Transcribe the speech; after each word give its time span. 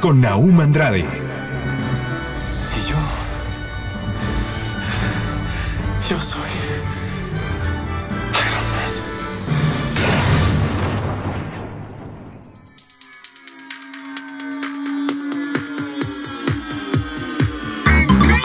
Con 0.00 0.20
Naum 0.20 0.60
Andrade, 0.60 1.00
Y 1.00 1.04
yo. 2.88 2.96
Yo 6.08 6.22
soy. 6.22 6.40
Iron 8.34 8.68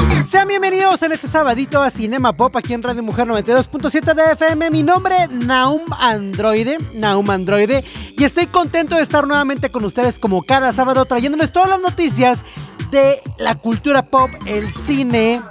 Man. 0.07 0.23
Sean 0.23 0.47
bienvenidos 0.47 1.03
en 1.03 1.11
este 1.11 1.27
sabadito 1.27 1.81
a 1.81 1.91
Cinema 1.91 2.33
Pop 2.33 2.55
aquí 2.57 2.73
en 2.73 2.81
Radio 2.81 3.03
Mujer 3.03 3.27
92.7 3.27 4.15
de 4.15 4.31
FM. 4.31 4.71
Mi 4.71 4.81
nombre 4.81 5.27
Naum 5.29 5.81
Androide, 5.99 6.77
Naum 6.93 7.29
Androide, 7.29 7.83
y 8.23 8.25
estoy 8.25 8.45
contento 8.47 8.95
de 8.95 9.01
estar 9.01 9.27
nuevamente 9.27 9.69
con 9.69 9.83
ustedes 9.83 10.17
como 10.17 10.43
cada 10.43 10.71
sábado 10.71 11.03
trayéndoles 11.03 11.51
todas 11.51 11.67
las 11.67 11.81
noticias 11.81 12.45
de 12.89 13.19
la 13.37 13.55
cultura 13.55 14.05
pop, 14.05 14.29
el 14.45 14.71
cine 14.71 15.41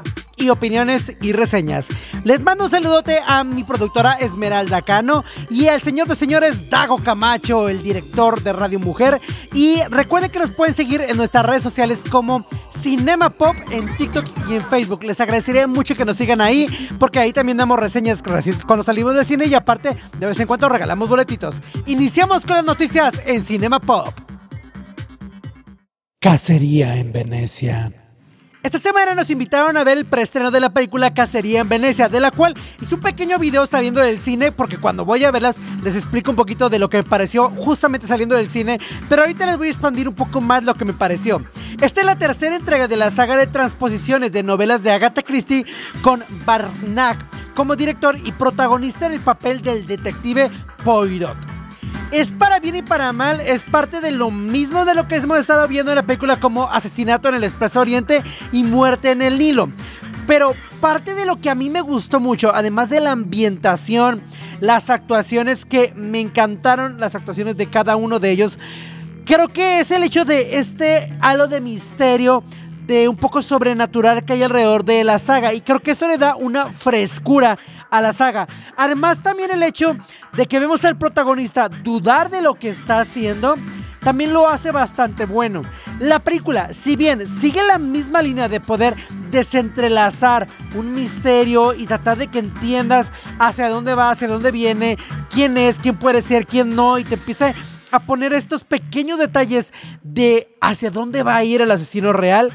y 0.43 0.51
opiniones 0.51 1.17
y 1.21 1.33
reseñas. 1.33 1.89
Les 2.25 2.41
mando 2.41 2.65
un 2.65 2.71
saludote 2.71 3.19
a 3.27 3.45
mi 3.45 3.65
productora 3.65 4.13
Esmeralda 4.15 4.83
Cano 4.83 5.25
y 5.49 5.69
al 5.69 5.81
señor 5.81 6.09
de 6.09 6.17
señores 6.17 6.69
Dago 6.69 6.99
Camacho, 6.99 7.69
el 7.69 7.83
director 7.83 8.43
de 8.43 8.53
Radio 8.53 8.79
Mujer. 8.79 9.21
Y 9.55 9.81
recuerden 9.89 10.31
que 10.31 10.39
nos 10.39 10.51
pueden 10.51 10.75
seguir 10.75 11.01
en 11.01 11.17
nuestras 11.17 11.47
redes 11.47 11.63
sociales 11.63 12.03
como 12.11 12.45
Cinema 12.79 13.31
Pop 13.31 13.57
en 13.71 13.95
TikTok 13.97 14.27
y 14.49 14.55
en 14.55 14.61
Facebook. 14.61 15.05
Les 15.05 15.21
agradecería 15.21 15.67
mucho 15.67 15.95
que 15.95 16.05
nos 16.05 16.17
sigan 16.17 16.41
ahí 16.41 16.67
porque 16.99 17.19
ahí 17.19 17.33
también 17.33 17.57
damos 17.57 17.79
reseñas 17.79 18.23
cuando 18.67 18.83
salimos 18.83 19.15
del 19.15 19.25
cine 19.25 19.47
y 19.47 19.55
aparte 19.55 19.97
de 20.19 20.27
vez 20.27 20.39
en 20.41 20.47
cuando 20.47 20.69
regalamos 20.69 21.09
boletitos. 21.09 21.61
Iniciamos 21.87 22.45
con 22.45 22.57
las 22.57 22.65
noticias 22.65 23.15
en 23.25 23.43
Cinema 23.45 23.79
Pop. 23.79 24.13
Cacería 26.21 26.97
en 26.97 27.13
Venecia. 27.13 28.02
Esta 28.63 28.79
semana 28.79 29.17
nos 29.17 29.29
invitaron 29.29 29.77
a 29.77 29.83
ver 29.83 29.99
el 29.99 30.05
preestreno 30.05 30.53
de 30.53 30.61
la 30.61 30.71
película 30.71 31.13
Cacería 31.13 31.63
en 31.63 31.69
Venecia, 31.69 32.09
de 32.09 32.21
la 32.21 32.31
cual 32.31 32.55
hice 32.81 32.95
un 32.95 33.01
pequeño 33.01 33.37
video 33.41 33.67
saliendo 33.67 34.01
del 34.01 34.19
cine, 34.19 34.53
porque 34.53 34.79
cuando 34.79 35.05
voy 35.05 35.25
a 35.25 35.33
verlas 35.33 35.57
les 35.83 35.97
explico 35.97 36.31
un 36.31 36.37
poquito 36.37 36.71
de 36.71 36.79
lo 36.79 36.89
que 36.89 36.99
me 36.99 37.03
pareció 37.03 37.51
justamente 37.51 38.07
saliendo 38.07 38.37
del 38.37 38.47
cine, 38.47 38.79
pero 39.09 39.23
ahorita 39.23 39.47
les 39.47 39.59
voy 39.59 39.67
a 39.67 39.71
expandir 39.71 40.09
un 40.09 40.15
poco 40.15 40.41
más 40.41 40.63
lo 40.63 40.75
que 40.75 40.85
me 40.85 40.93
pareció. 40.93 41.43
Esta 41.81 42.03
es 42.03 42.07
la 42.07 42.15
tercera 42.15 42.55
entrega 42.55 42.87
de 42.87 42.97
la 42.97 43.11
saga 43.11 43.37
de 43.37 43.49
transposiciones 43.49 44.33
de 44.33 44.45
novelas 44.45 44.85
de 44.85 44.93
Agatha 44.93 45.23
Christie 45.23 45.67
con 46.01 46.23
Barnack 46.47 47.19
como 47.55 47.75
director 47.75 48.17
y 48.23 48.31
protagonista 48.31 49.07
en 49.07 49.13
el 49.15 49.21
papel 49.21 49.61
del 49.63 49.87
detective 49.87 50.49
Poirot. 50.85 51.62
Es 52.13 52.31
para 52.31 52.61
bien 52.61 52.77
y 52.77 52.83
para 52.83 53.15
mal, 53.15 53.41
es 53.41 53.65
parte 53.65 54.03
de 54.03 54.11
lo 54.11 54.31
mismo 54.31 54.85
de 54.85 54.95
lo 54.95 55.09
que 55.09 55.17
hemos 55.17 55.39
estado 55.39 55.67
viendo 55.67 55.93
en 55.93 55.97
la 55.97 56.03
película 56.03 56.39
como 56.39 56.69
Asesinato 56.69 57.31
en 57.31 57.37
el 57.37 57.45
Expreso 57.45 57.81
Oriente 57.81 58.23
y 58.53 58.65
Muerte 58.65 59.13
en 59.13 59.23
el 59.23 59.39
Nilo. 59.39 59.71
Pero 60.27 60.55
parte 60.83 61.15
de 61.15 61.25
lo 61.25 61.41
que 61.41 61.49
a 61.49 61.55
mí 61.55 61.71
me 61.71 61.81
gustó 61.81 62.21
mucho, 62.21 62.55
además 62.55 62.91
de 62.91 63.01
la 63.01 63.13
ambientación, 63.13 64.23
las 64.61 64.91
actuaciones 64.91 65.65
que 65.65 65.95
me 65.97 66.21
encantaron, 66.21 67.01
las 67.01 67.15
actuaciones 67.15 67.57
de 67.57 67.71
cada 67.71 67.97
uno 67.97 68.19
de 68.19 68.31
ellos, 68.31 68.59
creo 69.25 69.49
que 69.49 69.81
es 69.81 69.91
el 69.91 70.05
hecho 70.05 70.27
de 70.27 70.59
este 70.59 71.17
halo 71.21 71.49
de 71.49 71.63
misterio, 71.63 72.45
de 72.87 73.09
un 73.09 73.17
poco 73.17 73.43
sobrenatural 73.43 74.25
que 74.25 74.35
hay 74.35 74.43
alrededor 74.43 74.85
de 74.85 75.05
la 75.05 75.19
saga. 75.19 75.55
Y 75.55 75.61
creo 75.61 75.81
que 75.81 75.93
eso 75.93 76.09
le 76.09 76.19
da 76.19 76.37
una 76.37 76.73
frescura 76.73 77.59
a 77.91 78.01
la 78.01 78.13
saga. 78.13 78.49
Además, 78.77 79.23
también 79.23 79.51
el 79.51 79.63
hecho 79.63 79.97
de 80.33 80.47
que 80.47 80.59
vemos 80.59 80.85
al 80.85 80.97
protagonista 80.97 81.69
dudar 81.69 82.31
de 82.31 82.43
lo 82.43 82.55
que 82.55 82.71
está 82.71 83.01
haciendo. 83.01 83.57
También 84.01 84.33
lo 84.33 84.49
hace 84.49 84.73
bastante 84.73 85.27
bueno. 85.27 85.63
La 86.01 86.19
película, 86.19 86.73
si 86.75 86.97
bien 86.97 87.29
sigue 87.29 87.63
la 87.63 87.79
misma 87.79 88.21
línea 88.21 88.49
de 88.49 88.59
poder 88.59 88.97
desentrelazar 89.31 90.49
un 90.75 90.93
misterio 90.93 91.73
y 91.73 91.87
tratar 91.87 92.19
de 92.19 92.27
que 92.27 92.41
entiendas 92.41 93.13
hacia 93.39 93.69
dónde 93.69 93.95
va, 93.95 94.11
hacia 94.11 94.27
dónde 94.27 94.51
viene, 94.51 94.99
quién 95.31 95.57
es, 95.57 95.79
quién 95.79 95.97
puede 95.97 96.21
ser, 96.21 96.47
quién 96.47 96.75
no, 96.75 96.99
y 96.99 97.05
te 97.05 97.15
empieza 97.15 97.55
a 97.93 98.01
poner 98.01 98.33
estos 98.33 98.65
pequeños 98.65 99.19
detalles 99.19 99.73
de 100.03 100.57
hacia 100.61 100.91
dónde 100.91 101.23
va 101.23 101.37
a 101.37 101.45
ir 101.45 101.61
el 101.61 101.71
asesino 101.71 102.13
real, 102.13 102.53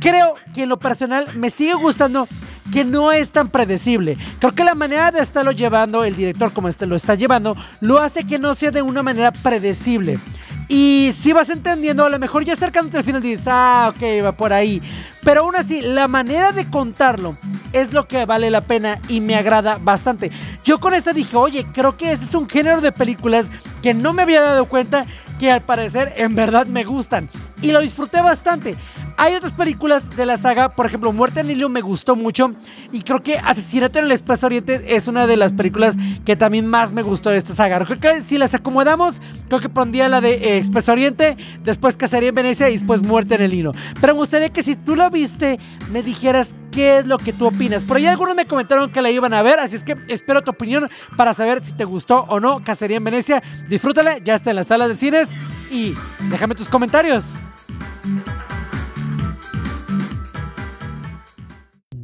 creo 0.00 0.34
que 0.54 0.62
en 0.62 0.68
lo 0.68 0.78
personal 0.78 1.34
me 1.34 1.50
sigue 1.50 1.74
gustando 1.74 2.28
que 2.72 2.84
no 2.84 3.12
es 3.12 3.32
tan 3.32 3.48
predecible. 3.48 4.16
Creo 4.38 4.54
que 4.54 4.64
la 4.64 4.74
manera 4.74 5.10
de 5.10 5.20
estarlo 5.20 5.52
llevando, 5.52 6.04
el 6.04 6.16
director 6.16 6.52
como 6.52 6.68
este 6.68 6.86
lo 6.86 6.96
está 6.96 7.14
llevando, 7.14 7.56
lo 7.80 7.98
hace 7.98 8.24
que 8.24 8.38
no 8.38 8.54
sea 8.54 8.70
de 8.70 8.82
una 8.82 9.02
manera 9.02 9.32
predecible. 9.32 10.18
Y 10.68 11.12
si 11.14 11.32
vas 11.32 11.48
entendiendo, 11.48 12.04
a 12.04 12.10
lo 12.10 12.18
mejor 12.18 12.44
ya 12.44 12.54
acercándote 12.54 12.98
al 12.98 13.04
final 13.04 13.22
dices, 13.22 13.46
ah, 13.48 13.92
ok, 13.94 14.24
va 14.24 14.32
por 14.32 14.52
ahí. 14.52 14.82
Pero 15.22 15.42
aún 15.42 15.54
así, 15.54 15.80
la 15.80 16.08
manera 16.08 16.50
de 16.50 16.68
contarlo 16.68 17.36
es 17.72 17.92
lo 17.92 18.08
que 18.08 18.26
vale 18.26 18.50
la 18.50 18.62
pena 18.62 19.00
y 19.08 19.20
me 19.20 19.36
agrada 19.36 19.78
bastante. 19.78 20.32
Yo 20.64 20.80
con 20.80 20.94
esta 20.94 21.12
dije, 21.12 21.36
oye, 21.36 21.66
creo 21.72 21.96
que 21.96 22.12
ese 22.12 22.24
es 22.24 22.34
un 22.34 22.48
género 22.48 22.80
de 22.80 22.90
películas 22.90 23.50
que 23.80 23.94
no 23.94 24.12
me 24.12 24.22
había 24.22 24.40
dado 24.40 24.64
cuenta 24.64 25.06
que 25.38 25.52
al 25.52 25.60
parecer 25.60 26.12
en 26.16 26.34
verdad 26.34 26.66
me 26.66 26.84
gustan. 26.84 27.28
Y 27.62 27.70
lo 27.70 27.80
disfruté 27.80 28.20
bastante. 28.20 28.76
Hay 29.18 29.34
otras 29.34 29.54
películas 29.54 30.14
de 30.14 30.26
la 30.26 30.36
saga, 30.36 30.68
por 30.68 30.84
ejemplo, 30.84 31.10
Muerte 31.10 31.40
en 31.40 31.50
Hilo 31.50 31.70
me 31.70 31.80
gustó 31.80 32.16
mucho. 32.16 32.52
Y 32.92 33.00
creo 33.00 33.22
que 33.22 33.38
Asesinato 33.38 33.98
en 33.98 34.04
el 34.04 34.12
Expreso 34.12 34.46
Oriente 34.46 34.94
es 34.94 35.08
una 35.08 35.26
de 35.26 35.38
las 35.38 35.54
películas 35.54 35.96
que 36.26 36.36
también 36.36 36.66
más 36.66 36.92
me 36.92 37.02
gustó 37.02 37.30
de 37.30 37.38
esta 37.38 37.54
saga. 37.54 37.82
Creo 37.84 37.98
que 37.98 38.20
si 38.20 38.36
las 38.36 38.52
acomodamos, 38.52 39.22
creo 39.48 39.60
que 39.60 39.70
pondría 39.70 40.10
la 40.10 40.20
de 40.20 40.34
eh, 40.34 40.58
Expreso 40.58 40.92
Oriente, 40.92 41.36
después 41.64 41.96
Cacería 41.96 42.28
en 42.28 42.34
Venecia 42.34 42.68
y 42.68 42.74
después 42.74 43.02
Muerte 43.02 43.36
en 43.36 43.42
el 43.42 43.54
Hilo. 43.54 43.72
Pero 44.00 44.12
me 44.12 44.20
gustaría 44.20 44.50
que 44.50 44.62
si 44.62 44.76
tú 44.76 44.96
la 44.96 45.08
viste, 45.08 45.58
me 45.90 46.02
dijeras 46.02 46.54
qué 46.70 46.98
es 46.98 47.06
lo 47.06 47.16
que 47.16 47.32
tú 47.32 47.46
opinas. 47.46 47.84
Por 47.84 47.96
ahí 47.96 48.06
algunos 48.06 48.36
me 48.36 48.44
comentaron 48.44 48.92
que 48.92 49.00
la 49.00 49.10
iban 49.10 49.32
a 49.32 49.40
ver, 49.40 49.58
así 49.60 49.76
es 49.76 49.84
que 49.84 49.96
espero 50.08 50.42
tu 50.42 50.50
opinión 50.50 50.90
para 51.16 51.32
saber 51.32 51.64
si 51.64 51.72
te 51.72 51.86
gustó 51.86 52.26
o 52.28 52.38
no 52.38 52.62
Cacería 52.62 52.98
en 52.98 53.04
Venecia. 53.04 53.42
Disfrútala, 53.66 54.18
ya 54.18 54.34
está 54.34 54.50
en 54.50 54.56
la 54.56 54.64
sala 54.64 54.88
de 54.88 54.94
cines 54.94 55.36
y 55.70 55.94
déjame 56.28 56.54
tus 56.54 56.68
comentarios. 56.68 57.38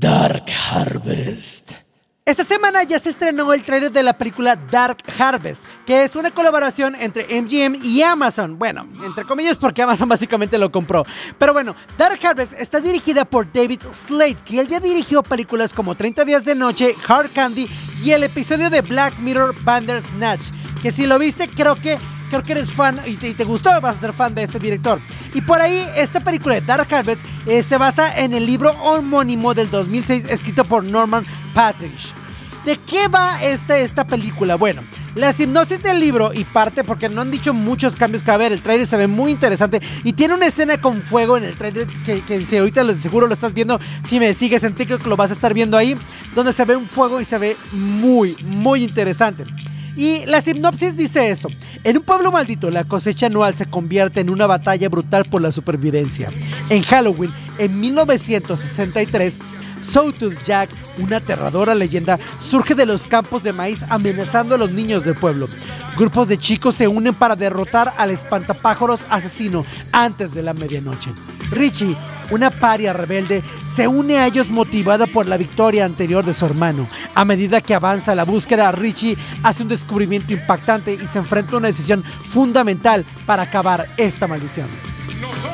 Dark 0.03 0.47
Harvest. 0.73 1.75
Esta 2.25 2.43
semana 2.43 2.83
ya 2.83 2.99
se 2.99 3.11
estrenó 3.11 3.53
el 3.53 3.63
trailer 3.63 3.93
de 3.93 4.03
la 4.03 4.19
película 4.19 4.57
Dark 4.57 4.99
Harvest, 5.17 5.65
que 5.87 6.03
es 6.03 6.17
una 6.17 6.33
colaboración 6.33 6.97
entre 6.97 7.41
MGM 7.41 7.77
y 7.85 8.03
Amazon. 8.03 8.59
Bueno, 8.59 8.85
entre 9.07 9.25
comillas 9.25 9.59
porque 9.59 9.81
Amazon 9.81 10.09
básicamente 10.09 10.59
lo 10.59 10.73
compró. 10.73 11.07
Pero 11.39 11.53
bueno, 11.53 11.77
Dark 11.97 12.19
Harvest 12.21 12.55
está 12.55 12.81
dirigida 12.81 13.25
por 13.25 13.53
David 13.53 13.83
Slade, 13.93 14.39
que 14.45 14.59
él 14.59 14.67
ya 14.67 14.81
dirigió 14.81 15.23
películas 15.23 15.73
como 15.73 15.95
30 15.95 16.25
días 16.25 16.45
de 16.45 16.57
noche, 16.57 16.97
Hard 17.07 17.31
Candy 17.33 17.69
y 18.03 18.11
el 18.11 18.25
episodio 18.25 18.71
de 18.71 18.81
Black 18.81 19.17
Mirror 19.21 19.55
Bandersnatch, 19.63 20.43
que 20.83 20.91
si 20.91 21.07
lo 21.07 21.17
viste 21.21 21.47
creo 21.47 21.77
que 21.77 21.97
creo 22.32 22.43
que 22.43 22.53
eres 22.53 22.72
fan 22.72 22.98
y 23.04 23.16
te, 23.16 23.28
y 23.28 23.44
gustó, 23.44 23.78
vas 23.82 23.98
a 23.98 24.00
ser 24.00 24.12
fan 24.15 24.34
de 24.34 24.44
este 24.44 24.59
director. 24.59 24.98
Y 25.34 25.43
por 25.43 25.60
ahí, 25.60 25.84
esta 25.97 26.20
película 26.20 26.54
de 26.54 26.62
Dark 26.62 26.93
Harvest 26.93 27.20
eh, 27.47 27.62
se 27.62 27.77
basa 27.77 28.18
en 28.18 28.33
el 28.33 28.47
libro 28.47 28.71
homónimo 28.71 29.53
del 29.53 29.71
2006 29.71 30.24
escrito 30.30 30.65
por 30.65 30.83
Norman 30.83 31.27
Patrick. 31.53 31.92
¿De 32.65 32.78
qué 32.78 33.09
va 33.09 33.42
esta, 33.42 33.77
esta 33.77 34.07
película? 34.07 34.54
Bueno, 34.54 34.83
la 35.15 35.34
hipnosis 35.36 35.83
del 35.83 36.01
libro 36.01 36.33
y 36.33 36.45
parte 36.45 36.84
porque 36.84 37.10
no 37.10 37.21
han 37.21 37.30
dicho 37.30 37.53
muchos 37.53 37.97
cambios 37.97 38.22
que 38.22 38.30
a 38.30 38.34
haber. 38.34 38.53
El 38.53 38.62
trailer 38.62 38.86
se 38.86 38.97
ve 38.97 39.09
muy 39.09 39.30
interesante 39.30 39.83
y 40.03 40.15
tiene 40.15 40.33
una 40.33 40.47
escena 40.47 40.80
con 40.80 41.03
fuego 41.03 41.36
en 41.36 41.45
el 41.45 41.59
trailer 41.59 41.86
que, 41.86 42.22
que 42.22 42.47
si 42.47 42.57
ahorita 42.57 42.83
lo, 42.83 42.97
seguro 42.97 43.27
lo 43.27 43.34
estás 43.34 43.53
viendo. 43.53 43.78
Si 44.07 44.18
me 44.18 44.33
sigues 44.33 44.65
en 44.65 44.74
TikTok 44.74 45.04
lo 45.04 45.18
vas 45.18 45.30
a 45.30 45.34
estar 45.34 45.53
viendo 45.53 45.77
ahí, 45.77 45.98
donde 46.34 46.54
se 46.54 46.65
ve 46.65 46.77
un 46.77 46.86
fuego 46.86 47.21
y 47.21 47.27
se 47.27 47.36
ve 47.36 47.59
muy, 47.72 48.36
muy 48.42 48.84
interesante. 48.84 49.45
Y 49.97 50.24
la 50.27 50.41
sinopsis 50.41 50.97
dice 50.97 51.30
esto. 51.30 51.48
En 51.84 51.98
un 51.98 52.03
pueblo 52.03 52.33
maldito, 52.33 52.71
la 52.71 52.84
cosecha 52.84 53.27
anual 53.27 53.54
se 53.54 53.66
convierte 53.66 54.21
en 54.21 54.30
una 54.30 54.47
batalla 54.47 54.89
brutal 54.89 55.24
por 55.27 55.42
la 55.42 55.53
supervivencia. 55.53 56.30
En 56.71 56.83
Halloween, 56.83 57.33
en 57.59 57.80
1963, 57.80 59.39
Sawtooth 59.83 60.42
Jack, 60.44 60.71
una 60.98 61.16
aterradora 61.18 61.74
leyenda, 61.74 62.18
surge 62.41 62.74
de 62.74 62.86
los 62.86 63.09
campos 63.09 63.42
de 63.42 63.53
maíz 63.53 63.84
amenazando 63.89 64.54
a 64.54 64.59
los 64.59 64.71
niños 64.71 65.04
del 65.04 65.15
pueblo. 65.15 65.48
Grupos 65.97 66.28
de 66.28 66.38
chicos 66.38 66.77
se 66.77 66.88
unen 66.88 67.15
para 67.15 67.36
derrotar 67.36 67.92
al 67.98 68.10
espantapájaros 68.10 69.03
asesino 69.10 69.66
antes 69.91 70.33
de 70.33 70.42
la 70.42 70.54
medianoche. 70.54 71.10
Richie, 71.50 71.97
una 72.33 72.51
paria 72.51 72.93
rebelde, 72.93 73.43
se 73.65 73.87
une 73.87 74.19
a 74.19 74.27
ellos 74.27 74.51
motivada 74.51 75.07
por 75.07 75.27
la 75.27 75.37
victoria 75.37 75.84
anterior 75.84 76.25
de 76.25 76.34
su 76.34 76.47
hermano. 76.47 76.89
A 77.15 77.25
medida 77.25 77.61
que 77.61 77.75
avanza 77.75 78.15
la 78.15 78.25
búsqueda, 78.25 78.73
Richie 78.73 79.17
hace 79.43 79.63
un 79.63 79.69
descubrimiento 79.69 80.33
impactante 80.33 80.95
y 80.95 81.07
se 81.07 81.19
enfrenta 81.19 81.55
a 81.55 81.59
una 81.59 81.69
decisión 81.69 82.03
fundamental 82.27 83.05
para 83.27 83.45
acabar 83.45 83.87
esta 83.97 84.27
maldición. 84.27 84.69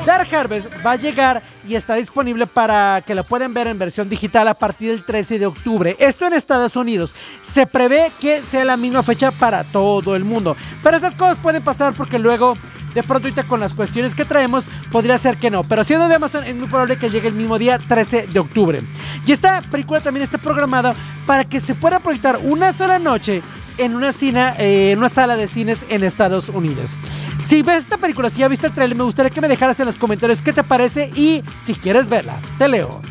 Dark 0.05 0.33
Harvest 0.33 0.67
va 0.85 0.91
a 0.91 0.95
llegar 0.95 1.41
y 1.67 1.75
está 1.75 1.95
disponible 1.95 2.47
para 2.47 3.03
que 3.05 3.13
la 3.13 3.23
puedan 3.23 3.53
ver 3.53 3.67
en 3.67 3.77
versión 3.77 4.09
digital 4.09 4.47
a 4.47 4.53
partir 4.53 4.91
del 4.91 5.03
13 5.03 5.39
de 5.39 5.45
octubre. 5.45 5.95
Esto 5.99 6.25
en 6.25 6.33
Estados 6.33 6.75
Unidos. 6.75 7.15
Se 7.41 7.67
prevé 7.67 8.11
que 8.19 8.41
sea 8.41 8.65
la 8.65 8.77
misma 8.77 9.03
fecha 9.03 9.31
para 9.31 9.63
todo 9.63 10.15
el 10.15 10.23
mundo. 10.23 10.55
Pero 10.81 10.97
esas 10.97 11.15
cosas 11.15 11.37
pueden 11.37 11.63
pasar 11.63 11.93
porque 11.93 12.17
luego, 12.17 12.57
de 12.93 13.03
pronto 13.03 13.27
ahorita 13.27 13.45
con 13.45 13.59
las 13.59 13.73
cuestiones 13.73 14.15
que 14.15 14.25
traemos, 14.25 14.69
podría 14.91 15.17
ser 15.17 15.37
que 15.37 15.49
no. 15.49 15.63
Pero 15.63 15.83
siendo 15.83 16.07
de 16.07 16.15
Amazon 16.15 16.43
es 16.43 16.55
muy 16.55 16.67
probable 16.67 16.97
que 16.97 17.09
llegue 17.09 17.27
el 17.27 17.33
mismo 17.33 17.57
día 17.57 17.79
13 17.79 18.27
de 18.27 18.39
octubre. 18.39 18.81
Y 19.25 19.31
esta 19.31 19.61
película 19.61 20.01
también 20.01 20.23
está 20.23 20.37
programada 20.37 20.95
para 21.25 21.45
que 21.45 21.59
se 21.59 21.75
pueda 21.75 21.99
proyectar 21.99 22.39
una 22.43 22.73
sola 22.73 22.99
noche 22.99 23.41
en 23.77 23.95
una, 23.95 24.11
eh, 24.59 24.97
sala 25.09 25.37
de 25.37 25.47
cines 25.47 25.85
en 25.89 26.03
Estados 26.03 26.49
Unidos. 26.49 26.97
Si 27.39 27.61
ves 27.61 27.79
esta 27.79 27.97
película, 27.97 28.29
si 28.29 28.41
ya 28.41 28.47
viste 28.47 28.67
el 28.67 28.73
trailer, 28.73 28.97
me 28.97 29.03
gustaría 29.03 29.29
que 29.29 29.41
me 29.41 29.47
dejaras 29.47 29.79
en 29.79 29.85
los 29.85 29.97
comentarios 29.97 30.41
qué 30.41 30.53
te 30.53 30.63
parece 30.63 31.09
y 31.15 31.43
si 31.61 31.73
quieres 31.73 32.09
verla. 32.09 32.39
Te 32.57 32.67
leo. 32.67 33.01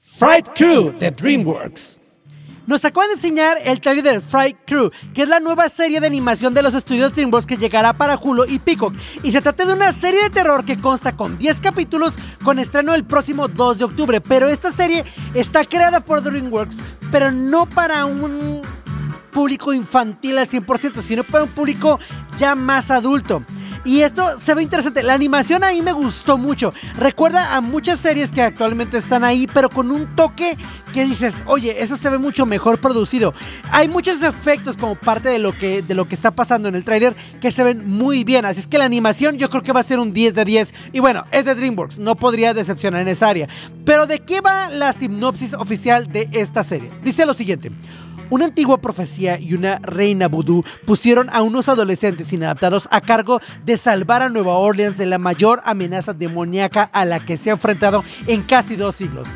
Fright 0.00 0.48
Crew 0.54 0.96
de 0.98 1.10
DreamWorks. 1.10 2.01
Nos 2.66 2.84
acaban 2.84 3.08
de 3.08 3.14
enseñar 3.14 3.56
el 3.64 3.80
trailer 3.80 4.04
de 4.04 4.20
Fright 4.20 4.56
Crew, 4.66 4.90
que 5.14 5.22
es 5.22 5.28
la 5.28 5.40
nueva 5.40 5.68
serie 5.68 6.00
de 6.00 6.06
animación 6.06 6.54
de 6.54 6.62
los 6.62 6.74
estudios 6.74 7.12
DreamWorks 7.12 7.46
que 7.46 7.56
llegará 7.56 7.92
para 7.92 8.16
Hulu 8.16 8.44
y 8.46 8.60
Peacock. 8.60 8.94
Y 9.22 9.32
se 9.32 9.42
trata 9.42 9.66
de 9.66 9.74
una 9.74 9.92
serie 9.92 10.22
de 10.22 10.30
terror 10.30 10.64
que 10.64 10.80
consta 10.80 11.16
con 11.16 11.38
10 11.38 11.60
capítulos 11.60 12.16
con 12.44 12.58
estreno 12.58 12.94
el 12.94 13.04
próximo 13.04 13.48
2 13.48 13.78
de 13.78 13.84
octubre. 13.84 14.20
Pero 14.20 14.46
esta 14.48 14.70
serie 14.70 15.04
está 15.34 15.64
creada 15.64 16.00
por 16.00 16.22
DreamWorks, 16.22 16.78
pero 17.10 17.32
no 17.32 17.66
para 17.66 18.04
un 18.04 18.62
público 19.32 19.72
infantil 19.72 20.38
al 20.38 20.48
100%, 20.48 21.02
sino 21.02 21.24
para 21.24 21.44
un 21.44 21.50
público 21.50 21.98
ya 22.38 22.54
más 22.54 22.90
adulto. 22.90 23.42
Y 23.84 24.02
esto 24.02 24.38
se 24.38 24.54
ve 24.54 24.62
interesante. 24.62 25.02
La 25.02 25.14
animación 25.14 25.64
ahí 25.64 25.82
me 25.82 25.92
gustó 25.92 26.38
mucho. 26.38 26.72
Recuerda 26.96 27.56
a 27.56 27.60
muchas 27.60 28.00
series 28.00 28.30
que 28.30 28.42
actualmente 28.42 28.98
están 28.98 29.24
ahí, 29.24 29.48
pero 29.52 29.68
con 29.70 29.90
un 29.90 30.14
toque 30.14 30.56
que 30.92 31.04
dices, 31.04 31.42
oye, 31.46 31.82
eso 31.82 31.96
se 31.96 32.10
ve 32.10 32.18
mucho 32.18 32.46
mejor 32.46 32.80
producido. 32.80 33.34
Hay 33.70 33.88
muchos 33.88 34.22
efectos 34.22 34.76
como 34.76 34.94
parte 34.94 35.30
de 35.30 35.38
lo 35.38 35.56
que, 35.56 35.82
de 35.82 35.94
lo 35.94 36.06
que 36.06 36.14
está 36.14 36.30
pasando 36.30 36.68
en 36.68 36.74
el 36.74 36.84
tráiler 36.84 37.16
que 37.40 37.50
se 37.50 37.64
ven 37.64 37.88
muy 37.88 38.24
bien. 38.24 38.44
Así 38.44 38.60
es 38.60 38.66
que 38.66 38.78
la 38.78 38.84
animación 38.84 39.36
yo 39.36 39.48
creo 39.50 39.62
que 39.62 39.72
va 39.72 39.80
a 39.80 39.84
ser 39.84 39.98
un 39.98 40.12
10 40.12 40.34
de 40.34 40.44
10. 40.44 40.74
Y 40.92 41.00
bueno, 41.00 41.24
es 41.32 41.44
de 41.44 41.54
DreamWorks, 41.54 41.98
no 41.98 42.14
podría 42.14 42.54
decepcionar 42.54 43.00
en 43.00 43.08
esa 43.08 43.28
área. 43.28 43.48
Pero 43.84 44.06
¿de 44.06 44.20
qué 44.20 44.40
va 44.40 44.70
la 44.70 44.92
sinopsis 44.92 45.54
oficial 45.54 46.12
de 46.12 46.28
esta 46.32 46.62
serie? 46.62 46.90
Dice 47.02 47.26
lo 47.26 47.34
siguiente. 47.34 47.72
Una 48.32 48.46
antigua 48.46 48.80
profecía 48.80 49.38
y 49.38 49.52
una 49.52 49.78
reina 49.82 50.26
vudú 50.26 50.64
pusieron 50.86 51.28
a 51.34 51.42
unos 51.42 51.68
adolescentes 51.68 52.32
inadaptados 52.32 52.88
a 52.90 53.02
cargo 53.02 53.42
de 53.66 53.76
salvar 53.76 54.22
a 54.22 54.30
Nueva 54.30 54.54
Orleans 54.54 54.96
de 54.96 55.04
la 55.04 55.18
mayor 55.18 55.60
amenaza 55.66 56.14
demoníaca 56.14 56.84
a 56.94 57.04
la 57.04 57.22
que 57.22 57.36
se 57.36 57.50
ha 57.50 57.52
enfrentado 57.52 58.02
en 58.26 58.40
casi 58.40 58.76
dos 58.76 58.96
siglos. 58.96 59.28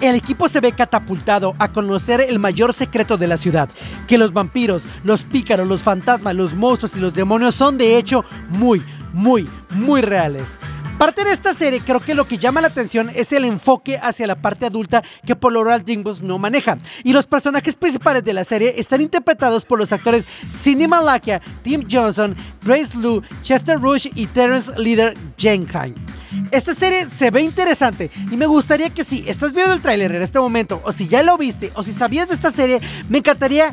El 0.00 0.14
equipo 0.14 0.48
se 0.48 0.60
ve 0.60 0.70
catapultado 0.70 1.56
a 1.58 1.72
conocer 1.72 2.20
el 2.20 2.38
mayor 2.38 2.72
secreto 2.74 3.16
de 3.16 3.26
la 3.26 3.38
ciudad, 3.38 3.68
que 4.06 4.18
los 4.18 4.32
vampiros, 4.32 4.86
los 5.02 5.24
pícaros, 5.24 5.66
los 5.66 5.82
fantasmas, 5.82 6.36
los 6.36 6.54
monstruos 6.54 6.94
y 6.94 7.00
los 7.00 7.14
demonios 7.14 7.56
son 7.56 7.76
de 7.76 7.98
hecho 7.98 8.24
muy, 8.50 8.84
muy, 9.12 9.48
muy 9.70 10.00
reales. 10.00 10.60
Parte 10.98 11.22
de 11.22 11.32
esta 11.32 11.54
serie 11.54 11.80
creo 11.80 12.00
que 12.00 12.12
lo 12.12 12.26
que 12.26 12.38
llama 12.38 12.60
la 12.60 12.66
atención 12.66 13.08
es 13.14 13.32
el 13.32 13.44
enfoque 13.44 13.98
hacia 14.02 14.26
la 14.26 14.42
parte 14.42 14.66
adulta 14.66 15.00
que 15.24 15.36
por 15.36 15.52
lo 15.52 15.60
general 15.60 15.84
DreamWorks 15.84 16.22
no 16.22 16.38
maneja. 16.38 16.76
Y 17.04 17.12
los 17.12 17.28
personajes 17.28 17.76
principales 17.76 18.24
de 18.24 18.32
la 18.32 18.42
serie 18.42 18.74
están 18.76 19.00
interpretados 19.00 19.64
por 19.64 19.78
los 19.78 19.92
actores 19.92 20.24
Cindy 20.50 20.88
Malakia, 20.88 21.40
Tim 21.62 21.86
Johnson, 21.88 22.34
Grace 22.64 22.98
Liu, 22.98 23.22
Chester 23.44 23.80
Rush 23.80 24.08
y 24.16 24.26
Terence 24.26 24.72
Leader 24.76 25.14
Jenkine. 25.36 25.94
Esta 26.50 26.74
serie 26.74 27.06
se 27.06 27.30
ve 27.30 27.42
interesante 27.42 28.10
y 28.32 28.36
me 28.36 28.46
gustaría 28.46 28.90
que 28.90 29.04
si 29.04 29.22
estás 29.28 29.52
viendo 29.52 29.74
el 29.74 29.80
tráiler 29.80 30.12
en 30.16 30.22
este 30.22 30.40
momento 30.40 30.82
o 30.84 30.90
si 30.90 31.06
ya 31.06 31.22
lo 31.22 31.38
viste 31.38 31.70
o 31.74 31.84
si 31.84 31.92
sabías 31.92 32.28
de 32.28 32.34
esta 32.34 32.50
serie, 32.50 32.80
me 33.08 33.18
encantaría 33.18 33.72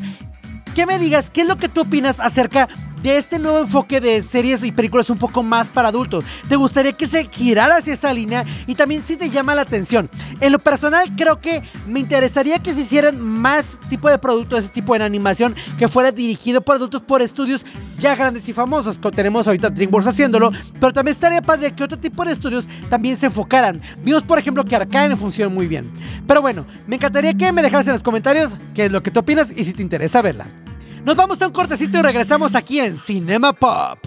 que 0.76 0.86
me 0.86 0.98
digas 1.00 1.30
qué 1.30 1.40
es 1.40 1.48
lo 1.48 1.56
que 1.56 1.68
tú 1.68 1.80
opinas 1.80 2.20
acerca 2.20 2.68
de 3.06 3.18
este 3.18 3.38
nuevo 3.38 3.60
enfoque 3.60 4.00
de 4.00 4.20
series 4.20 4.64
y 4.64 4.72
películas 4.72 5.08
un 5.10 5.18
poco 5.18 5.44
más 5.44 5.68
para 5.68 5.90
adultos. 5.90 6.24
¿Te 6.48 6.56
gustaría 6.56 6.92
que 6.92 7.06
se 7.06 7.28
girara 7.30 7.76
hacia 7.76 7.94
esa 7.94 8.12
línea? 8.12 8.44
Y 8.66 8.74
también 8.74 9.00
si 9.00 9.16
te 9.16 9.30
llama 9.30 9.54
la 9.54 9.62
atención. 9.62 10.10
En 10.40 10.50
lo 10.50 10.58
personal 10.58 11.14
creo 11.14 11.40
que 11.40 11.62
me 11.86 12.00
interesaría 12.00 12.58
que 12.58 12.74
se 12.74 12.80
hicieran 12.80 13.20
más 13.20 13.78
tipo 13.88 14.10
de 14.10 14.18
productos, 14.18 14.58
ese 14.58 14.70
tipo 14.70 14.98
de 14.98 15.04
animación 15.04 15.54
que 15.78 15.86
fuera 15.86 16.10
dirigido 16.10 16.62
por 16.62 16.74
adultos 16.74 17.00
por 17.00 17.22
estudios 17.22 17.64
ya 18.00 18.16
grandes 18.16 18.48
y 18.48 18.52
famosos. 18.52 18.98
Como 18.98 19.12
tenemos 19.12 19.46
ahorita 19.46 19.70
DreamWorks 19.70 20.08
haciéndolo, 20.08 20.50
pero 20.80 20.92
también 20.92 21.12
estaría 21.12 21.40
padre 21.40 21.72
que 21.76 21.84
otro 21.84 22.00
tipo 22.00 22.24
de 22.24 22.32
estudios 22.32 22.66
también 22.90 23.16
se 23.16 23.26
enfocaran. 23.26 23.80
Vimos 24.02 24.24
por 24.24 24.40
ejemplo 24.40 24.64
que 24.64 24.74
Arcane 24.74 25.14
funciona 25.14 25.48
muy 25.48 25.68
bien. 25.68 25.92
Pero 26.26 26.42
bueno, 26.42 26.66
me 26.88 26.96
encantaría 26.96 27.34
que 27.34 27.52
me 27.52 27.62
dejaras 27.62 27.86
en 27.86 27.92
los 27.92 28.02
comentarios 28.02 28.56
qué 28.74 28.86
es 28.86 28.90
lo 28.90 29.00
que 29.00 29.12
tú 29.12 29.20
opinas 29.20 29.52
y 29.56 29.62
si 29.62 29.74
te 29.74 29.82
interesa 29.82 30.22
verla. 30.22 30.65
Nos 31.06 31.14
vamos 31.14 31.40
a 31.40 31.46
un 31.46 31.52
cortecito 31.52 32.00
y 32.00 32.02
regresamos 32.02 32.56
aquí 32.56 32.80
en 32.80 32.96
Cinema 32.96 33.52
Pop. 33.52 34.00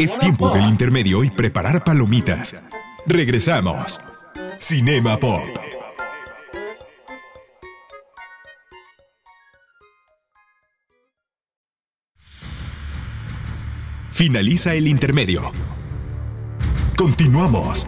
Es 0.00 0.18
tiempo 0.18 0.50
del 0.50 0.64
intermedio 0.64 1.22
y 1.22 1.30
preparar 1.30 1.84
palomitas. 1.84 2.56
Regresamos. 3.06 4.00
Cinema 4.58 5.16
Pop. 5.16 5.46
Finaliza 14.10 14.74
el 14.74 14.88
intermedio. 14.88 15.52
Continuamos. 16.96 17.86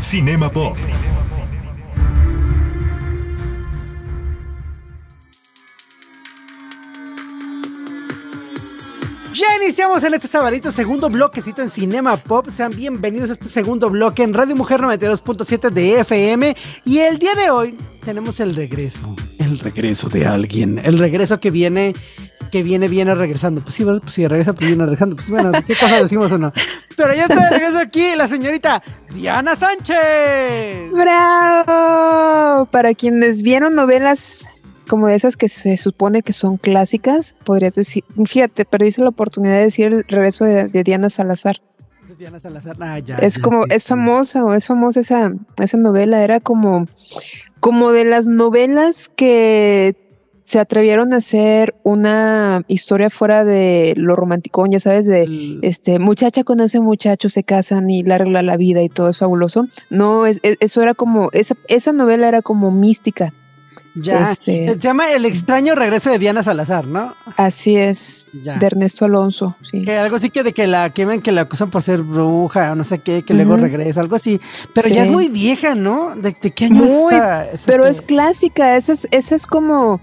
Cinema 0.00 0.48
Pop. 0.48 0.78
Ya 9.32 9.46
iniciamos 9.62 10.02
en 10.02 10.14
este 10.14 10.26
sabadito 10.26 10.72
segundo 10.72 11.08
bloquecito 11.08 11.62
en 11.62 11.70
Cinema 11.70 12.16
Pop. 12.16 12.48
Sean 12.50 12.72
bienvenidos 12.74 13.30
a 13.30 13.34
este 13.34 13.46
segundo 13.46 13.88
bloque 13.88 14.24
en 14.24 14.34
Radio 14.34 14.56
Mujer 14.56 14.80
92.7 14.80 15.70
de 15.70 16.00
FM. 16.00 16.56
Y 16.84 16.98
el 16.98 17.18
día 17.18 17.36
de 17.36 17.48
hoy 17.48 17.76
tenemos 18.04 18.40
el 18.40 18.56
regreso. 18.56 19.14
El 19.38 19.60
regreso 19.60 20.08
de 20.08 20.26
alguien. 20.26 20.80
El 20.84 20.98
regreso 20.98 21.38
que 21.38 21.52
viene, 21.52 21.94
que 22.50 22.64
viene, 22.64 22.88
viene 22.88 23.14
regresando. 23.14 23.60
Pues 23.60 23.74
sí, 23.74 23.84
pues 23.84 24.02
sí, 24.12 24.26
regresa, 24.26 24.52
pues 24.52 24.66
viene 24.66 24.82
regresando. 24.84 25.14
Pues 25.14 25.30
bueno, 25.30 25.52
¿qué 25.64 25.76
cosa 25.76 26.02
decimos 26.02 26.32
o 26.32 26.38
no? 26.38 26.52
Pero 26.96 27.14
ya 27.14 27.22
está 27.22 27.44
de 27.44 27.50
regreso 27.50 27.78
aquí 27.78 28.16
la 28.16 28.26
señorita 28.26 28.82
Diana 29.14 29.54
Sánchez. 29.54 30.90
¡Bravo! 30.92 32.66
Para 32.66 32.94
quienes 32.94 33.42
vieron 33.42 33.76
novelas 33.76 34.48
como 34.90 35.06
de 35.06 35.14
esas 35.14 35.36
que 35.36 35.48
se 35.48 35.76
supone 35.76 36.22
que 36.22 36.32
son 36.32 36.56
clásicas, 36.56 37.36
podrías 37.44 37.76
decir, 37.76 38.02
fíjate, 38.26 38.64
perdiste 38.64 39.02
la 39.02 39.10
oportunidad 39.10 39.54
de 39.54 39.62
decir 39.62 39.86
el 39.86 40.04
regreso 40.08 40.44
de, 40.44 40.66
de 40.66 40.82
Diana 40.82 41.08
Salazar. 41.08 41.60
Diana 42.18 42.40
Salazar, 42.40 42.76
ah, 42.80 42.98
ya, 42.98 43.14
es 43.16 43.36
ya, 43.36 43.42
como, 43.42 43.64
es 43.70 43.84
famosa, 43.86 44.44
o 44.44 44.52
es 44.52 44.66
famosa 44.66 45.00
esa, 45.00 45.32
esa 45.58 45.76
novela, 45.78 46.22
era 46.22 46.40
como, 46.40 46.86
como 47.60 47.92
de 47.92 48.04
las 48.04 48.26
novelas 48.26 49.08
que 49.08 49.96
se 50.42 50.58
atrevieron 50.58 51.12
a 51.14 51.18
hacer 51.18 51.76
una 51.84 52.62
historia 52.66 53.08
fuera 53.08 53.44
de 53.44 53.94
lo 53.96 54.16
romanticón, 54.16 54.70
ya 54.72 54.80
sabes, 54.80 55.06
de 55.06 55.58
este 55.62 55.98
muchacha 56.00 56.42
conoce 56.44 56.80
muchacho, 56.80 57.28
se 57.28 57.44
casan 57.44 57.88
y 57.88 58.02
le 58.02 58.14
arregla 58.14 58.42
la 58.42 58.56
vida 58.56 58.82
y 58.82 58.88
todo 58.88 59.08
es 59.10 59.18
fabuloso. 59.18 59.68
No, 59.90 60.26
es, 60.26 60.40
es- 60.42 60.56
eso 60.60 60.82
era 60.82 60.94
como, 60.94 61.30
esa, 61.32 61.54
esa 61.68 61.92
novela 61.92 62.26
era 62.26 62.42
como 62.42 62.70
mística. 62.72 63.32
Ya. 63.94 64.30
Este- 64.30 64.68
Se 64.68 64.78
llama 64.78 65.10
El 65.12 65.24
extraño 65.24 65.74
regreso 65.74 66.10
de 66.10 66.18
Diana 66.18 66.42
Salazar, 66.42 66.86
¿no? 66.86 67.14
Así 67.36 67.76
es, 67.76 68.28
Ya. 68.42 68.56
de 68.56 68.66
Ernesto 68.66 69.04
Alonso, 69.04 69.56
sí. 69.62 69.82
Que 69.82 69.98
algo 69.98 70.16
así 70.16 70.30
que 70.30 70.42
de 70.44 70.52
que 70.52 70.66
la 70.68 70.90
quemen, 70.90 71.20
que 71.20 71.32
la 71.32 71.40
acusan 71.42 71.70
por 71.70 71.82
ser 71.82 72.02
bruja 72.02 72.70
o 72.72 72.76
no 72.76 72.84
sé 72.84 73.00
qué, 73.00 73.22
que 73.22 73.34
luego 73.34 73.56
regresa, 73.56 74.00
algo 74.00 74.14
así. 74.16 74.40
Pero 74.74 74.88
Sí. 74.88 74.94
ya 74.94 75.04
es 75.04 75.10
muy 75.10 75.28
vieja, 75.28 75.74
¿no? 75.74 76.14
¿De, 76.14 76.36
de 76.40 76.50
qué 76.52 76.66
año 76.66 76.84
Muy, 76.84 76.88
es 77.14 77.18
esa, 77.20 77.50
esa 77.50 77.66
Pero 77.66 77.82
que- 77.84 77.90
es 77.90 78.02
clásica, 78.02 78.76
esa 78.76 78.92
es, 78.92 79.08
esa 79.10 79.34
es 79.34 79.46
como... 79.46 80.00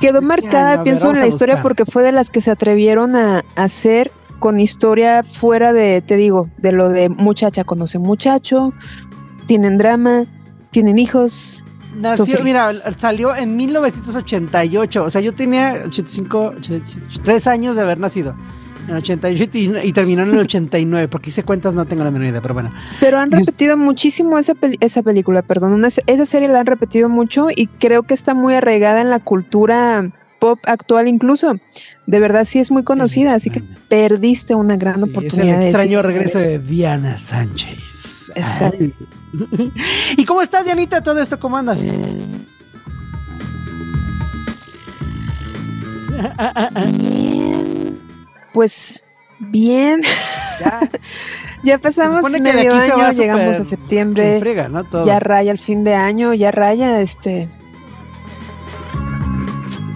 Quedó 0.00 0.20
marcada? 0.20 0.72
A 0.72 0.76
ver, 0.76 0.84
pienso, 0.84 1.10
en 1.10 1.18
la 1.18 1.24
a 1.24 1.28
historia 1.28 1.54
buscar. 1.54 1.62
porque 1.62 1.84
fue 1.86 2.02
de 2.02 2.12
las 2.12 2.28
que 2.28 2.40
se 2.40 2.50
atrevieron 2.50 3.14
a 3.14 3.44
hacer 3.54 4.10
con 4.40 4.58
historia 4.58 5.22
fuera 5.22 5.72
de, 5.72 6.02
te 6.04 6.16
digo, 6.16 6.48
de 6.58 6.72
lo 6.72 6.88
de 6.88 7.08
muchacha 7.08 7.62
conoce 7.62 7.98
muchacho, 8.00 8.72
tienen 9.46 9.78
drama, 9.78 10.24
tienen 10.72 10.98
hijos, 10.98 11.64
Nació, 11.94 12.42
mira, 12.42 12.72
salió 12.96 13.34
en 13.36 13.56
1988. 13.56 15.04
O 15.04 15.10
sea, 15.10 15.20
yo 15.20 15.32
tenía 15.34 15.74
85, 15.86 16.54
3 17.24 17.46
años 17.46 17.76
de 17.76 17.82
haber 17.82 17.98
nacido. 17.98 18.34
En 18.88 18.96
88 18.96 19.44
y, 19.52 19.72
y 19.84 19.92
terminó 19.92 20.22
en 20.22 20.30
el 20.30 20.40
89. 20.40 21.08
Porque 21.08 21.30
hice 21.30 21.44
cuentas, 21.44 21.74
no 21.74 21.84
tengo 21.84 22.02
la 22.04 22.10
menor 22.10 22.28
idea, 22.28 22.40
pero 22.40 22.54
bueno. 22.54 22.72
Pero 23.00 23.18
han 23.18 23.32
es- 23.32 23.40
repetido 23.46 23.76
muchísimo 23.76 24.38
esa, 24.38 24.54
peli- 24.54 24.78
esa 24.80 25.02
película, 25.02 25.42
perdón. 25.42 25.72
una- 25.74 25.88
esa 25.88 26.26
serie 26.26 26.48
la 26.48 26.60
han 26.60 26.66
repetido 26.66 27.08
mucho 27.08 27.46
y 27.54 27.66
creo 27.68 28.02
que 28.02 28.14
está 28.14 28.34
muy 28.34 28.54
arraigada 28.54 29.00
en 29.00 29.10
la 29.10 29.20
cultura 29.20 30.10
pop 30.40 30.58
actual 30.66 31.06
incluso. 31.06 31.52
De 32.06 32.18
verdad 32.18 32.44
sí 32.44 32.58
es 32.58 32.72
muy 32.72 32.82
conocida, 32.82 33.34
así 33.34 33.48
que 33.50 33.62
perdiste 33.88 34.56
una 34.56 34.76
gran 34.76 34.96
Sí, 34.96 35.00
es 35.04 35.08
oportunidad. 35.10 35.54
el 35.54 35.60
de 35.60 35.66
extraño 35.66 36.02
regreso 36.02 36.38
eso. 36.40 36.48
de 36.48 36.58
Diana 36.58 37.16
Sánchez. 37.18 38.32
Exacto. 38.34 38.78
Ay. 38.80 38.92
¿Y 40.16 40.24
cómo 40.24 40.42
estás, 40.42 40.64
Dianita? 40.64 41.02
¿Todo 41.02 41.20
esto 41.20 41.38
cómo 41.40 41.56
andas? 41.56 41.80
Pues 48.52 49.04
bien, 49.38 50.02
Ya, 50.60 50.90
ya 51.64 51.78
pasamos 51.78 52.16
supone 52.16 52.42
que 52.42 52.50
de 52.50 52.64
medio 52.64 52.74
año, 52.74 53.12
llegamos 53.12 53.60
a 53.60 53.64
septiembre, 53.64 54.34
en 54.34 54.40
friega, 54.40 54.68
¿no? 54.68 54.84
Todo. 54.84 55.06
ya 55.06 55.18
raya 55.18 55.50
el 55.52 55.58
fin 55.58 55.84
de 55.84 55.94
año, 55.94 56.34
ya 56.34 56.50
raya 56.50 57.00
este... 57.00 57.48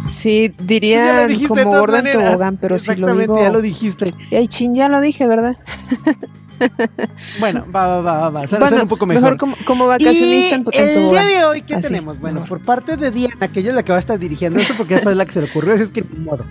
Sí, 0.08 0.54
Pues 0.56 0.68
diría 0.68 1.26
de 1.26 1.46
como 1.48 1.70
orden 1.72 2.04
maneras. 2.04 2.30
tobogán, 2.30 2.56
pero 2.58 2.78
si 2.78 2.86
lo 2.86 2.92
Exactamente, 2.92 3.32
digo... 3.32 3.40
ya 3.42 3.50
lo 3.50 3.60
dijiste. 3.60 4.14
Ay, 4.30 4.46
chin, 4.46 4.72
ya 4.72 4.88
lo 4.88 5.00
dije, 5.00 5.26
¿verdad? 5.26 5.56
Bueno, 7.40 7.64
va, 7.74 7.86
va, 7.86 8.00
va, 8.00 8.20
va, 8.20 8.30
va. 8.30 8.46
Suena, 8.46 8.82
un 8.82 8.88
poco 8.88 9.06
mejor. 9.06 9.36
como, 9.36 9.56
como 9.64 9.86
vacacionista 9.86 10.54
en 10.56 10.64
Y 10.72 10.76
el 10.78 11.10
día 11.10 11.24
de 11.24 11.44
hoy, 11.44 11.62
¿qué 11.62 11.74
Así, 11.74 11.88
tenemos? 11.88 12.18
Bueno, 12.18 12.40
mejor. 12.40 12.58
por 12.58 12.66
parte 12.66 12.96
de 12.96 13.10
Diana, 13.10 13.48
que 13.48 13.60
ella 13.60 13.70
es 13.70 13.74
la 13.74 13.82
que 13.82 13.92
va 13.92 13.96
a 13.96 13.98
estar 13.98 14.18
dirigiendo 14.18 14.58
esto, 14.60 14.74
porque 14.76 14.94
esa 14.96 15.10
es 15.10 15.16
la 15.16 15.24
que 15.26 15.32
se 15.32 15.40
le 15.42 15.48
ocurrió, 15.50 15.74
así 15.74 15.82
es 15.84 15.90
que 15.90 16.02
ni 16.02 16.18
modo. 16.24 16.44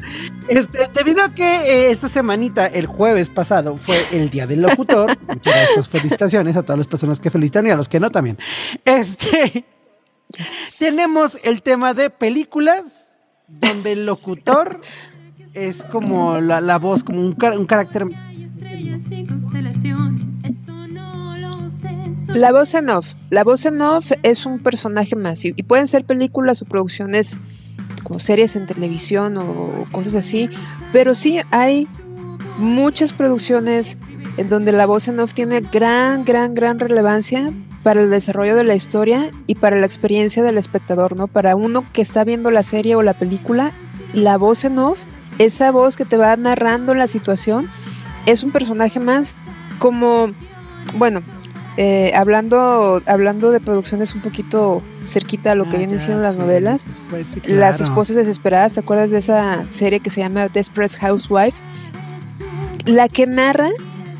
Este, 0.47 0.89
debido 0.93 1.23
a 1.23 1.33
que 1.33 1.43
eh, 1.43 1.91
esta 1.91 2.09
semanita, 2.09 2.67
el 2.67 2.85
jueves 2.87 3.29
pasado, 3.29 3.77
fue 3.77 3.97
el 4.11 4.29
Día 4.29 4.45
del 4.47 4.61
Locutor, 4.61 5.17
muchas 5.27 5.53
gracias, 5.55 5.89
felicitaciones 5.89 6.55
a 6.57 6.63
todas 6.63 6.77
las 6.77 6.87
personas 6.87 7.19
que 7.19 7.29
felicitan 7.29 7.65
y 7.67 7.71
a 7.71 7.75
los 7.75 7.89
que 7.89 7.99
no 7.99 8.09
también. 8.09 8.37
Este, 8.85 9.65
tenemos 10.79 11.45
el 11.45 11.61
tema 11.61 11.93
de 11.93 12.09
películas, 12.09 13.13
donde 13.47 13.91
el 13.93 14.05
locutor 14.05 14.79
es 15.53 15.83
como 15.85 16.41
la, 16.41 16.59
la 16.61 16.77
voz, 16.79 17.03
como 17.03 17.21
un, 17.21 17.33
car- 17.33 17.57
un 17.57 17.65
carácter 17.65 18.05
La 22.35 22.51
voz 22.51 22.73
en 22.73 22.89
off. 22.89 23.13
La 23.29 23.45
voz 23.45 23.65
en 23.65 23.81
off 23.81 24.11
es 24.21 24.45
un 24.45 24.59
personaje 24.59 25.15
más. 25.15 25.45
Y 25.45 25.53
y 25.55 25.63
pueden 25.63 25.87
ser 25.87 26.03
películas 26.03 26.61
o 26.61 26.65
producciones 26.65 27.37
como 28.03 28.19
series 28.19 28.57
en 28.57 28.65
televisión 28.65 29.37
o 29.37 29.85
cosas 29.93 30.15
así. 30.15 30.49
Pero 30.91 31.15
sí 31.15 31.39
hay 31.51 31.87
muchas 32.57 33.13
producciones 33.13 33.99
en 34.35 34.49
donde 34.49 34.73
la 34.73 34.85
voz 34.85 35.07
en 35.07 35.17
off 35.21 35.33
tiene 35.33 35.61
gran, 35.61 36.25
gran, 36.25 36.55
gran 36.55 36.77
relevancia 36.77 37.53
para 37.83 38.01
el 38.01 38.09
desarrollo 38.09 38.57
de 38.57 38.65
la 38.65 38.75
historia 38.75 39.31
y 39.47 39.55
para 39.55 39.79
la 39.79 39.85
experiencia 39.85 40.43
del 40.43 40.57
espectador, 40.57 41.15
¿no? 41.15 41.27
Para 41.27 41.55
uno 41.55 41.85
que 41.93 42.01
está 42.01 42.25
viendo 42.25 42.51
la 42.51 42.63
serie 42.63 42.97
o 42.97 43.01
la 43.01 43.13
película, 43.13 43.71
la 44.13 44.37
voz 44.37 44.65
en 44.65 44.77
off, 44.77 45.05
esa 45.37 45.71
voz 45.71 45.95
que 45.95 46.03
te 46.03 46.17
va 46.17 46.35
narrando 46.35 46.95
la 46.95 47.07
situación, 47.07 47.69
es 48.25 48.43
un 48.43 48.51
personaje 48.51 48.99
más 48.99 49.37
como, 49.79 50.33
bueno, 50.97 51.21
eh, 51.77 52.11
hablando, 52.15 53.01
hablando 53.05 53.51
de 53.51 53.59
producciones 53.59 54.15
un 54.15 54.21
poquito 54.21 54.81
cerquita 55.07 55.51
a 55.51 55.55
lo 55.55 55.65
que 55.65 55.75
Ah, 55.75 55.79
vienen 55.79 55.99
siendo 55.99 56.23
las 56.23 56.35
sí, 56.35 56.39
novelas, 56.39 56.85
después, 56.87 57.27
sí, 57.27 57.41
Las 57.45 57.81
esposas 57.81 58.15
desesperadas, 58.15 58.73
¿te 58.73 58.79
acuerdas 58.79 59.11
de 59.11 59.17
esa 59.17 59.63
serie 59.69 59.99
que 59.99 60.09
se 60.09 60.21
llama 60.21 60.47
Desperate 60.47 60.97
Housewife? 60.97 61.61
La 62.85 63.09
que 63.09 63.25
narra 63.27 63.69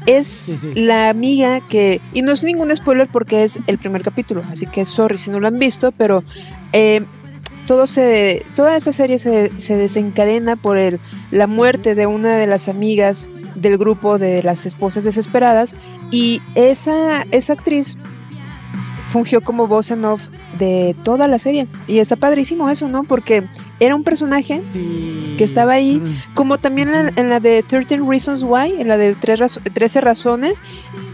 es 0.06 0.28
sí. 0.28 0.74
la 0.76 1.10
amiga 1.10 1.62
que, 1.68 2.02
y 2.14 2.22
no 2.22 2.32
es 2.32 2.44
ningún 2.44 2.76
spoiler 2.76 3.08
porque 3.08 3.44
es 3.44 3.60
el 3.68 3.78
primer 3.78 4.04
capítulo, 4.04 4.44
así 4.52 4.66
que 4.68 4.86
sorry 4.86 5.18
si 5.18 5.32
no 5.32 5.40
lo 5.40 5.48
han 5.48 5.58
visto, 5.58 5.92
pero 5.92 6.24
eh, 6.74 7.06
todo 7.67 7.88
se, 7.88 8.45
toda 8.55 8.75
esa 8.75 8.91
serie 8.91 9.17
se, 9.17 9.51
se 9.60 9.75
desencadena 9.77 10.55
por 10.55 10.77
el, 10.77 11.00
la 11.31 11.48
muerte 11.48 11.95
de 11.95 12.05
una 12.07 12.36
de 12.38 12.48
las 12.48 12.67
amigas 12.69 13.29
del 13.55 13.77
grupo 13.77 14.17
de 14.17 14.43
las 14.43 14.65
esposas 14.65 15.03
desesperadas 15.03 15.75
y 16.12 16.41
esa, 16.55 17.24
esa 17.31 17.53
actriz 17.53 17.98
fungió 19.12 19.39
como 19.41 19.67
voz 19.67 19.91
en 19.91 20.03
off 20.03 20.27
de 20.60 20.95
toda 21.03 21.27
la 21.27 21.39
serie 21.39 21.67
y 21.88 22.00
está 22.00 22.15
padrísimo 22.17 22.69
eso, 22.69 22.88
¿no? 22.89 23.03
Porque 23.03 23.43
era 23.79 23.95
un 23.95 24.03
personaje 24.03 24.62
Sí. 24.74 25.36
que 25.38 25.43
estaba 25.43 25.74
ahí, 25.74 26.01
Pero- 26.03 26.15
como 26.34 26.57
también 26.57 26.93
en, 26.93 27.12
en 27.17 27.29
la 27.29 27.39
de 27.39 27.63
13 27.63 27.98
Reasons 27.98 28.43
Why, 28.43 28.75
en 28.81 28.88
la 28.89 28.98
de 28.98 29.15
tres 29.15 29.39
razo- 29.39 29.62
13 29.74 30.01
razones, 30.01 30.62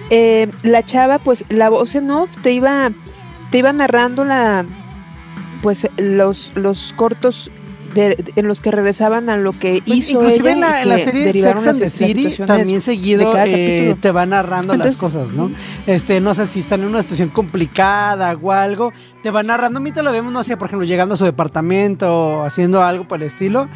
eh, 0.10 0.50
la 0.63 0.84
chava, 0.84 1.20
pues 1.20 1.46
la 1.50 1.70
voz 1.70 1.93
en 1.96 2.10
off 2.12 2.36
te 2.41 2.51
iba, 2.53 2.91
te 3.51 3.60
iba 3.60 3.72
narrando 3.72 4.25
la, 4.25 4.65
pues 5.62 5.88
los, 5.98 6.51
los 6.56 6.94
cortos 6.96 7.51
de- 7.94 8.15
de- 8.15 8.34
en 8.38 8.48
los 8.48 8.62
que 8.62 8.72
regresaban 8.72 9.30
a 9.30 9.36
lo 9.38 9.51
que 9.51 9.84
Pues, 9.86 9.98
hizo 10.00 10.12
inclusive 10.13 10.51
ella 10.51 10.53
en 10.53 10.60
la, 10.62 10.82
en 10.82 10.89
la 10.89 10.98
serie 10.98 11.34
Sex 11.34 11.68
and 11.68 11.80
the 11.80 11.89
City 11.89 12.36
también 12.46 12.80
seguido 12.82 13.34
eh, 13.38 13.96
te 14.00 14.12
va 14.12 14.25
narrando 14.25 14.74
Entonces, 14.74 15.01
las 15.01 15.13
cosas, 15.13 15.34
¿no? 15.34 15.51
Este, 15.88 16.22
no 16.22 16.34
sé 16.34 16.48
si 16.48 16.60
están 16.62 16.82
en 16.82 16.88
una 16.88 17.01
situación 17.01 17.30
complicada 17.30 18.38
o 18.41 18.51
algo, 18.53 18.94
te 19.24 19.30
va 19.30 19.44
narrando, 19.44 19.80
mientras 19.82 20.06
lo 20.06 20.12
vemos, 20.13 20.32
no 20.32 20.44
sé, 20.44 20.56
por 20.56 20.68
ejemplo, 20.70 20.88
llegando 20.88 21.15
a 21.15 21.18
su 21.18 21.25
departamento, 21.25 22.44
haciendo 22.44 22.82
algo 22.82 23.08
por 23.10 23.20
el 23.22 23.27
estilo, 23.27 23.68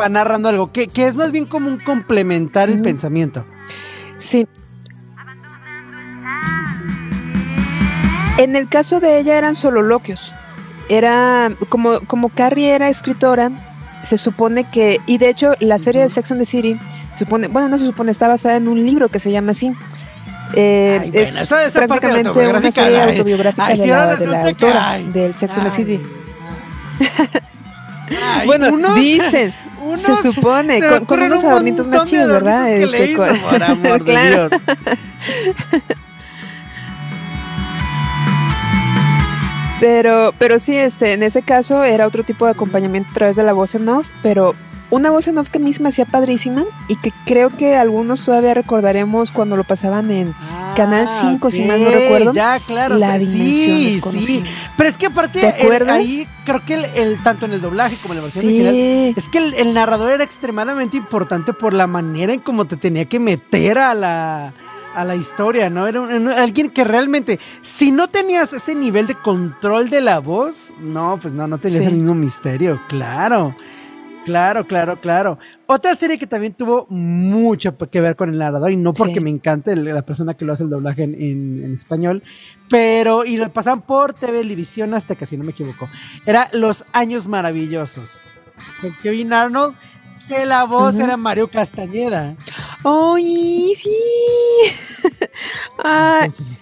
va 0.00 0.08
narrando 0.08 0.48
algo, 0.48 0.70
que, 0.70 0.86
que 0.86 1.08
es 1.08 1.16
más 1.16 1.32
bien 1.32 1.44
como 1.44 1.68
un 1.68 1.78
complementar 1.80 2.68
el 2.70 2.80
pensamiento. 2.82 3.44
Sí. 4.18 4.46
En 8.38 8.54
el 8.54 8.68
caso 8.68 9.00
de 9.00 9.18
ella 9.18 9.36
eran 9.36 9.56
sololoquios. 9.56 10.32
Era 10.88 11.50
como, 11.68 12.00
como 12.00 12.28
Carrie 12.30 12.70
era 12.70 12.88
escritora, 12.88 13.50
se 14.02 14.16
supone 14.16 14.64
que, 14.64 15.00
y 15.06 15.18
de 15.18 15.28
hecho 15.28 15.52
la 15.60 15.78
serie 15.78 16.02
de 16.02 16.08
Sex 16.08 16.30
and 16.32 16.40
the 16.40 16.44
City, 16.44 16.78
supone, 17.14 17.48
bueno, 17.48 17.68
no 17.68 17.78
se 17.78 17.84
supone, 17.84 18.10
está 18.10 18.28
basada 18.28 18.56
en 18.56 18.68
un 18.68 18.84
libro 18.84 19.08
que 19.08 19.18
se 19.18 19.30
llama 19.30 19.50
así. 19.50 19.72
Eh, 20.54 20.98
Ay, 21.02 21.10
bueno, 21.10 21.22
es 21.24 21.40
esa- 21.42 21.64
esa 21.66 21.80
parte 21.86 22.06
prácticamente 22.08 22.48
una 22.48 22.72
serie 22.72 23.00
ay, 23.02 23.10
autobiográfica 23.10 23.66
ay, 23.66 23.76
de, 23.76 23.82
si 23.82 23.88
la, 23.90 24.16
de 24.16 24.26
la 24.26 24.42
autora 24.46 24.98
del 25.12 25.34
Sex 25.34 25.58
and 25.58 25.64
the. 25.66 25.70
City. 25.70 26.00
Bueno, 28.46 28.68
unos- 28.72 28.94
dicen, 28.94 29.52
unos- 29.84 30.00
se 30.00 30.16
supone, 30.16 30.80
se 30.80 30.88
con, 30.88 31.04
con 31.04 31.22
unos 31.22 31.42
un 31.44 31.50
adornitos 31.50 31.86
más 31.86 32.08
chidos, 32.08 32.28
¿verdad? 32.32 32.70
Este, 32.72 33.10
hizo, 33.10 33.22
por 33.50 33.62
amor 33.62 33.98
de 34.04 34.10
Claro. 34.10 34.48
Dios. 34.48 34.60
Pero, 39.80 40.32
pero 40.38 40.58
sí, 40.58 40.76
este, 40.76 41.12
en 41.12 41.22
ese 41.22 41.42
caso 41.42 41.84
era 41.84 42.06
otro 42.06 42.24
tipo 42.24 42.44
de 42.46 42.52
acompañamiento 42.52 43.10
a 43.10 43.14
través 43.14 43.36
de 43.36 43.44
la 43.44 43.52
voz 43.52 43.74
en 43.74 43.88
off, 43.88 44.08
pero 44.22 44.54
una 44.90 45.10
voz 45.10 45.28
en 45.28 45.36
off 45.38 45.50
que 45.50 45.58
a 45.58 45.60
mí 45.60 45.72
se 45.72 45.82
me 45.82 45.90
hacía 45.90 46.06
padrísima 46.06 46.64
y 46.88 46.96
que 46.96 47.12
creo 47.26 47.50
que 47.50 47.76
algunos 47.76 48.24
todavía 48.24 48.54
recordaremos 48.54 49.30
cuando 49.30 49.54
lo 49.56 49.62
pasaban 49.64 50.10
en 50.10 50.34
Canal 50.74 51.06
5, 51.06 51.50
si 51.50 51.62
mal 51.62 51.82
no 51.84 51.90
recuerdo. 51.90 52.32
Ya, 52.32 52.58
claro. 52.60 52.96
La 52.96 53.06
o 53.08 53.10
sea, 53.10 53.20
sí, 53.20 54.00
sí. 54.00 54.42
Pero 54.76 54.88
es 54.88 54.96
que 54.96 55.06
aparte, 55.06 55.40
¿Te 55.40 55.66
el- 55.76 55.88
ahí 55.90 56.26
creo 56.44 56.64
que 56.64 56.74
el, 56.74 56.84
el- 56.96 57.22
tanto 57.22 57.46
en 57.46 57.52
el 57.52 57.60
doblaje 57.60 57.96
como 58.02 58.14
en 58.14 58.18
la 58.20 58.22
versión 58.24 58.42
Sí. 58.42 58.48
original, 58.48 59.14
es 59.16 59.28
que 59.28 59.38
el, 59.38 59.54
el 59.54 59.74
narrador 59.74 60.12
era 60.12 60.24
extremadamente 60.24 60.96
importante 60.96 61.52
por 61.52 61.72
la 61.74 61.86
manera 61.86 62.32
en 62.32 62.40
cómo 62.40 62.64
te 62.64 62.76
tenía 62.76 63.04
que 63.04 63.18
meter 63.20 63.78
a 63.78 63.92
la, 63.94 64.52
a 65.00 65.04
la 65.04 65.14
historia, 65.16 65.70
¿no? 65.70 65.86
Era 65.86 66.00
un- 66.00 66.28
alguien 66.28 66.70
que 66.70 66.84
realmente, 66.84 67.38
si 67.62 67.90
no 67.90 68.08
tenías 68.08 68.52
ese 68.52 68.74
nivel 68.74 69.06
de 69.06 69.14
control 69.14 69.90
de 69.90 70.00
la 70.00 70.18
voz, 70.20 70.72
no, 70.80 71.18
pues 71.20 71.34
no, 71.34 71.46
no 71.48 71.58
tenías 71.58 71.82
Sí. 71.82 71.86
el 71.88 71.94
mismo 71.96 72.14
misterio, 72.14 72.80
claro. 72.88 73.54
Claro, 74.24 74.66
claro, 74.66 75.00
claro. 75.00 75.38
Otra 75.66 75.94
serie 75.94 76.18
que 76.18 76.26
también 76.26 76.52
tuvo 76.52 76.86
mucho 76.90 77.74
que 77.90 78.00
ver 78.02 78.14
con 78.14 78.28
el 78.28 78.38
narrador, 78.38 78.70
y 78.72 78.76
no 78.76 78.92
porque 78.92 79.14
Sí. 79.14 79.20
me 79.20 79.30
encante 79.30 79.74
la 79.74 80.02
persona 80.02 80.34
que 80.34 80.44
lo 80.44 80.52
hace 80.52 80.64
el 80.64 80.68
doblaje 80.70 81.04
en, 81.04 81.14
en- 81.14 81.62
en 81.64 81.74
español, 81.74 82.22
pero, 82.68 83.24
y 83.24 83.38
lo 83.38 83.50
pasaban 83.50 83.80
por 83.80 84.12
televisión 84.12 84.92
hasta 84.92 85.14
que 85.14 85.24
si 85.24 85.38
no 85.38 85.44
me 85.44 85.52
equivoco, 85.52 85.88
era 86.26 86.50
Los 86.52 86.84
Años 86.92 87.26
Maravillosos. 87.26 88.20
Con 88.82 88.94
Kevin 89.02 89.32
Arnold, 89.32 89.74
que 90.28 90.44
la 90.44 90.64
voz 90.64 90.98
era 90.98 91.16
Mario 91.16 91.48
Castañeda. 91.50 92.36
¡Ay, 92.84 93.72
sí! 93.76 93.90
Ah, 95.84 96.22
Entonces, 96.24 96.60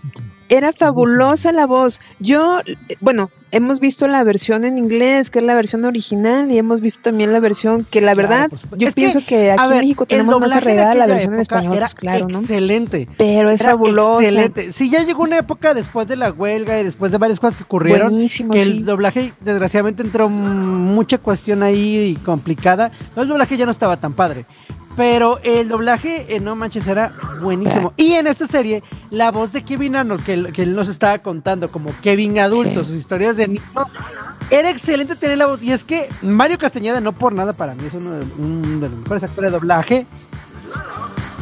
era 0.49 0.73
fabulosa 0.73 1.53
la 1.53 1.67
voz. 1.67 2.01
Yo, 2.21 2.61
eh, 2.67 2.77
bueno, 3.01 3.31
hemos 3.51 3.81
visto 3.81 4.07
la 4.07 4.23
versión 4.23 4.65
en 4.65 4.79
inglés, 4.79 5.31
que 5.31 5.41
es 5.41 5.45
la 5.45 5.55
versión 5.55 5.85
original, 5.85 6.51
y 6.51 6.59
hemos 6.59 6.81
visto 6.81 7.01
también 7.03 7.33
la 7.33 7.41
versión 7.41 7.85
que 7.85 8.01
la 8.01 8.15
verdad, 8.15 8.51
yo 8.77 8.89
Es 8.89 8.95
pienso 8.95 9.21
que, 9.27 9.51
aquí 9.51 9.63
ver, 9.63 9.73
en 9.73 9.81
México 9.81 10.07
tenemos 10.07 10.41
más 10.41 10.53
arreglada 10.53 10.95
la 10.95 11.07
versión 11.07 11.35
en 11.35 11.41
español, 11.41 11.75
era 11.75 11.87
pues 11.87 11.95
claro, 11.95 12.29
¿no? 12.29 12.39
Excelente. 12.39 13.09
Pero 13.17 13.51
es 13.51 13.61
Era 13.61 13.71
fabulosa. 13.71 14.23
Excelente. 14.23 14.73
Sí, 14.73 14.91
ya 14.91 15.03
llegó 15.03 15.23
una 15.23 15.39
época 15.39 15.75
después 15.75 16.07
de 16.07 16.17
la 16.17 16.31
huelga 16.31 16.81
y 16.81 16.85
después 16.85 17.13
de 17.13 17.19
varias 17.19 17.41
cosas 17.41 17.57
que 17.57 17.65
ocurrieron. 17.65 18.11
Buenísimo, 18.11 18.53
que 18.53 18.65
sí. 18.65 18.71
el 18.71 18.85
doblaje, 18.85 19.33
desgraciadamente, 19.41 20.03
entró 20.03 20.29
mucha 20.29 21.19
cuestión 21.19 21.63
ahí 21.63 21.99
y 21.99 22.15
complicada. 22.17 22.91
No, 23.17 23.23
el 23.23 23.29
doblaje 23.29 23.57
ya 23.57 23.65
no 23.65 23.71
estaba 23.71 23.97
tan 23.97 24.13
padre. 24.13 24.47
Pero 24.97 25.39
el 25.43 25.69
doblaje, 25.69 26.35
eh, 26.35 26.41
no 26.41 26.57
manches, 26.57 26.89
era 26.89 27.13
buenísimo. 27.43 27.93
Y 27.99 28.13
en 28.13 28.27
esta 28.27 28.47
serie, 28.47 28.83
la 29.11 29.31
voz 29.31 29.53
de 29.53 29.63
Kevin 29.63 29.95
Arnold, 29.97 30.25
que, 30.25 30.53
que 30.53 30.63
él 30.63 30.75
nos 30.75 30.89
estaba 30.89 31.19
contando 31.19 31.71
como 31.71 31.93
Kevin 32.03 32.39
adulto, 32.39 32.81
Sí. 32.83 32.87
sus 32.91 32.95
historias 32.95 33.37
de 33.37 33.49
niño, 33.49 33.63
era 34.51 34.71
excelente 34.71 35.15
tener 35.17 35.37
la 35.37 35.47
voz. 35.47 35.63
Y 35.63 35.73
es 35.73 35.85
que 35.85 36.09
Mario 36.23 36.57
Castañeda, 36.59 37.01
no 37.03 37.13
por 37.13 37.33
nada 37.35 37.53
para 37.53 37.75
mí, 37.75 37.85
es 37.87 37.93
uno 37.95 38.13
de, 38.15 38.25
un 38.39 38.81
de 38.81 38.89
los 38.89 38.99
mejores 39.01 39.25
actores 39.25 39.53
de 39.53 39.59
doblaje. 39.59 40.07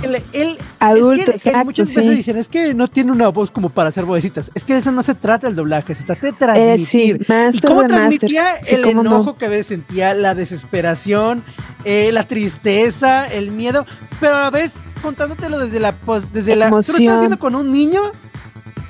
Él, 0.02 0.22
él- 0.32 0.58
Adulto, 0.80 1.20
es 1.20 1.24
que, 1.42 1.48
exacto, 1.48 1.64
muchas 1.64 1.88
sí. 1.88 1.96
veces 1.96 2.16
dicen, 2.16 2.36
es 2.36 2.48
que 2.48 2.74
no 2.74 2.88
tiene 2.88 3.12
una 3.12 3.28
voz 3.28 3.50
como 3.50 3.70
para 3.70 3.88
hacer 3.88 4.04
vocecitas. 4.04 4.50
Es 4.54 4.64
que 4.64 4.74
de 4.74 4.80
eso 4.80 4.92
no 4.92 5.02
se 5.02 5.14
trata 5.14 5.48
el 5.48 5.54
doblaje, 5.56 5.94
se 5.94 6.04
trata 6.04 6.20
de 6.26 6.28
Eh, 6.74 6.78
sí, 6.78 7.14
transmitir. 7.18 7.26
¿Y 7.54 7.60
cómo 7.60 7.84
transmitía. 7.86 8.44
Sí, 8.62 8.74
el 8.74 8.82
cómo 8.82 9.02
no. 9.02 9.10
enojo 9.16 9.36
que 9.38 9.46
a 9.46 9.48
veces 9.48 9.66
sentía, 9.68 10.12
la 10.14 10.34
desesperación, 10.34 11.42
eh, 11.84 12.10
la 12.12 12.26
tristeza, 12.26 13.26
el 13.26 13.50
miedo, 13.50 13.86
pero 14.20 14.36
a 14.36 14.40
la 14.42 14.50
vez 14.50 14.74
contándotelo 15.02 15.58
desde 15.58 15.80
la 15.80 15.98
pos- 16.00 16.32
desde 16.32 16.56
la 16.56 16.68
tú 16.68 16.74
lo 16.74 16.80
estás 16.80 16.96
Emoción. 16.96 17.20
viendo 17.20 17.38
con 17.38 17.54
un 17.54 17.70
niño, 17.70 18.00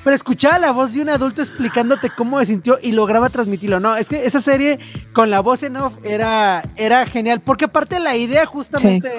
pero 0.03 0.15
escuchaba 0.15 0.59
la 0.59 0.71
voz 0.71 0.93
de 0.93 1.01
un 1.01 1.09
adulto 1.09 1.41
explicándote 1.41 2.09
cómo 2.09 2.39
se 2.39 2.45
sintió 2.47 2.77
y 2.81 2.91
lograba 2.91 3.29
transmitirlo. 3.29 3.79
No, 3.79 3.95
es 3.95 4.07
que 4.07 4.25
esa 4.25 4.41
serie 4.41 4.79
con 5.13 5.29
la 5.29 5.39
voz 5.39 5.63
en 5.63 5.77
off 5.77 5.93
era, 6.03 6.63
era 6.75 7.05
genial, 7.05 7.41
porque 7.41 7.65
aparte 7.65 7.99
la 7.99 8.15
idea 8.15 8.45
justamente... 8.45 9.11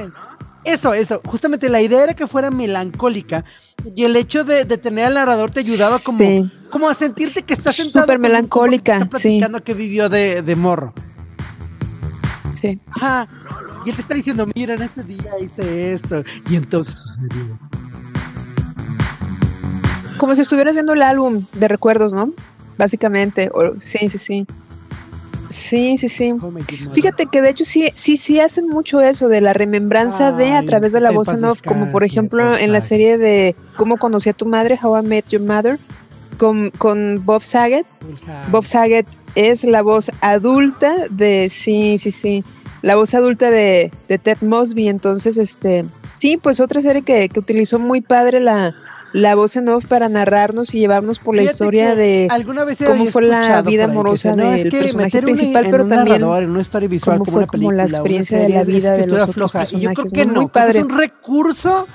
Eso, 0.67 0.93
eso, 0.95 1.21
justamente 1.25 1.69
la 1.69 1.81
idea 1.81 2.03
era 2.03 2.15
que 2.15 2.27
fuera 2.27 2.51
melancólica 2.51 3.45
y 3.95 4.03
el 4.05 4.17
hecho 4.17 4.43
de, 4.45 4.65
de 4.65 4.77
tener 4.79 5.07
al 5.07 5.15
narrador 5.15 5.51
te 5.53 5.61
ayudaba 5.61 5.97
como, 6.05 6.19
Sí. 6.19 6.51
como 6.71 6.89
a 6.89 6.95
sentirte 6.95 7.43
que 7.43 7.55
estás 7.55 7.77
sentado 7.77 8.05
Súper 8.05 8.17
compa 8.17 8.27
que 8.29 8.33
melancólica, 8.33 8.93
está 8.99 9.05
sí. 9.19 9.29
platicando 9.29 9.63
que 9.63 9.75
vivió 9.75 10.09
de, 10.09 10.43
de 10.43 10.57
morro. 10.57 10.93
Sí. 12.53 12.81
Ajá. 12.91 13.29
Y 13.85 13.91
él 13.91 13.95
te 13.95 14.03
está 14.03 14.15
diciendo, 14.15 14.47
mira, 14.57 14.75
en 14.75 14.83
este 14.83 15.05
día 15.05 15.39
hice 15.41 15.93
esto. 15.93 16.25
Y 16.51 16.57
entonces 16.57 16.99
sucedió. 16.99 17.59
Como 20.19 20.35
si 20.35 20.41
estuvieras 20.43 20.75
viendo 20.75 20.95
el 20.95 21.03
álbum 21.03 21.45
de 21.53 21.69
recuerdos, 21.69 22.13
¿no? 22.13 22.33
Básicamente. 22.79 23.51
o- 23.55 23.79
sí, 23.79 24.09
sí, 24.11 24.19
sí. 24.19 24.47
Sí, 25.51 25.97
sí, 25.97 26.09
sí. 26.09 26.35
Fíjate 26.93 27.27
que 27.27 27.43
de 27.43 27.51
hecho 27.51 27.65
sí, 27.65 27.91
sí, 27.95 28.17
sí 28.17 28.41
hacen 28.41 28.69
mucho 28.69 29.01
eso 29.01 29.29
de 29.29 29.41
la 29.41 29.53
remembranza 29.53 30.33
de 30.33 30.53
a 30.53 30.65
través 30.65 30.93
de 30.93 31.01
la 31.01 31.11
voz 31.11 31.29
en 31.29 31.45
off, 31.45 31.63
como 31.63 31.91
por 31.93 32.05
ejemplo 32.05 32.57
en 32.57 32.73
la 32.73 32.81
serie 32.81 33.19
de 33.19 33.55
Cómo 33.77 33.97
conocí 33.97 34.29
a 34.29 34.33
tu 34.33 34.47
madre, 34.47 34.79
How 34.83 34.99
I 34.99 35.07
Met 35.07 35.29
Your 35.29 35.43
Mother, 35.43 35.79
con, 36.37 36.71
con 36.71 37.25
Bob 37.25 37.43
Saget. 37.43 37.87
Bob 38.51 38.65
Saget 38.65 39.07
es 39.35 39.65
la 39.65 39.83
voz 39.83 40.11
adulta 40.21 40.95
de, 41.11 41.49
sí, 41.51 41.99
sí, 41.99 42.11
sí, 42.11 42.45
la 42.83 42.97
voz 42.97 43.15
adulta 43.15 43.51
de, 43.51 43.93
de 44.09 44.19
Ted 44.19 44.39
Mosby. 44.41 44.89
Entonces, 44.89 45.37
este, 45.37 45.85
sí, 46.15 46.39
pues 46.43 46.61
otra 46.61 46.81
serie 46.83 47.03
que, 47.03 47.29
que 47.29 47.41
utilizó 47.41 47.79
muy 47.79 48.01
padre 48.01 48.41
la, 48.41 48.75
la 49.17 49.35
voz 49.35 49.57
en 49.57 49.69
off 49.69 49.87
para 49.87 50.09
narrarnos 50.09 50.75
y 50.75 50.81
llevarnos 50.81 51.19
por 51.19 51.35
la 51.35 51.43
Fíjate 51.43 51.55
historia 51.55 51.91
que 51.91 51.97
de 51.97 52.29
alguna 52.31 52.65
vez 52.65 52.79
cómo 52.87 53.07
fue 53.07 53.23
la 53.23 53.63
vida 53.63 53.87
que 53.87 53.91
amorosa 53.91 54.31
decía, 54.33 54.45
no, 54.45 54.53
es 54.53 54.65
que 54.65 54.71
personaje 54.79 55.23
principal, 55.23 55.65
en 55.65 55.71
pero 55.71 55.83
un 55.85 55.89
también 55.89 56.21
narrador, 56.21 56.43
en 56.43 56.51
una 56.51 56.61
historia 56.61 56.89
visual 56.89 57.19
cómo 57.19 57.25
como 57.25 57.33
fue 57.33 57.39
una 57.41 57.47
como 57.47 57.53
película, 57.53 57.77
la 57.77 57.83
una 57.85 57.97
experiencia 57.97 58.39
de 58.39 58.49
la 58.49 58.65
vida 58.65 58.91
de 58.91 58.97
escritura 58.97 59.21
los 59.23 59.31
otros 59.31 59.53
floja. 59.53 59.65
Y 59.77 59.81
yo 59.81 59.91
creo 59.93 60.07
que 60.13 60.27
¿no? 60.27 60.51
es 60.69 60.77
un 60.77 60.91
recurso 60.91 61.89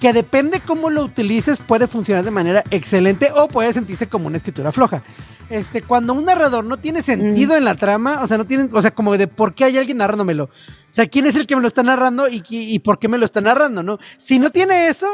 que 0.00 0.12
depende 0.12 0.60
cómo 0.60 0.90
lo 0.90 1.02
utilices 1.02 1.60
puede 1.60 1.86
funcionar 1.86 2.22
de 2.22 2.30
manera 2.30 2.62
excelente 2.70 3.30
o 3.34 3.48
puede 3.48 3.72
sentirse 3.72 4.06
como 4.08 4.26
una 4.26 4.36
escritura 4.36 4.70
floja. 4.70 5.02
Este, 5.48 5.80
cuando 5.80 6.12
un 6.12 6.26
narrador 6.26 6.64
no 6.66 6.76
tiene 6.76 7.00
sentido 7.00 7.54
Mm. 7.54 7.58
en 7.58 7.64
la 7.64 7.74
trama, 7.76 8.20
o 8.22 8.26
sea, 8.26 8.36
no 8.36 8.44
tiene, 8.46 8.68
o 8.70 8.82
sea, 8.82 8.90
como 8.90 9.16
de 9.16 9.26
por 9.28 9.54
qué 9.54 9.64
hay 9.64 9.78
alguien 9.78 9.96
narrándomelo. 9.96 10.44
O 10.44 10.50
sea, 10.90 11.06
quién 11.06 11.24
es 11.24 11.34
el 11.36 11.46
que 11.46 11.56
me 11.56 11.62
lo 11.62 11.68
está 11.68 11.82
narrando 11.82 12.28
y, 12.28 12.40
qui- 12.42 12.68
y 12.68 12.78
por 12.80 12.98
qué 12.98 13.08
me 13.08 13.16
lo 13.16 13.24
está 13.24 13.40
narrando, 13.40 13.82
¿no? 13.82 13.98
Si 14.18 14.38
no 14.38 14.50
tiene 14.50 14.88
eso, 14.88 15.06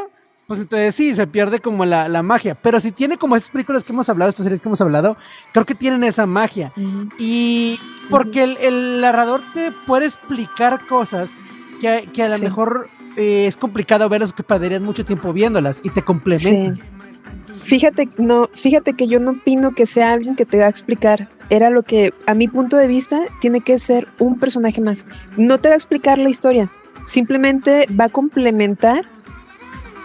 pues 0.47 0.59
entonces 0.61 0.93
sí, 0.95 1.15
se 1.15 1.25
pierde 1.27 1.59
como 1.59 1.85
la, 1.85 2.07
la 2.07 2.21
magia. 2.23 2.55
Pero 2.55 2.79
si 2.79 2.91
tiene 2.91 3.17
como 3.17 3.35
esas 3.35 3.49
películas 3.51 3.83
que 3.83 3.91
hemos 3.93 4.09
hablado, 4.09 4.29
estas 4.29 4.43
series 4.43 4.61
que 4.61 4.67
hemos 4.69 4.81
hablado, 4.81 5.17
creo 5.53 5.65
que 5.65 5.75
tienen 5.75 6.03
esa 6.03 6.25
magia. 6.25 6.73
Ujú. 6.77 7.09
Y 7.17 7.79
porque 8.09 8.43
el, 8.43 8.57
el 8.57 9.01
narrador 9.01 9.41
te 9.53 9.71
puede 9.87 10.05
explicar 10.05 10.85
cosas 10.87 11.31
que, 11.79 12.09
que 12.13 12.23
a 12.23 12.27
lo 12.29 12.37
Sí. 12.37 12.43
mejor 12.43 12.89
eh, 13.15 13.45
es 13.47 13.57
complicado 13.57 14.09
verlas, 14.09 14.33
que 14.33 14.43
perderías 14.43 14.81
mucho 14.81 15.05
tiempo 15.05 15.31
viéndolas 15.33 15.79
y 15.83 15.89
te 15.89 16.01
complementan. 16.01 16.75
Sí. 16.75 17.53
Fíjate, 17.63 18.09
no, 18.17 18.49
fíjate 18.53 18.93
que 18.93 19.07
yo 19.07 19.19
no 19.19 19.31
opino 19.31 19.71
que 19.71 19.85
sea 19.85 20.13
alguien 20.13 20.35
que 20.35 20.45
te 20.45 20.57
va 20.59 20.65
a 20.65 20.69
explicar. 20.69 21.29
Era 21.49 21.69
lo 21.69 21.83
que, 21.83 22.13
a 22.25 22.33
mi 22.33 22.47
punto 22.47 22.77
de 22.77 22.87
vista, 22.87 23.19
tiene 23.41 23.61
que 23.61 23.79
ser 23.79 24.07
un 24.19 24.39
personaje 24.39 24.81
más. 24.81 25.05
No 25.37 25.57
te 25.59 25.69
va 25.69 25.73
a 25.73 25.77
explicar 25.77 26.17
la 26.17 26.29
historia. 26.29 26.69
Simplemente 27.05 27.87
va 27.99 28.05
a 28.05 28.09
complementar 28.09 29.05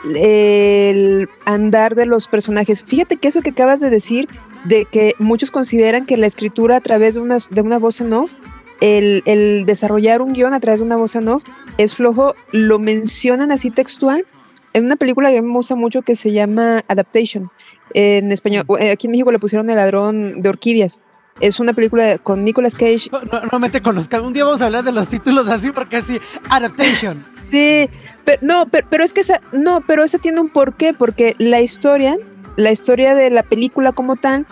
el 0.04 1.28
andar 1.44 1.94
de 1.94 2.06
los 2.06 2.28
personajes. 2.28 2.84
Fíjate 2.84 3.16
que 3.16 3.28
eso 3.28 3.42
que 3.42 3.50
acabas 3.50 3.80
de 3.80 3.90
decir, 3.90 4.28
de 4.64 4.84
que 4.84 5.14
muchos 5.18 5.50
consideran 5.50 6.06
que 6.06 6.16
la 6.16 6.26
escritura 6.26 6.76
a 6.76 6.80
través 6.80 7.14
de 7.14 7.20
una, 7.20 7.38
de 7.50 7.61
una 7.61 7.78
voz 7.78 8.00
en 8.00 8.12
off, 8.12 8.32
el, 8.80 9.22
el 9.26 9.64
desarrollar 9.66 10.22
un 10.22 10.32
guion 10.32 10.54
a 10.54 10.61
través 10.61 10.80
de 10.80 10.87
una 10.87 10.96
voz 10.96 11.16
en 11.16 11.28
off, 11.28 11.44
es 11.78 11.94
flojo, 11.94 12.34
lo 12.52 12.78
mencionan 12.78 13.52
así 13.52 13.70
textual 13.70 14.24
en 14.72 14.87
una 14.87 14.96
película 14.96 15.30
que 15.30 15.42
me 15.42 15.52
gusta 15.52 15.74
mucho 15.74 16.02
que 16.02 16.14
se 16.14 16.32
llama 16.32 16.84
Adaptation. 16.88 17.50
En 17.94 18.30
español, 18.32 18.64
eh, 18.78 18.90
aquí 18.90 19.06
en 19.06 19.12
México 19.12 19.32
le 19.32 19.38
pusieron 19.38 19.68
El 19.70 19.76
ladrón 19.76 20.42
de 20.42 20.48
orquídeas. 20.48 21.00
Es 21.40 21.61
una 21.61 21.72
película 21.72 22.18
con 22.18 22.44
Nicolas 22.44 22.74
Cage. 22.74 23.11
No, 23.12 23.40
no, 23.53 23.59
me 23.59 23.70
te 23.70 23.81
conozca. 23.81 24.20
Un 24.20 24.33
día 24.33 24.44
vamos 24.44 24.61
a 24.62 24.66
hablar 24.66 24.85
de 24.85 24.92
los 24.92 25.09
títulos 25.09 25.48
así 25.48 25.70
porque 25.70 25.96
así, 25.96 26.20
adaptation. 26.51 27.24
Sí, 27.48 27.88
pero 28.27 28.38
no, 28.42 28.66
pero, 28.66 28.87
pero 28.90 29.05
es 29.05 29.14
que 29.14 29.22
esa, 29.22 29.40
no, 29.53 29.81
pero 29.81 30.05
esa 30.05 30.18
tiene 30.18 30.38
un 30.38 30.51
porqué, 30.51 30.92
porque 30.92 31.35
la 31.38 31.62
historia, 31.62 32.18
la 32.57 32.70
historia 32.70 33.14
de 33.14 33.31
la 33.31 33.42
película 33.42 33.92
como 33.92 34.16
tal, 34.16 34.44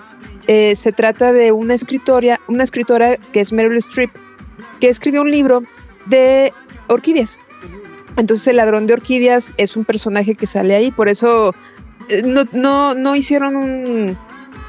eh, 0.47 0.77
se 0.77 0.93
trata 0.93 1.33
de 1.33 1.53
una 1.53 1.75
escritora, 1.75 2.41
una 2.47 2.63
escritora 2.63 3.17
que 3.17 3.41
es 3.41 3.53
Meryl 3.53 3.77
Streep, 3.79 4.11
que 4.81 4.89
escribió 4.89 5.23
un 5.23 5.31
libro 5.31 5.63
de 6.07 6.53
orquídeas. 6.87 7.41
Entonces 8.17 8.47
el 8.47 8.57
ladrón 8.57 8.87
de 8.87 8.95
orquídeas 8.95 9.55
es 9.57 9.77
un 9.77 9.85
personaje 9.85 10.35
que 10.35 10.47
sale 10.47 10.75
ahí, 10.75 10.91
por 10.91 11.09
eso 11.09 11.53
eh, 12.09 12.23
no, 12.25 12.45
no, 12.53 12.95
no 12.95 13.17
hicieron 13.17 13.57
un, 13.57 14.17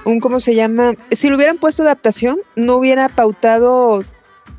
un, 0.07 0.19
¿cómo 0.19 0.39
se 0.39 0.55
llama? 0.55 0.93
Si 1.11 1.29
lo 1.29 1.35
hubieran 1.35 1.57
puesto 1.57 1.83
adaptación, 1.83 2.37
no 2.55 2.77
hubiera 2.77 3.09
pautado, 3.09 4.03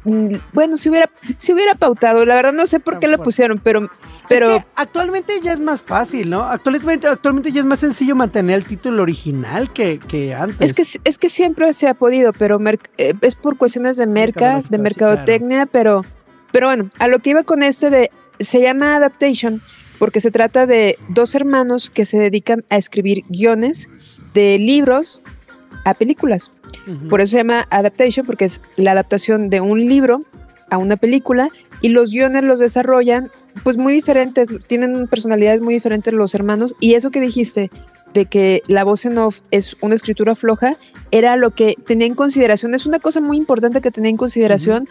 mm, 0.04 0.34
bueno, 0.52 0.76
si 0.76 0.88
hubiera, 0.88 1.10
si 1.36 1.52
hubiera 1.52 1.74
pautado, 1.74 2.24
la 2.24 2.34
verdad 2.34 2.52
no 2.52 2.66
sé 2.66 2.80
por 2.80 2.98
qué 2.98 3.08
lo 3.08 3.22
pusieron, 3.22 3.58
pero, 3.58 3.88
pero 4.28 4.50
Es 4.50 4.62
que 4.62 4.68
actualmente 4.76 5.32
ya 5.42 5.52
es 5.52 5.60
más 5.60 5.82
fácil, 5.82 6.30
¿no? 6.30 6.42
Actualmente, 6.42 7.08
actualmente 7.08 7.50
ya 7.50 7.60
es 7.60 7.66
más 7.66 7.80
sencillo 7.80 8.14
mantener 8.14 8.56
el 8.56 8.64
título 8.64 9.02
original 9.02 9.72
que, 9.72 9.98
que 9.98 10.34
antes. 10.34 10.70
es 10.70 10.74
que, 10.74 11.00
es 11.08 11.18
que 11.18 11.28
siempre 11.28 11.72
se 11.72 11.88
ha 11.88 11.94
podido, 11.94 12.32
pero 12.32 12.58
eh, 12.98 13.14
es 13.20 13.36
por 13.36 13.56
cuestiones 13.56 13.96
de 13.96 14.06
merca, 14.06 14.62
de 14.68 14.76
sí, 14.76 14.82
mercadotecnia, 14.82 15.66
pero, 15.66 16.04
pero 16.52 16.68
bueno, 16.68 16.90
a 16.98 17.08
lo 17.08 17.20
que 17.20 17.30
iba 17.30 17.42
con 17.42 17.62
este 17.62 17.90
de, 17.90 18.10
se 18.38 18.60
llama 18.60 18.96
Adaptation 18.96 19.62
porque 19.98 20.20
se 20.20 20.30
trata 20.30 20.66
de 20.66 20.98
dos 21.08 21.34
hermanos 21.34 21.90
que 21.90 22.06
se 22.06 22.18
dedican 22.18 22.64
a 22.70 22.76
escribir 22.76 23.24
guiones 23.28 23.90
de 24.32 24.58
libros 24.58 25.22
a 25.84 25.94
películas. 25.94 26.50
Por 27.08 27.20
eso 27.20 27.32
se 27.32 27.38
llama 27.38 27.66
adaptation, 27.70 28.26
porque 28.26 28.44
es 28.44 28.62
la 28.76 28.92
adaptación 28.92 29.50
de 29.50 29.60
un 29.60 29.80
libro 29.80 30.22
a 30.70 30.78
una 30.78 30.96
película 30.96 31.48
y 31.80 31.88
los 31.88 32.10
guiones 32.10 32.44
los 32.44 32.60
desarrollan 32.60 33.30
pues 33.62 33.76
muy 33.76 33.92
diferentes, 33.92 34.48
tienen 34.66 35.06
personalidades 35.08 35.60
muy 35.60 35.74
diferentes 35.74 36.12
los 36.12 36.34
hermanos 36.34 36.76
y 36.78 36.94
eso 36.94 37.10
que 37.10 37.20
dijiste 37.20 37.70
de 38.14 38.26
que 38.26 38.62
la 38.66 38.84
voz 38.84 39.04
en 39.04 39.18
off 39.18 39.40
es 39.50 39.76
una 39.80 39.94
escritura 39.94 40.34
floja, 40.34 40.76
era 41.10 41.36
lo 41.36 41.50
que 41.50 41.74
tenía 41.86 42.06
en 42.06 42.14
consideración, 42.14 42.74
es 42.74 42.86
una 42.86 42.98
cosa 42.98 43.20
muy 43.20 43.36
importante 43.36 43.80
que 43.80 43.90
tenía 43.90 44.10
en 44.10 44.16
consideración 44.16 44.88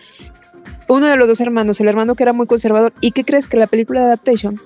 uno 0.88 1.08
de 1.08 1.18
los 1.18 1.28
dos 1.28 1.42
hermanos, 1.42 1.80
el 1.82 1.88
hermano 1.88 2.16
que 2.16 2.24
era 2.24 2.34
muy 2.34 2.48
conservador. 2.48 2.94
¿Y 3.02 3.12
qué 3.12 3.26
crees 3.26 3.48
que 3.48 3.58
la 3.58 3.68
película 3.68 4.02
de 4.02 4.06
Adaptation 4.08 4.62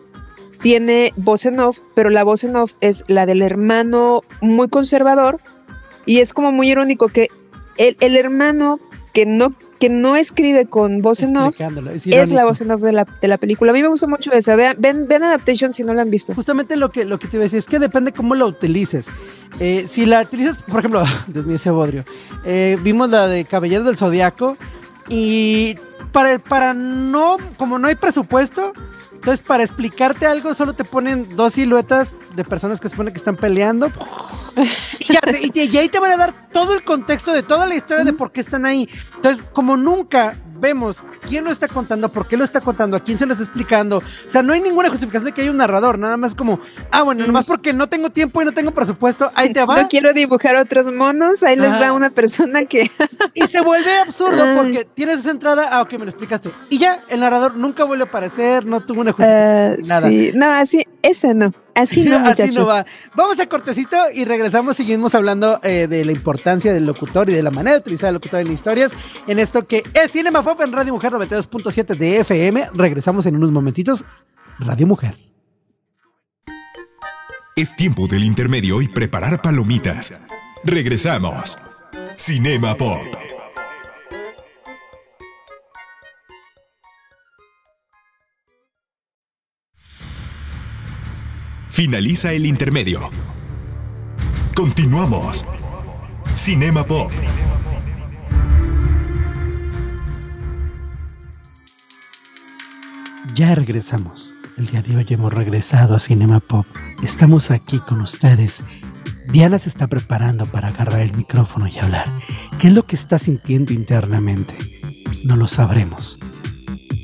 tiene 0.61 1.13
voz 1.15 1.45
en 1.45 1.59
off, 1.59 1.79
pero 1.95 2.09
la 2.09 2.23
voz 2.23 2.43
en 2.43 2.55
off 2.55 2.73
es 2.81 3.03
la 3.07 3.25
del 3.25 3.41
hermano 3.41 4.21
muy 4.41 4.69
conservador 4.69 5.39
y 6.05 6.19
es 6.19 6.33
como 6.33 6.51
muy 6.51 6.69
irónico 6.69 7.07
que 7.07 7.29
el, 7.77 7.97
el 7.99 8.15
hermano 8.15 8.79
que 9.13 9.25
no 9.25 9.53
que 9.81 9.89
no 9.89 10.15
escribe 10.15 10.67
con 10.67 11.01
voz 11.01 11.23
en 11.23 11.35
off, 11.37 11.59
es 11.59 12.05
es 12.05 12.31
la 12.31 12.45
voz 12.45 12.61
en 12.61 12.69
off 12.69 12.81
de 12.83 12.91
la, 12.91 13.03
de 13.03 13.27
la 13.27 13.39
película. 13.39 13.71
A 13.71 13.73
mí 13.73 13.81
me 13.81 13.87
gusta 13.87 14.05
mucho 14.05 14.31
esa. 14.31 14.55
Vean, 14.55 14.75
ven, 14.77 15.07
ven 15.07 15.23
Adaptation 15.23 15.73
si 15.73 15.83
no 15.83 15.91
la 15.95 16.03
han 16.03 16.11
visto. 16.11 16.35
Justamente 16.35 16.75
lo 16.75 16.91
que, 16.91 17.03
lo 17.03 17.17
que 17.17 17.27
te 17.27 17.37
iba 17.37 17.41
a 17.41 17.45
decir 17.45 17.57
es 17.57 17.65
que 17.65 17.79
depende 17.79 18.11
cómo 18.11 18.35
la 18.35 18.45
utilices. 18.45 19.07
Eh, 19.59 19.87
si 19.89 20.05
la 20.05 20.21
utilizas, 20.21 20.57
por 20.57 20.81
ejemplo, 20.81 21.03
Dios 21.27 21.47
mío, 21.47 21.55
ese 21.55 21.71
bodrio. 21.71 22.05
Eh, 22.45 22.77
vimos 22.83 23.09
la 23.09 23.27
de 23.27 23.43
Caballero 23.43 23.83
del 23.83 23.97
Zodiaco 23.97 24.55
y 25.09 25.77
para, 26.11 26.37
para 26.37 26.75
no, 26.75 27.37
como 27.57 27.79
no 27.79 27.87
hay 27.87 27.95
presupuesto, 27.95 28.73
entonces 29.13 29.41
para 29.41 29.63
explicarte 29.63 30.27
algo 30.27 30.53
solo 30.53 30.73
te 30.73 30.83
ponen 30.83 31.35
dos 31.35 31.53
siluetas 31.53 32.13
de 32.35 32.43
personas 32.43 32.79
que 32.79 32.87
se 32.87 32.93
supone 32.93 33.11
que 33.11 33.17
están 33.17 33.35
peleando. 33.35 33.91
Y, 35.11 35.13
ya 35.13 35.21
te- 35.21 35.45
y 35.45 35.49
te- 35.49 35.65
y 35.65 35.77
ahí 35.77 35.89
te 35.89 35.99
van 35.99 36.11
a 36.11 36.17
dar 36.17 36.33
todo 36.51 36.73
el 36.73 36.83
contexto 36.83 37.33
de 37.33 37.43
toda 37.43 37.65
la 37.67 37.75
historia 37.75 38.03
de 38.03 38.13
por 38.13 38.31
qué 38.31 38.41
están 38.41 38.65
ahí. 38.65 38.87
Entonces, 39.15 39.43
como 39.53 39.77
nunca 39.77 40.35
vemos 40.59 41.03
quién 41.27 41.43
lo 41.43 41.51
está 41.51 41.67
contando, 41.67 42.09
por 42.11 42.27
qué 42.27 42.37
lo 42.37 42.43
está 42.43 42.61
contando, 42.61 42.95
a 42.95 42.99
quién 42.99 43.17
se 43.17 43.25
lo 43.25 43.33
está 43.33 43.43
explicando. 43.43 43.97
O 43.97 44.29
sea, 44.29 44.43
no 44.43 44.53
hay 44.53 44.61
ninguna 44.61 44.89
justificación 44.89 45.25
de 45.25 45.31
que 45.31 45.41
haya 45.41 45.49
un 45.49 45.57
narrador, 45.57 45.97
nada 45.97 46.17
más 46.17 46.35
como, 46.35 46.59
ah, 46.91 47.01
bueno, 47.01 47.25
nomás 47.25 47.45
porque 47.47 47.73
no 47.73 47.89
tengo 47.89 48.11
tiempo 48.11 48.41
y 48.41 48.45
no 48.45 48.51
tengo 48.51 48.69
presupuesto, 48.71 49.31
ahí 49.33 49.51
te 49.51 49.65
va. 49.65 49.81
No 49.81 49.87
quiero 49.89 50.13
dibujar 50.13 50.55
otros 50.57 50.91
monos, 50.93 51.41
ahí 51.41 51.55
les 51.55 51.71
va 51.81 51.91
una 51.93 52.11
persona 52.11 52.65
que... 52.65 52.91
Y 53.33 53.47
se 53.47 53.61
vuelve 53.61 53.91
absurdo 53.99 54.43
porque 54.55 54.85
tienes 54.93 55.21
esa 55.21 55.31
entrada, 55.31 55.67
ah, 55.71 55.81
ok, 55.81 55.93
me 55.93 55.99
lo 56.05 56.09
explicaste. 56.09 56.49
Y 56.69 56.77
ya, 56.77 57.01
el 57.09 57.21
narrador 57.21 57.55
nunca 57.55 57.83
vuelve 57.83 58.03
a 58.03 58.07
aparecer, 58.07 58.63
no 58.65 58.81
tuvo 58.81 59.01
una 59.01 59.13
justificación. 59.13 59.79
Ah, 59.81 59.87
nada. 59.87 60.09
sí, 60.09 60.31
no, 60.35 60.51
así, 60.51 60.83
ese 61.01 61.33
no, 61.33 61.51
así 61.75 62.03
no, 62.03 62.19
muchachos. 62.19 62.49
Así 62.49 62.55
no 62.57 62.65
va. 62.65 62.85
Vamos 63.15 63.39
a 63.39 63.47
cortecito 63.47 63.97
y 64.13 64.25
regresamos. 64.25 64.77
Seguimos 64.77 65.15
hablando 65.15 65.59
eh, 65.63 65.87
de 65.89 66.05
la 66.05 66.11
importancia 66.11 66.73
del 66.73 66.85
locutor 66.85 67.29
y 67.29 67.33
de 67.33 67.43
la 67.43 67.51
manera 67.51 67.73
de 67.73 67.79
utilizar 67.79 68.09
el 68.09 68.15
locutor 68.15 68.41
en 68.41 68.51
historias. 68.51 68.91
En 69.27 69.39
esto 69.39 69.67
que 69.67 69.83
es 69.93 70.11
Cinema 70.11 70.43
Pop 70.43 70.59
en 70.61 70.71
Radio 70.71 70.93
Mujer 70.93 71.11
92.7 71.11 71.95
de 71.95 72.19
FM. 72.19 72.69
Regresamos 72.73 73.25
en 73.25 73.35
unos 73.35 73.51
momentitos. 73.51 74.05
Radio 74.59 74.87
Mujer. 74.87 75.17
Es 77.55 77.75
tiempo 77.75 78.07
del 78.07 78.23
intermedio 78.23 78.81
y 78.81 78.87
preparar 78.87 79.41
palomitas. 79.41 80.13
Regresamos. 80.63 81.57
Cinema 82.15 82.75
Pop. 82.75 83.20
Finaliza 91.71 92.33
el 92.33 92.45
intermedio. 92.45 93.09
Continuamos. 94.53 95.45
Cinema 96.35 96.85
Pop. 96.85 97.09
Ya 103.33 103.55
regresamos. 103.55 104.35
El 104.57 104.67
día 104.67 104.81
de 104.81 104.97
hoy 104.97 105.05
hemos 105.07 105.33
regresado 105.33 105.95
a 105.95 105.99
Cinema 105.99 106.41
Pop. 106.41 106.65
Estamos 107.03 107.51
aquí 107.51 107.79
con 107.79 108.01
ustedes. 108.01 108.65
Diana 109.29 109.57
se 109.57 109.69
está 109.69 109.87
preparando 109.87 110.45
para 110.47 110.67
agarrar 110.67 110.99
el 110.99 111.15
micrófono 111.15 111.69
y 111.69 111.79
hablar. 111.79 112.05
¿Qué 112.59 112.67
es 112.67 112.73
lo 112.73 112.85
que 112.85 112.97
está 112.97 113.17
sintiendo 113.17 113.71
internamente? 113.71 114.55
No 115.23 115.37
lo 115.37 115.47
sabremos. 115.47 116.19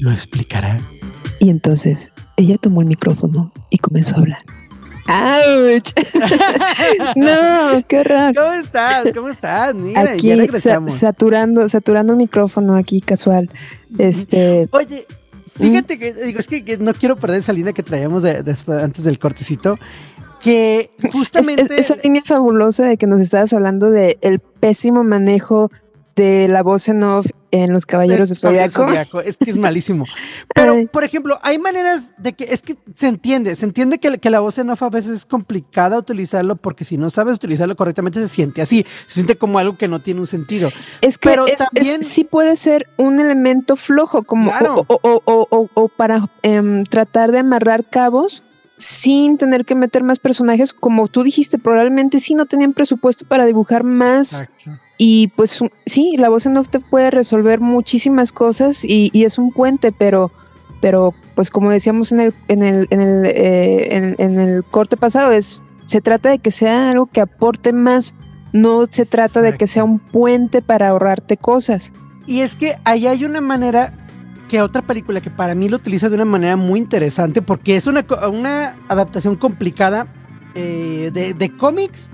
Lo 0.02 0.12
explicará. 0.12 0.78
Y 1.40 1.52
entonces 1.52 2.12
ella 2.36 2.58
tomó 2.58 2.82
el 2.82 2.88
micrófono 2.88 3.54
y 3.70 3.78
comenzó 3.78 4.16
a 4.16 4.20
hablar. 4.20 4.57
¡Auch! 5.08 5.94
no, 7.16 7.84
qué 7.88 8.00
horror. 8.00 8.36
¿Cómo 8.36 8.54
estás? 8.54 9.06
¿Cómo 9.14 9.30
estás? 9.30 9.74
Mira, 9.76 10.02
Aquí 10.02 10.28
ya 10.28 10.36
sa- 10.36 10.42
regresamos. 10.42 10.94
saturando, 10.94 11.68
saturando 11.70 12.14
el 12.14 12.18
micrófono 12.18 12.76
aquí 12.76 13.02
casual. 13.02 13.50
Este, 13.98 14.68
Oye, 14.72 15.06
fíjate 15.58 15.98
que 15.98 16.14
digo, 16.14 16.40
es 16.40 16.48
que, 16.48 16.64
que 16.64 16.78
no 16.78 16.94
quiero 16.94 17.16
perder 17.16 17.40
esa 17.40 17.54
línea 17.54 17.74
que 17.74 17.84
traíamos 17.84 18.24
de- 18.24 18.44
antes 18.82 19.04
del 19.04 19.18
cortecito. 19.20 19.80
Que 20.42 20.92
es- 21.02 21.12
justamente. 21.14 21.64
es- 21.64 21.72
esa 21.72 21.96
línea 22.04 22.22
fabulosa 22.26 22.86
de 22.86 22.98
que 22.98 23.08
nos 23.08 23.20
estabas 23.22 23.52
hablando 23.54 23.90
de 23.90 24.18
el 24.22 24.40
pésimo 24.40 25.04
manejo 25.04 25.72
de 26.18 26.48
la 26.50 26.64
voz 26.64 26.90
en 26.90 27.02
off 27.04 27.28
en 27.52 27.72
los 27.72 27.86
Caballeros 27.86 28.28
de 28.28 28.36
Caballero 28.36 28.70
Zodiaco. 28.70 28.90
Zodiaco, 28.92 29.22
Es 29.22 29.38
que 29.38 29.50
es 29.52 29.56
malísimo. 29.56 30.04
Pero, 30.54 30.74
Ay. 30.74 30.88
por 30.88 31.06
ejemplo, 31.06 31.40
hay 31.44 31.58
maneras 31.58 32.12
de 32.18 32.34
que 32.34 32.44
es 32.44 32.62
que 32.62 32.76
se 32.96 33.08
entiende, 33.08 33.56
se 33.56 33.64
entiende 33.66 34.00
que, 34.00 34.18
que 34.18 34.30
la 34.30 34.42
voz 34.42 34.58
en 34.58 34.70
off 34.70 34.84
a 34.84 34.90
veces 34.90 35.12
es 35.12 35.26
complicada 35.26 35.98
utilizarlo 35.98 36.58
porque 36.58 36.84
si 36.84 36.98
no 36.98 37.10
sabes 37.10 37.36
utilizarlo 37.36 37.76
correctamente 37.78 38.20
se 38.20 38.28
siente 38.28 38.62
así, 38.62 38.86
se 39.06 39.14
siente 39.14 39.38
como 39.38 39.60
algo 39.60 39.78
que 39.78 39.88
no 39.88 40.02
tiene 40.02 40.20
un 40.20 40.28
sentido. 40.28 40.70
Es 41.00 41.18
que 41.18 41.30
Pero 41.30 41.46
es- 41.48 41.54
es- 41.62 41.70
también- 41.70 42.04
sí 42.04 42.26
puede 42.26 42.58
ser 42.58 42.88
un 42.98 43.20
elemento 43.20 43.78
flojo, 43.78 44.24
como 44.24 44.52
Claro. 44.52 44.84
o, 44.88 45.00
o- 45.02 45.22
o- 45.24 45.48
o- 45.50 45.70
o 45.74 45.88
para 45.88 46.30
em, 46.42 46.84
tratar 46.84 47.32
de 47.32 47.40
amarrar 47.40 47.86
cabos 47.86 48.44
sin 48.78 49.38
tener 49.38 49.66
que 49.66 49.74
meter 49.76 50.04
más 50.04 50.20
personajes, 50.20 50.72
como 50.74 51.08
tú 51.08 51.24
dijiste, 51.24 51.58
probablemente 51.58 52.20
sí 52.20 52.36
no 52.36 52.46
tenían 52.46 52.74
presupuesto 52.74 53.26
para 53.26 53.46
dibujar 53.46 53.84
más 53.84 54.44
y 55.00 55.28
pues 55.30 55.60
sí, 55.86 56.16
la 56.18 56.30
voz 56.30 56.46
en 56.46 56.58
off 56.58 56.70
te 56.70 56.80
puede 56.80 57.10
resolver 57.12 57.60
muchísimas 57.60 58.32
cosas 58.32 58.84
y, 58.86 59.10
y 59.14 59.24
es 59.26 59.38
un 59.40 59.52
puente, 59.52 59.92
pero, 59.92 60.32
pero 60.82 61.14
pues 61.36 61.50
como 61.50 61.72
decíamos 61.72 62.12
en 62.12 62.20
el, 62.20 62.34
en 62.48 62.64
el, 62.64 62.88
en 62.92 63.02
el, 63.02 63.26
eh, 63.26 63.96
en- 63.96 64.16
en 64.20 64.40
el 64.40 64.64
corte 64.64 64.96
pasado, 64.98 65.32
es, 65.32 65.62
se 65.86 66.02
trata 66.02 66.30
de 66.30 66.40
que 66.40 66.52
sea 66.52 66.92
algo 66.92 67.08
que 67.08 67.22
aporte 67.22 67.74
más, 67.74 68.16
no 68.54 68.86
se 68.88 69.06
trata 69.06 69.42
de 69.42 69.58
que 69.58 69.68
sea 69.68 69.84
un 69.84 70.00
puente 70.00 70.62
para 70.62 70.90
ahorrarte 70.90 71.38
cosas. 71.38 71.92
Y 72.28 72.42
es 72.42 72.56
que 72.56 72.76
ahí 72.84 73.08
hay 73.08 73.24
una 73.26 73.40
manera 73.42 73.94
que 74.48 74.62
otra 74.62 74.82
película 74.82 75.22
que 75.22 75.30
para 75.30 75.56
mí 75.56 75.70
lo 75.70 75.76
utiliza 75.78 76.10
de 76.10 76.16
una 76.16 76.26
manera 76.26 76.56
muy 76.56 76.80
interesante 76.80 77.42
porque 77.42 77.76
es 77.76 77.88
una, 77.88 78.06
una 78.32 78.76
adaptación 78.88 79.36
complicada 79.36 80.08
eh, 80.56 81.12
de, 81.14 81.34
de 81.34 81.56
cómics 81.58 82.10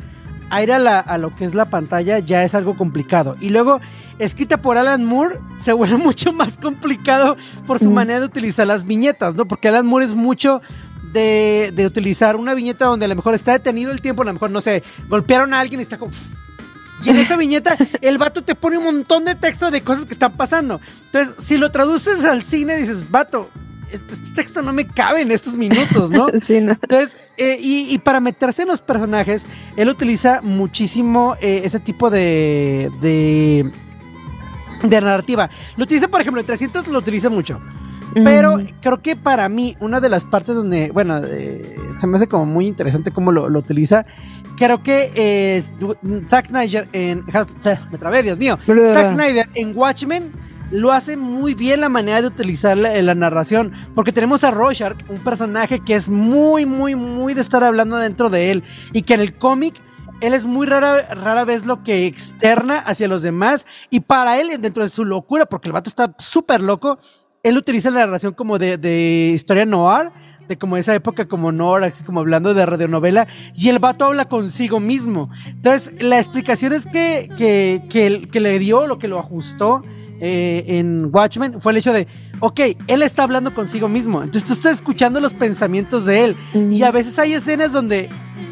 a 0.49 0.61
ir 0.61 0.71
a, 0.71 0.77
la- 0.79 0.99
a 0.99 1.17
lo 1.17 1.35
que 1.35 1.45
es 1.45 1.55
la 1.55 1.65
pantalla 1.65 2.19
ya 2.19 2.43
es 2.43 2.53
algo 2.53 2.75
complicado. 2.77 3.35
Y 3.39 3.49
luego, 3.49 3.79
escrita 4.19 4.57
por 4.57 4.77
Alan 4.77 5.03
Moore, 5.05 5.39
se 5.57 5.73
vuelve 5.73 5.97
mucho 6.09 6.31
más 6.33 6.57
complicado 6.57 7.37
por 7.65 7.79
su 7.79 7.89
Mm. 7.89 7.93
manera 7.93 8.19
de 8.19 8.25
utilizar 8.25 8.67
las 8.67 8.85
viñetas, 8.85 9.35
¿no? 9.35 9.45
Porque 9.45 9.67
Alan 9.69 9.85
Moore 9.87 10.05
es 10.05 10.13
mucho 10.13 10.61
de, 11.13 11.71
de 11.75 11.85
utilizar 11.85 12.35
una 12.35 12.53
viñeta 12.53 12.85
donde 12.85 13.05
a 13.05 13.09
lo 13.09 13.15
mejor 13.15 13.33
está 13.35 13.51
detenido 13.53 13.91
el 13.91 14.01
tiempo, 14.01 14.21
a 14.23 14.25
lo 14.25 14.33
mejor, 14.33 14.51
no 14.51 14.61
sé, 14.61 14.83
golpearon 15.09 15.53
a 15.53 15.59
alguien 15.59 15.79
y 15.79 15.83
está 15.83 15.97
como... 15.97 16.11
Y 17.03 17.09
en 17.09 17.17
esa 17.17 17.37
viñeta, 17.37 17.77
el 18.01 18.17
vato 18.17 18.43
te 18.43 18.55
pone 18.55 18.77
un 18.77 18.85
montón 18.85 19.25
de 19.25 19.35
texto 19.35 19.71
de 19.71 19.81
cosas 19.81 20.05
que 20.05 20.13
están 20.13 20.33
pasando. 20.33 20.79
Entonces, 21.05 21.35
si 21.43 21.57
lo 21.57 21.69
traduces 21.71 22.23
al 22.23 22.43
cine, 22.43 22.77
dices, 22.77 23.09
vato, 23.09 23.49
este, 23.91 24.13
este 24.13 24.29
texto 24.31 24.61
no 24.61 24.73
me 24.73 24.87
cabe 24.87 25.21
en 25.21 25.31
estos 25.31 25.53
minutos, 25.53 26.09
¿no? 26.09 26.27
Sí, 26.39 26.61
¿no? 26.61 26.71
Entonces, 26.71 27.17
eh, 27.37 27.57
y, 27.59 27.93
y 27.93 27.97
para 27.99 28.19
meterse 28.19 28.63
en 28.63 28.69
los 28.69 28.81
personajes, 28.81 29.45
él 29.77 29.89
utiliza 29.89 30.41
muchísimo 30.41 31.35
eh, 31.41 31.61
ese 31.63 31.79
tipo 31.79 32.09
de, 32.09 32.89
de, 33.01 33.71
de 34.81 35.01
narrativa. 35.01 35.49
Lo 35.77 35.83
utiliza, 35.83 36.07
por 36.07 36.21
ejemplo, 36.21 36.39
en 36.39 36.47
300 36.47 36.87
lo 36.87 36.99
utiliza 36.99 37.29
mucho. 37.29 37.59
Pero 38.15 38.59
creo 38.81 39.01
que 39.01 39.15
para 39.15 39.49
mí, 39.49 39.75
una 39.79 39.99
de 39.99 40.09
las 40.09 40.23
partes 40.23 40.55
donde, 40.55 40.91
bueno, 40.91 41.19
eh, 41.25 41.75
se 41.95 42.05
me 42.05 42.17
hace 42.17 42.27
como 42.27 42.45
muy 42.45 42.67
interesante 42.67 43.11
cómo 43.11 43.31
lo, 43.31 43.49
lo 43.49 43.59
utiliza. 43.59 44.05
Creo 44.57 44.83
que 44.83 45.11
eh, 45.15 45.63
Zack 46.27 46.47
Snyder 46.47 46.87
en. 46.93 47.23
Me 47.91 47.97
trabé, 47.97 48.23
Dios 48.23 48.37
mío. 48.37 48.57
Zack 48.65 49.11
Snyder 49.11 49.49
en 49.55 49.75
Watchmen 49.75 50.31
lo 50.71 50.91
hace 50.91 51.17
muy 51.17 51.53
bien 51.53 51.81
la 51.81 51.89
manera 51.89 52.21
de 52.21 52.27
utilizar 52.27 52.77
la, 52.77 52.99
la 53.01 53.15
narración. 53.15 53.71
Porque 53.95 54.11
tenemos 54.11 54.43
a 54.43 54.51
Rorschach, 54.51 54.97
un 55.09 55.19
personaje 55.19 55.79
que 55.79 55.95
es 55.95 56.09
muy, 56.09 56.65
muy, 56.65 56.95
muy 56.95 57.33
de 57.33 57.41
estar 57.41 57.63
hablando 57.63 57.97
dentro 57.97 58.29
de 58.29 58.51
él. 58.51 58.63
Y 58.91 59.03
que 59.03 59.13
en 59.13 59.21
el 59.21 59.33
cómic. 59.33 59.75
Él 60.21 60.33
es 60.33 60.45
muy 60.45 60.65
rara, 60.65 61.13
rara 61.15 61.43
vez 61.43 61.65
lo 61.65 61.83
que 61.83 62.05
externa 62.05 62.77
hacia 62.77 63.09
los 63.09 63.23
demás. 63.23 63.65
Y 63.89 64.01
para 64.01 64.39
él, 64.39 64.47
dentro 64.61 64.81
de 64.81 64.87
su 64.87 65.03
locura, 65.03 65.45
porque 65.47 65.67
el 65.67 65.73
vato 65.73 65.89
está 65.89 66.15
súper 66.17 66.61
loco, 66.61 66.97
él 67.43 67.57
utiliza 67.57 67.91
la 67.91 67.99
narración 68.05 68.33
como 68.33 68.57
de, 68.57 68.77
de 68.77 69.33
historia 69.35 69.65
noir, 69.65 70.09
de 70.47 70.57
como 70.57 70.77
esa 70.77 70.95
época 70.95 71.27
como 71.27 71.51
noir, 71.51 71.83
así 71.83 72.03
como 72.03 72.21
hablando 72.21 72.53
de 72.53 72.65
radionovela, 72.65 73.27
y 73.53 73.69
el 73.69 73.79
vato 73.79 74.05
habla 74.05 74.25
consigo 74.25 74.79
mismo. 74.79 75.29
Entonces, 75.45 76.01
la 76.01 76.17
explicación 76.17 76.73
es 76.73 76.85
que, 76.85 77.29
que, 77.37 77.83
que, 77.89 78.29
que 78.31 78.39
le 78.39 78.57
dio, 78.59 78.87
lo 78.87 78.97
que 78.97 79.09
lo 79.09 79.19
ajustó 79.19 79.83
eh, 80.21 80.63
en 80.67 81.09
Watchmen, 81.11 81.59
fue 81.59 81.73
el 81.73 81.79
hecho 81.79 81.91
de, 81.91 82.07
ok, 82.39 82.61
él 82.87 83.03
está 83.03 83.23
hablando 83.23 83.53
consigo 83.53 83.89
mismo, 83.89 84.23
entonces 84.23 84.45
tú 84.45 84.53
estás 84.53 84.73
escuchando 84.73 85.19
los 85.19 85.33
pensamientos 85.33 86.05
de 86.05 86.23
él, 86.23 86.37
y 86.71 86.83
a 86.83 86.91
veces 86.91 87.19
hay 87.19 87.33
escenas 87.33 87.73
donde 87.73 88.09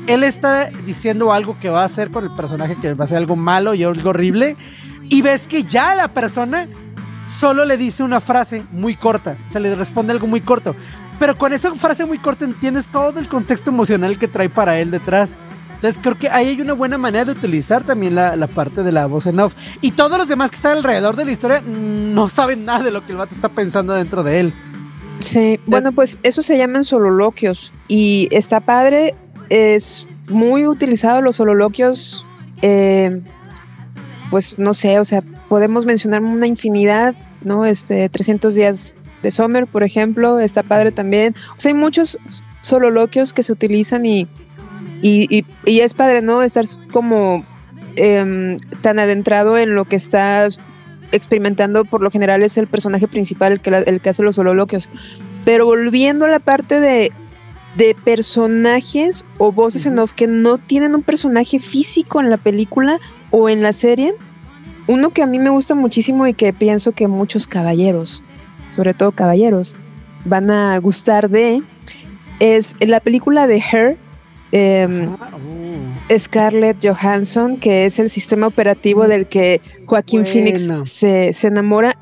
él 0.07 0.23
está 0.25 0.69
diciendo 0.85 1.31
algo 1.31 1.57
que 1.59 1.69
va 1.69 1.83
a 1.83 1.85
hacer 1.85 2.11
con 2.11 2.25
el 2.25 2.33
personaje, 2.33 2.75
que 2.81 2.93
va 2.93 3.05
a 3.05 3.07
ser 3.07 3.17
algo 3.17 3.37
malo 3.37 3.73
y 3.73 3.83
algo 3.83 4.09
horrible, 4.09 4.57
y 5.09 5.21
ves 5.21 5.47
que 5.47 5.63
ya 5.63 5.95
la 5.95 6.09
persona 6.09 6.67
solo 7.39 7.65
le 7.65 7.77
dice 7.77 8.03
una 8.03 8.19
frase 8.19 8.63
muy 8.71 8.95
corta, 8.95 9.37
o 9.47 9.51
sea, 9.51 9.61
le 9.61 9.75
responde 9.75 10.13
algo 10.13 10.27
muy 10.27 10.41
corto. 10.41 10.75
Pero 11.19 11.37
con 11.37 11.53
esa 11.53 11.73
frase 11.75 12.05
muy 12.05 12.17
corta 12.17 12.45
entiendes 12.45 12.87
todo 12.87 13.19
el 13.19 13.27
contexto 13.27 13.69
emocional 13.69 14.17
que 14.17 14.27
trae 14.27 14.49
para 14.49 14.79
él 14.79 14.91
detrás. 14.91 15.35
Entonces 15.75 15.99
creo 16.01 16.17
que 16.17 16.29
ahí 16.29 16.49
hay 16.49 16.61
una 16.61 16.73
buena 16.73 16.97
manera 16.97 17.25
de 17.25 17.31
utilizar 17.31 17.83
también 17.83 18.15
la, 18.15 18.35
la 18.35 18.47
parte 18.47 18.83
de 18.83 18.91
la 18.91 19.05
voz 19.07 19.25
en 19.25 19.39
off. 19.39 19.55
Y 19.81 19.91
todos 19.91 20.17
los 20.17 20.27
demás 20.27 20.51
que 20.51 20.57
están 20.57 20.77
alrededor 20.77 21.15
de 21.15 21.25
la 21.25 21.31
historia 21.31 21.61
mm, 21.61 22.13
no 22.13 22.29
saben 22.29 22.65
nada 22.65 22.83
de 22.83 22.91
lo 22.91 23.05
que 23.05 23.11
el 23.11 23.17
vato 23.17 23.33
está 23.33 23.49
pensando 23.49 23.93
dentro 23.93 24.23
de 24.23 24.39
él. 24.39 24.53
Sí, 25.19 25.59
bueno, 25.67 25.91
pues 25.91 26.17
eso 26.23 26.41
se 26.41 26.57
llaman 26.57 26.83
sololoquios 26.83 27.71
y 27.87 28.27
está 28.31 28.59
padre, 28.59 29.13
es 29.49 30.07
muy 30.27 30.65
utilizado 30.65 31.21
los 31.21 31.35
sololoquios, 31.35 32.25
eh, 32.61 33.21
pues 34.31 34.57
no 34.57 34.73
sé, 34.73 34.99
o 34.99 35.05
sea, 35.05 35.21
podemos 35.51 35.85
mencionar 35.85 36.21
una 36.21 36.47
infinidad, 36.47 37.13
¿no? 37.43 37.65
Este, 37.65 38.07
300 38.07 38.55
días 38.55 38.95
de 39.21 39.31
Summer, 39.31 39.67
por 39.67 39.83
ejemplo, 39.83 40.39
está 40.39 40.63
padre 40.63 40.93
también. 40.93 41.35
O 41.57 41.59
sea, 41.59 41.71
hay 41.71 41.77
muchos 41.77 42.17
sololoquios 42.61 43.33
que 43.33 43.43
se 43.43 43.51
utilizan 43.51 44.05
y, 44.05 44.29
y, 45.01 45.27
y- 45.29 45.45
y 45.65 45.81
es 45.81 45.93
padre, 45.93 46.21
¿no? 46.21 46.41
Estar 46.41 46.63
como 46.93 47.43
em, 47.97 48.59
tan 48.81 48.97
adentrado 48.97 49.57
en 49.57 49.75
lo 49.75 49.83
que 49.83 49.97
está 49.97 50.47
experimentando, 51.11 51.83
por 51.83 51.99
lo 51.99 52.11
general 52.11 52.43
es 52.43 52.57
el 52.57 52.67
personaje 52.67 53.09
principal 53.09 53.51
el 53.51 53.59
que, 53.59 53.71
la- 53.71 53.79
el 53.79 53.99
que 53.99 54.07
hace 54.07 54.23
los 54.23 54.35
sololoquios. 54.35 54.87
Pero 55.43 55.65
volviendo 55.65 56.23
a 56.23 56.29
la 56.29 56.39
parte 56.39 56.79
de, 56.79 57.11
de 57.75 57.93
personajes 58.05 59.25
o 59.37 59.51
voces 59.51 59.85
en 59.85 59.99
off 59.99 60.13
que 60.13 60.27
no 60.27 60.59
tienen 60.59 60.95
un 60.95 61.03
personaje 61.03 61.59
físico 61.59 62.21
en 62.21 62.29
la 62.29 62.37
película 62.37 63.01
o 63.31 63.49
en 63.49 63.61
la 63.61 63.73
serie, 63.73 64.13
uno 64.91 65.09
que 65.11 65.21
a 65.23 65.27
mí 65.27 65.39
me 65.39 65.49
gusta 65.49 65.73
muchísimo 65.75 66.27
y 66.27 66.33
que 66.33 66.53
pienso 66.53 66.91
que 66.91 67.07
muchos 67.07 67.47
caballeros, 67.47 68.23
sobre 68.69 68.93
todo 68.93 69.11
caballeros, 69.11 69.75
van 70.25 70.51
a 70.51 70.77
gustar 70.79 71.29
de, 71.29 71.61
es 72.39 72.75
la 72.79 72.99
película 72.99 73.47
de 73.47 73.57
Her. 73.71 73.97
em, 74.51 75.09
Ah, 75.19 75.29
oh. 75.33 76.17
Scarlett 76.19 76.85
Johansson, 76.85 77.57
que 77.57 77.85
es 77.85 77.99
el 77.99 78.09
sistema 78.09 78.47
operativo 78.47 79.07
del 79.07 79.25
que 79.27 79.61
Joaquín 79.85 80.21
Bueno. 80.23 80.33
Phoenix 80.33 80.89
se, 80.89 81.31
se 81.31 81.47
enamora. 81.47 81.95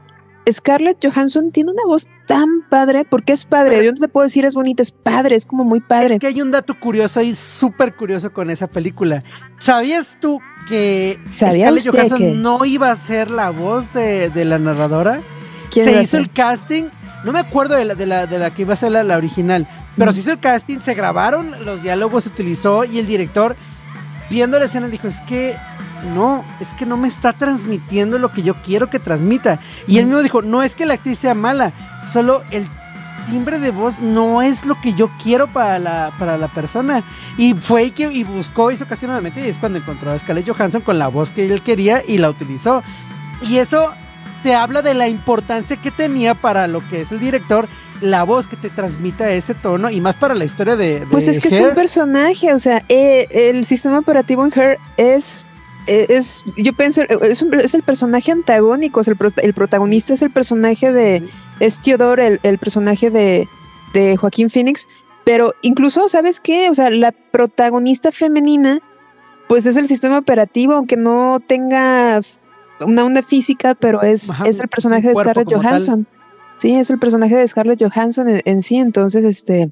Scarlett 0.51 0.97
Johansson 1.05 1.51
tiene 1.51 1.71
una 1.71 1.83
voz 1.85 2.07
tan 2.27 2.47
padre, 2.69 3.05
porque 3.05 3.33
es 3.33 3.45
padre. 3.45 3.83
Yo 3.85 3.91
no 3.91 3.97
te 3.99 4.07
puedo 4.07 4.23
decir 4.23 4.45
es 4.45 4.53
bonita, 4.53 4.81
es 4.81 4.91
padre, 4.91 5.35
es 5.35 5.45
como 5.45 5.63
muy 5.63 5.79
padre. 5.79 6.13
Es 6.15 6.19
que 6.19 6.27
hay 6.27 6.41
un 6.41 6.51
dato 6.51 6.79
curioso 6.79 7.21
y 7.21 7.35
súper 7.35 7.95
curioso 7.95 8.31
con 8.33 8.49
esa 8.49 8.67
película. 8.67 9.23
¿Sabías 9.57 10.17
tú 10.21 10.39
que 10.67 11.19
¿Sabía 11.31 11.63
Scarlett 11.65 11.87
Johansson 11.89 12.17
que- 12.19 12.33
no 12.33 12.65
iba 12.65 12.91
a 12.91 12.95
ser 12.95 13.29
la 13.31 13.49
voz 13.49 13.93
de, 13.93 14.29
de 14.29 14.45
la 14.45 14.59
narradora? 14.59 15.21
¿Quién 15.71 15.85
Se 15.85 16.01
hizo 16.01 16.17
el 16.17 16.31
casting, 16.31 16.85
no 17.23 17.31
me 17.31 17.39
acuerdo 17.39 17.75
de 17.75 17.85
la, 17.85 17.95
de 17.95 18.05
la, 18.05 18.25
de 18.27 18.39
la 18.39 18.51
que 18.51 18.61
iba 18.63 18.73
a 18.73 18.77
ser 18.77 18.91
la, 18.91 19.03
la 19.03 19.17
original, 19.17 19.67
pero 19.97 20.11
Mm. 20.11 20.13
se 20.13 20.19
hizo 20.21 20.31
el 20.31 20.39
casting, 20.39 20.79
se 20.79 20.93
grabaron 20.93 21.53
los 21.65 21.83
diálogos, 21.83 22.23
se 22.23 22.29
utilizó 22.29 22.85
y 22.85 22.97
el 22.99 23.05
director, 23.07 23.55
viendo 24.29 24.57
la 24.59 24.65
escena, 24.65 24.87
dijo, 24.87 25.07
es 25.07 25.19
que 25.21 25.55
no, 26.13 26.43
es 26.59 26.73
que 26.73 26.85
no 26.85 26.97
me 26.97 27.07
está 27.07 27.33
transmitiendo 27.33 28.19
lo 28.19 28.31
que 28.31 28.41
yo 28.41 28.55
quiero 28.55 28.89
que 28.89 28.99
transmita. 28.99 29.59
Y 29.87 29.97
él 29.97 30.05
mismo 30.05 30.21
dijo, 30.21 30.41
no 30.41 30.63
es 30.63 30.75
que 30.75 30.85
la 30.85 30.95
actriz 30.95 31.19
sea 31.19 31.33
mala, 31.33 31.73
solo 32.03 32.43
el 32.51 32.67
timbre 33.29 33.59
de 33.59 33.71
voz 33.71 33.99
no 33.99 34.41
es 34.41 34.65
lo 34.65 34.79
que 34.81 34.93
yo 34.93 35.09
quiero 35.21 35.47
para 35.47 35.79
la, 35.79 36.13
para 36.17 36.37
la 36.37 36.47
persona. 36.47 37.03
Y 37.37 37.53
fue 37.53 37.85
y, 37.85 37.91
que, 37.91 38.11
y 38.11 38.23
buscó, 38.23 38.71
hizo 38.71 38.87
casi 38.87 39.05
nuevamente, 39.05 39.41
y 39.41 39.49
es 39.49 39.57
cuando 39.57 39.79
encontró 39.79 40.11
a 40.11 40.19
Scarlett 40.19 40.49
Johansson 40.49 40.81
con 40.81 40.99
la 40.99 41.07
voz 41.07 41.31
que 41.31 41.45
él 41.51 41.61
quería 41.61 42.01
y 42.07 42.17
la 42.17 42.29
utilizó. 42.29 42.83
Y 43.47 43.57
eso 43.57 43.93
te 44.43 44.55
habla 44.55 44.81
de 44.81 44.93
la 44.93 45.07
importancia 45.07 45.77
que 45.77 45.91
tenía 45.91 46.33
para 46.33 46.67
lo 46.67 46.87
que 46.89 47.01
es 47.01 47.11
el 47.11 47.19
director, 47.19 47.67
la 48.01 48.23
voz 48.23 48.47
que 48.47 48.55
te 48.55 48.69
transmita 48.69 49.29
ese 49.31 49.53
tono 49.53 49.89
y 49.89 49.99
más 50.01 50.15
para 50.15 50.33
la 50.33 50.45
historia 50.45 50.75
de... 50.75 51.01
de 51.01 51.07
Pues 51.07 51.27
es 51.27 51.39
que 51.39 51.49
es 51.49 51.59
un 51.59 51.73
personaje, 51.73 52.53
o 52.53 52.59
sea, 52.59 52.83
eh, 52.87 53.27
el 53.31 53.65
sistema 53.65 53.99
operativo 53.99 54.45
en 54.45 54.57
Her 54.57 54.79
es, 54.97 55.45
es 56.09 56.43
yo 56.57 56.73
pienso, 56.73 57.01
eh, 57.01 57.07
es, 57.23 57.41
un- 57.41 57.53
es 57.59 57.73
el 57.73 57.83
personaje 57.83 58.31
antagónico, 58.31 59.01
es 59.01 59.07
el, 59.07 59.17
el 59.41 59.53
protagonista 59.53 60.13
es 60.13 60.21
el 60.21 60.31
personaje 60.31 60.91
de, 60.91 61.23
es 61.59 61.79
Theodore, 61.81 62.27
el, 62.27 62.39
el 62.43 62.57
personaje 62.57 63.09
de, 63.09 63.47
de 63.93 64.15
Joaquín 64.17 64.49
Phoenix, 64.49 64.87
pero 65.23 65.53
incluso, 65.61 66.07
¿sabes 66.07 66.39
qué? 66.39 66.69
O 66.69 66.75
sea, 66.75 66.89
la 66.89 67.11
protagonista 67.11 68.11
femenina, 68.11 68.79
pues 69.47 69.65
es 69.65 69.77
el 69.77 69.87
sistema 69.87 70.17
operativo, 70.19 70.73
aunque 70.73 70.95
no 70.97 71.39
tenga 71.45 72.21
una 72.81 73.03
onda 73.03 73.21
física, 73.23 73.75
pero 73.75 74.01
es, 74.01 74.29
Ajá, 74.29 74.47
es 74.47 74.59
el 74.59 74.67
personaje 74.69 75.07
de 75.09 75.15
Scarlett 75.15 75.49
tal. 75.49 75.57
Johansson. 75.61 76.07
Sí, 76.55 76.75
es 76.75 76.89
el 76.89 76.99
personaje 76.99 77.35
de 77.35 77.47
Scarlett 77.47 77.81
Johansson 77.81 78.27
en, 78.29 78.41
en 78.43 78.61
sí, 78.61 78.75
entonces, 78.77 79.23
este, 79.23 79.71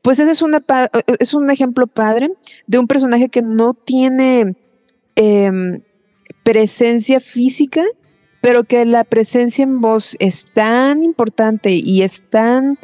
pues 0.00 0.18
ese 0.18 0.30
es, 0.30 0.40
una, 0.42 0.60
pa- 0.60 0.90
es 1.18 1.34
un 1.34 1.50
ejemplo 1.50 1.86
padre 1.86 2.30
de 2.66 2.78
un 2.78 2.86
personaje 2.86 3.28
que 3.28 3.42
no 3.42 3.74
tiene 3.74 4.56
em, 5.16 5.80
presencia 6.42 7.20
física, 7.20 7.82
pero 8.40 8.64
que 8.64 8.84
la 8.84 9.04
presencia 9.04 9.62
en 9.62 9.80
voz 9.80 10.16
es 10.18 10.50
tan 10.52 11.02
importante 11.04 11.72
y 11.72 12.02
es 12.02 12.24
tan... 12.28 12.78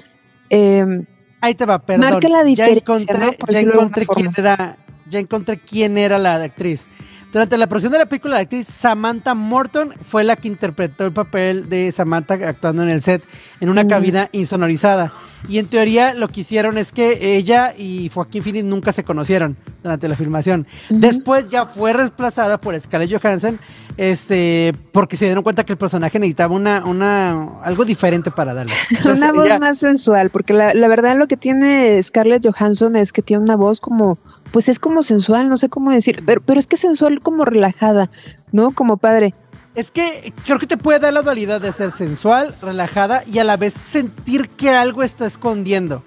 em, 0.50 1.06
Ahí 1.40 1.54
te 1.54 1.66
va, 1.66 1.78
perdón. 1.78 2.10
Marca 2.10 2.28
la 2.28 2.38
ya 2.42 2.44
diferencia, 2.44 2.80
encontré, 2.80 3.18
¿no? 3.18 3.32
Por 3.32 3.50
ya 3.50 3.58
decirlo 3.58 3.72
de 3.72 3.78
encontré 3.78 4.02
alguna 4.02 4.32
quién 4.32 4.44
era, 4.44 4.78
ya 5.08 5.18
encontré 5.20 5.58
quién 5.58 5.98
era 5.98 6.18
la 6.18 6.42
actriz. 6.42 6.86
Durante 7.32 7.58
la 7.58 7.66
producción 7.66 7.92
de 7.92 7.98
la 7.98 8.06
película, 8.06 8.36
la 8.36 8.40
actriz 8.40 8.66
Samantha 8.68 9.34
Morton 9.34 9.92
fue 10.00 10.24
la 10.24 10.36
que 10.36 10.48
interpretó 10.48 11.04
el 11.04 11.12
papel 11.12 11.68
de 11.68 11.92
Samantha 11.92 12.34
actuando 12.34 12.82
en 12.82 12.88
el 12.88 13.02
set 13.02 13.22
en 13.60 13.68
una 13.68 13.84
Mm. 13.84 13.88
cabina 13.88 14.28
insonorizada. 14.32 15.12
Y 15.48 15.58
en 15.58 15.66
teoría 15.66 16.14
lo 16.14 16.28
que 16.28 16.40
hicieron 16.40 16.78
es 16.78 16.90
que 16.90 17.36
ella 17.36 17.74
y 17.76 18.08
Joaquín 18.12 18.42
Phoenix 18.42 18.64
nunca 18.64 18.92
se 18.92 19.04
conocieron 19.04 19.56
durante 19.82 20.08
la 20.08 20.16
filmación. 20.16 20.66
Después 20.88 21.48
ya 21.50 21.66
fue 21.66 21.92
reemplazada 21.92 22.58
por 22.60 22.78
Scarlett 22.80 23.12
Johansson, 23.20 23.58
este, 23.98 24.72
porque 24.92 25.16
se 25.16 25.26
dieron 25.26 25.42
cuenta 25.44 25.64
que 25.64 25.72
el 25.72 25.78
personaje 25.78 26.18
necesitaba 26.18 26.54
una, 26.54 26.84
una, 26.86 27.60
algo 27.62 27.84
diferente 27.84 28.30
para 28.30 28.54
darle. 28.54 28.72
Entonces, 28.90 29.18
una 29.22 29.32
voz 29.32 29.46
ella- 29.46 29.58
más 29.58 29.78
sensual, 29.78 30.30
porque 30.30 30.54
la, 30.54 30.72
la 30.72 30.88
verdad 30.88 31.16
lo 31.18 31.26
que 31.28 31.36
tiene 31.36 32.02
Scarlett 32.02 32.46
Johansson 32.46 32.96
es 32.96 33.12
que 33.12 33.22
tiene 33.22 33.42
una 33.42 33.56
voz 33.56 33.80
como, 33.80 34.18
pues 34.52 34.68
es 34.68 34.78
como 34.78 35.02
sensual, 35.02 35.48
no 35.48 35.56
sé 35.58 35.68
cómo 35.68 35.90
decir, 35.90 36.22
pero, 36.24 36.40
pero 36.40 36.58
es 36.58 36.66
que 36.66 36.76
sensual 36.76 37.20
como 37.20 37.44
relajada, 37.44 38.10
¿no? 38.52 38.72
Como 38.72 38.96
padre. 38.96 39.34
Es 39.74 39.90
que 39.90 40.32
creo 40.44 40.58
que 40.58 40.66
te 40.66 40.76
puede 40.76 40.98
dar 40.98 41.12
la 41.12 41.22
dualidad 41.22 41.60
de 41.60 41.70
ser 41.72 41.92
sensual, 41.92 42.54
relajada 42.60 43.22
y 43.26 43.38
a 43.38 43.44
la 43.44 43.56
vez 43.56 43.74
sentir 43.74 44.48
que 44.48 44.70
algo 44.70 45.02
está 45.02 45.26
escondiendo. 45.26 46.02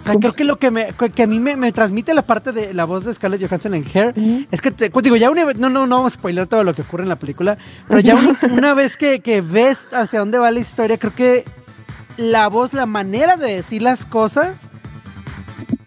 O 0.00 0.02
sea, 0.02 0.14
¿Cómo? 0.14 0.20
creo 0.20 0.32
que 0.32 0.44
lo 0.44 0.58
que, 0.58 0.70
me, 0.70 0.94
que 1.14 1.22
a 1.22 1.26
mí 1.26 1.40
me, 1.40 1.56
me 1.56 1.72
transmite 1.72 2.14
la 2.14 2.22
parte 2.22 2.52
de 2.52 2.72
la 2.72 2.84
voz 2.84 3.04
de 3.04 3.12
Scarlett 3.12 3.46
Johansson 3.46 3.74
en 3.74 3.84
Hair 3.84 4.14
es 4.50 4.60
que, 4.62 4.70
te, 4.70 4.90
pues 4.90 5.04
digo, 5.04 5.16
ya 5.16 5.30
una 5.30 5.44
vez, 5.44 5.58
no, 5.58 5.68
no, 5.68 5.86
no 5.86 5.96
vamos 5.96 6.12
a 6.12 6.14
spoiler 6.14 6.46
todo 6.46 6.64
lo 6.64 6.74
que 6.74 6.82
ocurre 6.82 7.02
en 7.02 7.10
la 7.10 7.16
película, 7.16 7.58
pero 7.86 8.00
ya 8.00 8.14
una, 8.14 8.38
una 8.50 8.74
vez 8.74 8.96
que, 8.96 9.20
que 9.20 9.42
ves 9.42 9.88
hacia 9.92 10.20
dónde 10.20 10.38
va 10.38 10.50
la 10.50 10.60
historia, 10.60 10.96
creo 10.96 11.14
que 11.14 11.44
la 12.16 12.48
voz, 12.48 12.72
la 12.72 12.86
manera 12.86 13.36
de 13.36 13.56
decir 13.56 13.82
las 13.82 14.06
cosas, 14.06 14.70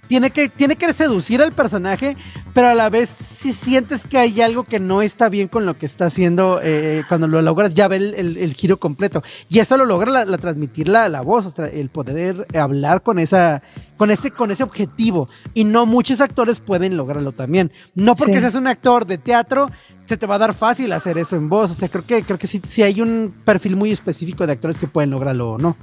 tiene 0.08 0.32
que, 0.32 0.50
tiene 0.50 0.76
que 0.76 0.92
seducir 0.94 1.42
al 1.42 1.54
personaje, 1.54 2.16
pero 2.54 2.68
a 2.68 2.74
la 2.76 2.89
vez 2.89 3.10
si 3.10 3.52
sientes 3.52 4.06
que 4.06 4.18
hay 4.18 4.42
algo 4.42 4.63
que 4.63 4.80
no 4.80 5.02
está 5.02 5.30
bien 5.30 5.48
con 5.48 5.66
lo 5.66 5.78
que 5.78 5.86
está 5.86 6.06
haciendo, 6.06 6.60
eh, 6.62 7.04
cuando 7.08 7.28
lo 7.28 7.42
logras 7.42 7.74
ya 7.74 7.88
ve 7.88 7.96
el, 7.98 8.13
el- 8.16 8.38
el 8.38 8.54
giro 8.54 8.78
completo. 8.80 9.24
Y 9.50 9.60
eso 9.60 9.78
lo 9.78 9.86
logra 9.86 10.12
la, 10.12 10.26
la 10.26 10.38
transmitir 10.38 10.88
la, 10.89 11.10
la 11.10 11.22
voz, 11.22 11.54
el 11.58 11.89
poder 11.89 12.46
hablar 12.56 13.02
con 13.02 13.18
esa, 13.18 13.63
con 13.98 14.12
ese, 14.12 14.32
con 14.32 14.52
ese 14.52 14.63
objetivo. 14.63 15.30
Y 15.54 15.63
no 15.63 15.86
muchos 15.86 16.22
actores 16.22 16.60
pueden 16.60 16.96
lograrlo 16.98 17.32
también. 17.32 17.72
No 17.96 18.13
porque 18.13 18.36
Sí. 18.36 18.42
seas 18.42 18.56
un 18.56 18.68
actor 18.68 19.06
de 19.08 19.18
teatro, 19.18 19.72
se 20.06 20.18
te 20.18 20.26
va 20.28 20.36
a 20.36 20.39
dar 20.39 20.54
fácil 20.54 20.92
hacer 20.92 21.18
eso 21.18 21.38
en 21.38 21.50
voz. 21.50 21.72
O 21.72 21.76
sea, 21.76 21.88
creo 21.89 22.06
que, 22.06 22.24
creo 22.24 22.38
que 22.38 22.46
sí, 22.48 22.62
sí 22.68 22.84
hay 22.84 23.02
un 23.02 23.34
perfil 23.46 23.76
muy 23.78 23.92
específico 23.92 24.46
de 24.46 24.54
actores 24.54 24.78
que 24.78 24.86
pueden 24.88 25.10
lograrlo 25.12 25.52
o 25.54 25.58
no. 25.58 25.76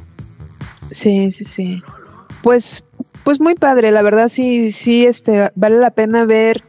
Sí, 0.91 1.31
sí, 1.31 1.45
sí. 1.45 1.83
Pues, 2.43 2.85
pues 3.25 3.41
muy 3.41 3.55
padre, 3.55 3.91
la 3.91 4.03
verdad 4.03 4.29
sí, 4.29 4.73
sí, 4.73 5.07
este, 5.07 5.51
vale 5.55 5.79
la 5.79 5.91
pena 5.91 6.25
ver 6.25 6.65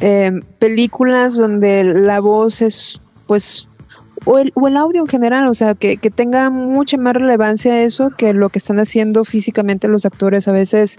eh, 0.00 0.32
películas 0.58 1.36
donde 1.36 1.84
la 1.84 2.20
voz 2.20 2.62
es, 2.62 3.00
pues, 3.26 3.68
o 4.24 4.38
el, 4.38 4.52
o 4.54 4.68
el 4.68 4.76
audio 4.76 5.02
en 5.02 5.08
general, 5.08 5.48
o 5.48 5.54
sea, 5.54 5.74
que, 5.74 5.96
que 5.96 6.10
tenga 6.10 6.50
mucha 6.50 6.96
más 6.96 7.14
relevancia 7.14 7.82
eso 7.82 8.10
que 8.10 8.32
lo 8.32 8.48
que 8.48 8.58
están 8.58 8.78
haciendo 8.78 9.24
físicamente 9.24 9.88
los 9.88 10.06
actores. 10.06 10.48
A 10.48 10.52
veces, 10.52 10.98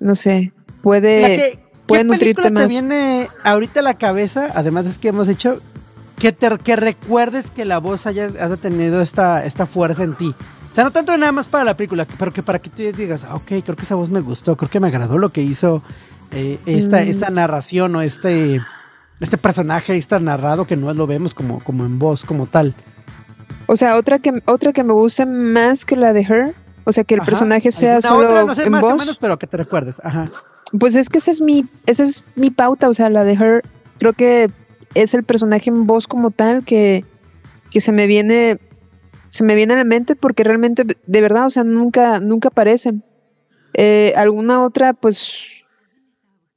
no 0.00 0.14
sé, 0.14 0.52
puede... 0.82 1.22
La 1.22 1.28
que, 1.28 1.58
puede 1.86 2.02
¿Qué 2.02 2.04
nutrirte 2.04 2.42
película 2.42 2.48
te 2.48 2.52
más. 2.52 2.68
viene 2.68 3.28
ahorita 3.44 3.80
a 3.80 3.82
la 3.82 3.94
cabeza, 3.94 4.50
además 4.54 4.86
es 4.86 4.98
que 4.98 5.08
hemos 5.08 5.28
hecho, 5.28 5.60
que, 6.18 6.32
te, 6.32 6.48
que 6.58 6.76
recuerdes 6.76 7.50
que 7.50 7.64
la 7.64 7.78
voz 7.78 8.06
haya, 8.06 8.24
haya 8.24 8.56
tenido 8.56 9.00
esta, 9.00 9.44
esta 9.44 9.66
fuerza 9.66 10.02
en 10.02 10.16
ti? 10.16 10.34
O 10.76 10.78
sea, 10.78 10.84
no 10.84 10.90
tanto 10.90 11.16
nada 11.16 11.32
más 11.32 11.48
para 11.48 11.64
la 11.64 11.74
película, 11.74 12.06
pero 12.18 12.30
que 12.30 12.42
para 12.42 12.58
que 12.58 12.68
tú 12.68 12.82
digas, 12.94 13.24
ah, 13.24 13.36
ok, 13.36 13.46
creo 13.64 13.76
que 13.76 13.84
esa 13.84 13.94
voz 13.94 14.10
me 14.10 14.20
gustó, 14.20 14.58
creo 14.58 14.68
que 14.68 14.78
me 14.78 14.88
agradó 14.88 15.16
lo 15.16 15.30
que 15.30 15.40
hizo 15.40 15.82
eh, 16.32 16.58
esta, 16.66 16.98
Mm. 16.98 17.08
esta 17.08 17.30
narración 17.30 17.96
o 17.96 18.02
este, 18.02 18.60
este 19.18 19.38
personaje, 19.38 19.96
este 19.96 20.20
narrado 20.20 20.66
que 20.66 20.76
no 20.76 20.92
lo 20.92 21.06
vemos 21.06 21.32
como, 21.32 21.60
como 21.60 21.86
en 21.86 21.98
voz, 21.98 22.26
como 22.26 22.44
tal. 22.46 22.74
O 23.64 23.76
sea, 23.76 23.96
otra 23.96 24.18
que, 24.18 24.42
otra 24.44 24.74
que 24.74 24.84
me 24.84 24.92
gusta 24.92 25.24
más 25.24 25.86
que 25.86 25.96
la 25.96 26.12
de 26.12 26.20
Her, 26.20 26.54
o 26.84 26.92
sea, 26.92 27.04
que 27.04 27.14
el 27.14 27.20
Ajá. 27.22 27.30
personaje 27.30 27.72
sea 27.72 27.94
¿Alguna 27.96 28.10
solo 28.10 28.28
otra? 28.28 28.44
no 28.44 28.54
sé, 28.54 28.64
en 28.64 28.72
más 28.72 28.82
voz. 28.82 28.92
o 28.92 28.96
menos, 28.96 29.16
pero 29.16 29.38
que 29.38 29.46
te 29.46 29.56
recuerdes. 29.56 29.98
Ajá. 30.04 30.30
pues 30.78 30.94
es 30.94 31.08
que 31.08 31.16
esa 31.16 31.30
es 31.30 31.40
mi, 31.40 31.64
esa 31.86 32.02
es 32.02 32.22
mi 32.34 32.50
pauta, 32.50 32.90
o 32.90 32.92
sea, 32.92 33.08
la 33.08 33.24
de 33.24 33.32
Her, 33.32 33.62
creo 33.98 34.12
que 34.12 34.50
es 34.92 35.14
el 35.14 35.24
personaje 35.24 35.70
en 35.70 35.86
voz 35.86 36.06
como 36.06 36.32
tal 36.32 36.64
que, 36.66 37.02
que 37.70 37.80
se 37.80 37.92
me 37.92 38.06
viene, 38.06 38.58
se 39.28 39.44
me 39.44 39.54
viene 39.54 39.74
a 39.74 39.78
la 39.78 39.84
mente 39.84 40.16
porque 40.16 40.44
realmente, 40.44 40.84
de 40.84 41.20
verdad, 41.20 41.46
o 41.46 41.50
sea, 41.50 41.64
nunca, 41.64 42.20
nunca 42.20 42.48
aparece. 42.48 42.94
Eh, 43.74 44.14
alguna 44.16 44.62
otra, 44.62 44.94
pues, 44.94 45.64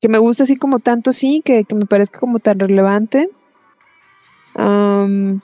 que 0.01 0.07
me 0.07 0.17
gusta 0.17 0.43
así 0.43 0.55
como 0.55 0.79
tanto, 0.79 1.11
sí, 1.11 1.41
que, 1.43 1.65
que 1.65 1.75
me 1.75 1.85
parezca 1.85 2.19
como 2.19 2.39
tan 2.39 2.59
relevante. 2.59 3.29
Um, 4.55 5.41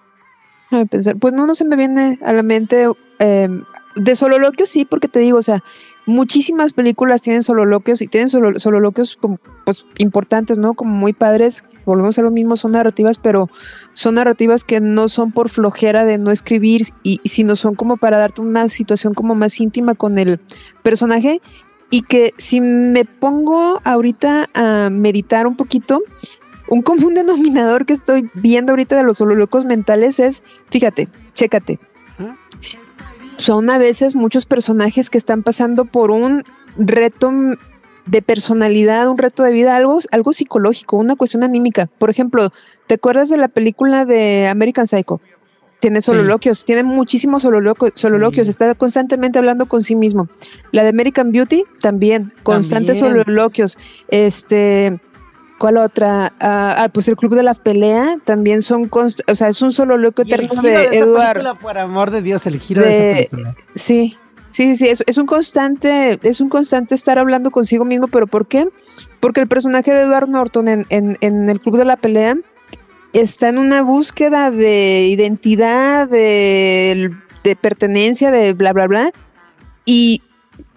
pensar, 0.89 1.17
pues 1.17 1.33
no, 1.33 1.45
no 1.45 1.55
se 1.55 1.65
me 1.65 1.75
viene 1.75 2.19
a 2.23 2.33
la 2.33 2.43
mente. 2.43 2.87
Eh, 3.19 3.49
de 3.95 4.15
sololoquio 4.15 4.65
sí, 4.65 4.85
porque 4.85 5.07
te 5.07 5.19
digo, 5.19 5.37
o 5.37 5.41
sea, 5.41 5.63
muchísimas 6.05 6.73
películas 6.73 7.21
tienen 7.21 7.43
sololoquios 7.43 8.01
y 8.01 8.07
tienen 8.07 8.29
solo, 8.29 8.59
sololoquios 8.59 9.15
como, 9.15 9.39
pues, 9.65 9.85
importantes, 9.97 10.57
¿no? 10.57 10.73
Como 10.73 10.93
muy 10.93 11.13
padres. 11.13 11.65
Volvemos 11.85 12.17
a 12.19 12.21
lo 12.21 12.31
mismo, 12.31 12.57
son 12.57 12.73
narrativas, 12.73 13.17
pero 13.17 13.49
son 13.95 14.15
narrativas 14.15 14.65
que 14.65 14.81
no 14.81 15.07
son 15.07 15.31
por 15.31 15.49
flojera 15.49 16.03
de 16.03 16.17
no 16.17 16.29
escribir, 16.31 16.81
y, 17.01 17.21
sino 17.23 17.55
son 17.55 17.75
como 17.75 17.95
para 17.95 18.17
darte 18.17 18.41
una 18.41 18.67
situación 18.67 19.13
como 19.13 19.35
más 19.35 19.59
íntima 19.59 19.95
con 19.95 20.19
el 20.19 20.41
personaje. 20.83 21.41
Y 21.89 22.01
que 22.01 22.33
si 22.37 22.59
me 22.59 23.05
pongo 23.05 23.79
ahorita 23.85 24.49
a 24.53 24.89
meditar 24.89 25.47
un 25.47 25.55
poquito, 25.55 26.01
un 26.67 26.81
común 26.81 27.13
denominador 27.15 27.85
que 27.85 27.93
estoy 27.93 28.29
viendo 28.33 28.73
ahorita 28.73 28.97
de 28.97 29.03
los 29.03 29.17
sololocos 29.17 29.63
mentales 29.63 30.19
es, 30.19 30.43
fíjate, 30.69 31.07
chécate. 31.33 31.79
Son 33.37 33.69
a 33.69 33.77
veces 33.77 34.15
muchos 34.15 34.45
personajes 34.45 35.09
que 35.09 35.17
están 35.17 35.41
pasando 35.41 35.85
por 35.85 36.11
un 36.11 36.43
reto 36.77 37.31
de 38.05 38.21
personalidad, 38.21 39.07
un 39.07 39.17
reto 39.17 39.43
de 39.43 39.51
vida, 39.51 39.75
algo, 39.75 39.99
algo 40.11 40.33
psicológico, 40.33 40.97
una 40.97 41.15
cuestión 41.15 41.43
anímica. 41.43 41.87
Por 41.97 42.09
ejemplo, 42.09 42.51
¿te 42.87 42.95
acuerdas 42.95 43.29
de 43.29 43.37
la 43.37 43.47
película 43.47 44.05
de 44.05 44.47
American 44.47 44.87
Psycho? 44.87 45.21
Tiene 45.79 46.01
sololoquios, 46.01 46.65
tiene 46.65 46.83
muchísimos 46.83 47.43
sololoquios, 47.43 48.47
está 48.47 48.73
constantemente 48.75 49.37
hablando 49.37 49.67
con 49.67 49.81
sí 49.81 49.95
mismo. 49.95 50.29
La 50.71 50.83
de 50.83 50.89
American 50.89 51.31
Beauty 51.31 51.63
también, 51.79 52.31
constantes 52.43 52.99
sololoquios. 52.99 53.77
Este, 54.07 54.99
¿Cuál 55.57 55.77
otra? 55.77 56.33
Ah, 56.39 56.75
ah, 56.77 56.89
pues 56.89 57.07
el 57.07 57.15
Club 57.15 57.35
de 57.35 57.43
la 57.43 57.53
Pelea 57.53 58.15
también 58.23 58.61
son, 58.61 58.89
o 58.91 59.35
sea, 59.35 59.49
es 59.49 59.61
un 59.61 59.71
solo 59.71 59.97
loco 59.97 60.23
eterno 60.23 60.61
de, 60.61 60.97
Eduardo. 60.97 61.55
Por 61.55 61.77
amor 61.77 62.11
de 62.11 62.21
Dios, 62.21 62.47
el 62.47 62.59
giro 62.59 62.81
de, 62.81 62.91
esa 62.91 63.15
película. 63.15 63.55
Sí, 63.75 64.17
sí, 64.55 64.75
sí, 64.77 64.87
es, 64.87 65.03
es, 65.05 65.17
un 65.17 65.25
constante, 65.25 66.17
es 66.23 66.39
un 66.39 66.47
constante 66.47 66.95
estar 66.95 67.19
hablando 67.19 67.51
consigo 67.51 67.83
mismo, 67.83 68.07
pero 68.07 68.25
¿por 68.25 68.47
qué? 68.47 68.69
Porque 69.19 69.41
el 69.41 69.47
personaje 69.47 69.93
de 69.93 70.03
Edward 70.03 70.29
Norton 70.29 70.69
en, 70.69 70.85
en, 70.87 71.17
en 71.19 71.49
el 71.49 71.59
Club 71.59 71.75
de 71.75 71.83
la 71.83 71.97
Pelea 71.97 72.37
está 73.11 73.49
en 73.49 73.57
una 73.57 73.81
búsqueda 73.81 74.51
de 74.51 75.07
identidad, 75.07 76.07
de, 76.07 77.11
de 77.43 77.55
pertenencia, 77.57 78.31
de 78.31 78.53
bla, 78.53 78.71
bla, 78.71 78.87
bla. 78.87 79.11
Y, 79.83 80.21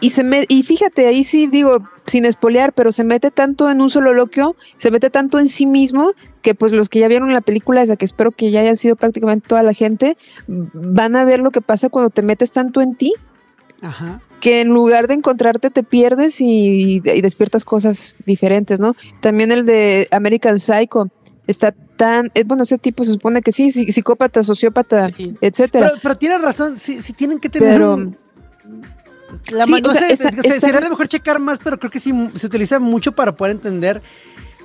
y, 0.00 0.10
se 0.10 0.24
me, 0.24 0.44
y 0.48 0.64
fíjate, 0.64 1.06
ahí 1.06 1.22
sí 1.22 1.46
digo, 1.46 1.88
sin 2.04 2.24
espolear, 2.24 2.72
pero 2.72 2.90
se 2.90 3.04
mete 3.04 3.30
tanto 3.30 3.70
en 3.70 3.80
un 3.80 3.90
solo 3.90 4.12
loquio, 4.12 4.56
se 4.76 4.90
mete 4.90 5.08
tanto 5.08 5.38
en 5.38 5.46
sí 5.46 5.66
mismo, 5.66 6.14
que 6.42 6.56
pues 6.56 6.72
los 6.72 6.88
que 6.88 6.98
ya 6.98 7.06
vieron 7.06 7.32
la 7.32 7.42
película, 7.42 7.82
esa 7.82 7.94
que 7.94 8.06
espero 8.06 8.32
que 8.32 8.50
ya 8.50 8.60
haya 8.60 8.74
sido 8.74 8.96
prácticamente 8.96 9.48
toda 9.48 9.62
la 9.62 9.72
gente, 9.72 10.16
van 10.48 11.14
a 11.14 11.24
ver 11.24 11.38
lo 11.38 11.52
que 11.52 11.60
pasa 11.60 11.88
cuando 11.88 12.10
te 12.10 12.22
metes 12.22 12.50
tanto 12.50 12.80
en 12.80 12.96
ti, 12.96 13.12
que 14.40 14.60
en 14.60 14.68
lugar 14.68 15.08
de 15.08 15.14
encontrarte 15.14 15.70
te 15.70 15.82
pierdes 15.82 16.40
y, 16.40 17.00
despiertas 17.00 17.64
cosas 17.64 18.16
diferentes, 18.26 18.80
¿no? 18.80 18.94
También 19.20 19.52
el 19.52 19.64
de 19.64 20.08
American 20.10 20.58
Psycho 20.58 21.08
está 21.46 21.72
tan, 21.96 22.30
bueno, 22.46 22.62
ese 22.62 22.78
tipo 22.78 23.04
se 23.04 23.12
supone 23.12 23.42
que 23.42 23.52
sí, 23.52 23.70
psicópata, 23.70 24.42
sociópata, 24.42 25.10
etcétera. 25.40 25.92
Pero, 26.02 26.18
tienes 26.18 26.40
razón, 26.40 26.78
sí, 26.78 27.00
tienen 27.14 27.38
que 27.38 27.48
tener 27.48 27.82
un 27.82 28.16
la 29.50 29.66
no 29.66 29.92
sé, 29.92 30.16
sería 30.16 30.80
mejor 30.80 31.08
checar 31.08 31.38
más, 31.38 31.58
pero 31.62 31.78
creo 31.78 31.90
que 31.90 32.00
sí 32.00 32.12
se 32.34 32.46
utiliza 32.46 32.78
mucho 32.78 33.12
para 33.12 33.36
poder 33.36 33.56
entender. 33.56 34.02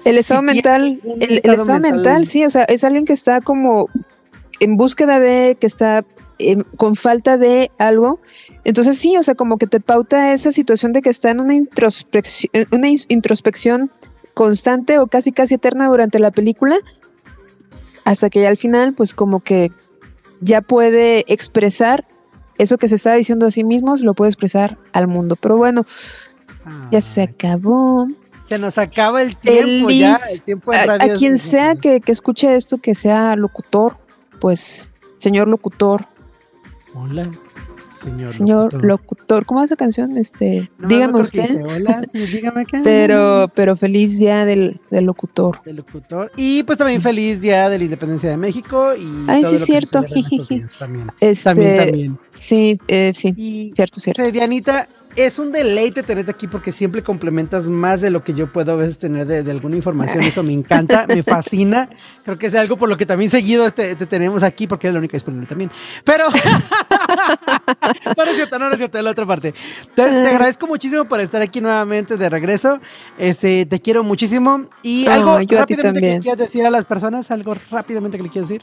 El 0.06 0.18
estado 0.18 0.42
mental, 0.42 1.00
el, 1.20 1.38
estado, 1.38 1.80
mental, 1.80 2.26
sí, 2.26 2.46
o 2.46 2.50
sea, 2.50 2.64
es 2.64 2.84
alguien 2.84 3.06
que 3.06 3.14
está 3.14 3.42
como 3.42 3.90
en 4.60 4.76
búsqueda 4.76 5.20
de, 5.20 5.58
que 5.60 5.68
está 5.68 6.04
em, 6.40 6.64
con 6.78 6.96
falta 6.96 7.38
de 7.38 7.72
algo. 7.78 8.20
Entonces 8.64 8.98
sí, 8.98 9.18
o 9.18 9.24
sea, 9.24 9.36
como 9.36 9.58
que 9.58 9.68
te 9.68 9.80
pauta 9.80 10.34
esa 10.34 10.52
situación 10.52 10.94
de 10.94 11.02
que 11.02 11.10
está 11.10 11.30
en 11.32 11.40
una 11.40 11.54
introspección, 11.54 12.52
una 12.72 12.90
introspección 12.90 13.92
constante 14.34 15.00
o 15.00 15.08
casi 15.08 15.32
casi 15.32 15.56
eterna 15.56 15.88
durante 15.88 16.20
la 16.20 16.32
película, 16.32 16.78
hasta 18.04 18.30
que 18.30 18.42
ya 18.42 18.50
al 18.50 18.58
final, 18.58 18.94
pues 18.94 19.14
como 19.14 19.42
que 19.42 19.72
ya 20.42 20.62
puede 20.62 21.24
expresar 21.32 22.06
eso 22.58 22.78
que 22.78 22.88
se 22.88 22.96
está 22.96 23.14
diciendo 23.14 23.48
a 23.48 23.52
sí 23.52 23.64
mismos 23.64 24.02
lo 24.02 24.14
puede 24.14 24.30
expresar 24.30 24.78
al 24.92 25.08
mundo. 25.08 25.36
Pero 25.36 25.58
bueno, 25.58 25.86
ya 26.92 27.02
se 27.02 27.24
acabó. 27.24 28.08
Se 28.48 28.58
nos 28.58 28.78
acaba 28.78 29.22
el 29.22 29.36
tiempo 29.38 29.90
ya, 29.90 30.18
el 30.32 30.44
tiempo 30.44 30.72
de 30.72 30.78
a, 30.78 30.94
a, 30.94 31.14
quien 31.18 31.38
sea 31.38 31.76
que, 31.76 32.02
que, 32.02 32.12
escuche 32.12 32.56
esto, 32.56 32.78
que 32.78 32.94
sea 32.94 33.36
locutor, 33.36 33.98
pues, 34.40 34.92
señor 35.16 35.48
locutor. 35.48 36.08
Hola. 36.94 37.30
Señor, 37.94 38.34
Señor 38.34 38.74
locutor. 38.84 39.46
¿Cómo 39.46 39.62
es 39.62 39.66
esa 39.66 39.76
canción? 39.76 40.18
Este, 40.18 40.72
dígame 40.80 41.22
usted. 41.22 41.64
Hola, 41.64 42.02
dígame 42.14 42.62
acá. 42.64 42.82
pero, 42.84 43.52
pero 43.54 43.76
feliz 43.76 44.18
día 44.18 44.46
del, 44.46 44.82
del, 44.90 45.06
locutor. 45.06 45.62
Del 45.64 45.78
locutor. 45.78 46.32
Y 46.36 46.64
pues 46.64 46.80
también 46.80 47.02
feliz 47.02 47.40
día 47.42 47.70
de 47.70 47.78
la 47.78 47.84
independencia 47.84 48.30
de 48.32 48.38
México. 48.38 48.96
Y 48.96 49.26
Ay, 49.28 49.46
sí, 49.46 49.60
cierto. 49.60 50.04
también. 50.80 51.12
Este, 51.20 51.44
también, 51.44 51.78
también. 51.78 52.20
Sí, 52.32 52.80
eh, 52.88 53.12
sí. 53.16 53.70
cierto, 53.72 54.00
cierto. 54.00 54.32
Dianita, 54.32 54.88
es 55.16 55.40
un 55.40 55.52
deleite 55.52 56.04
tenerte 56.04 56.32
aquí 56.32 56.48
porque 56.48 56.72
siempre 56.72 57.04
complementas 57.04 57.68
más 57.68 58.02
de 58.02 58.10
lo 58.10 58.24
que 58.24 58.34
yo 58.34 58.52
puedo 58.52 58.74
a 58.74 58.76
veces 58.76 58.98
tener 58.98 59.26
de, 59.28 59.50
alguna 59.52 59.76
información. 59.76 60.24
Eso 60.24 60.44
me 60.44 60.54
encanta, 60.54 61.06
me 61.08 61.24
fascina. 61.24 61.90
Creo 62.24 62.38
que 62.38 62.48
es 62.48 62.56
algo 62.56 62.78
por 62.78 62.90
lo 62.90 62.98
que 62.98 63.06
también 63.06 63.30
seguido 63.30 63.66
este, 63.66 63.96
te 63.96 64.06
tenemos 64.06 64.44
aquí 64.44 64.68
porque 64.68 64.88
es 64.88 64.94
la 64.94 65.00
única 65.00 65.16
disponible 65.16 65.48
también. 65.48 65.72
Pero 66.04 66.26
no, 68.18 68.24
es 68.24 68.36
cierto, 68.36 68.60
no, 68.60 68.72
es 68.72 68.78
cierto, 68.78 68.98
de 68.98 69.04
la 69.04 69.12
otra 69.12 69.26
parte. 69.26 69.54
Te, 69.96 70.02
agradezco 70.02 70.68
muchísimo 70.68 71.06
por 71.06 71.20
estar 71.20 71.42
aquí 71.42 71.62
nuevamente 71.62 72.18
de 72.18 72.30
regreso. 72.30 72.80
Este, 73.18 73.66
te 73.66 73.80
quiero 73.80 74.04
muchísimo. 74.04 74.68
Y 74.82 75.08
algo 75.08 75.40
rápidamente 75.40 76.02
que 76.02 76.20
quieras 76.20 76.40
decir 76.40 76.66
a 76.66 76.72
las 76.72 76.86
personas, 76.86 77.32
algo 77.32 77.56
rápidamente 77.72 78.18
que 78.18 78.24
le 78.24 78.30
quieras 78.30 78.50
decir. 78.50 78.62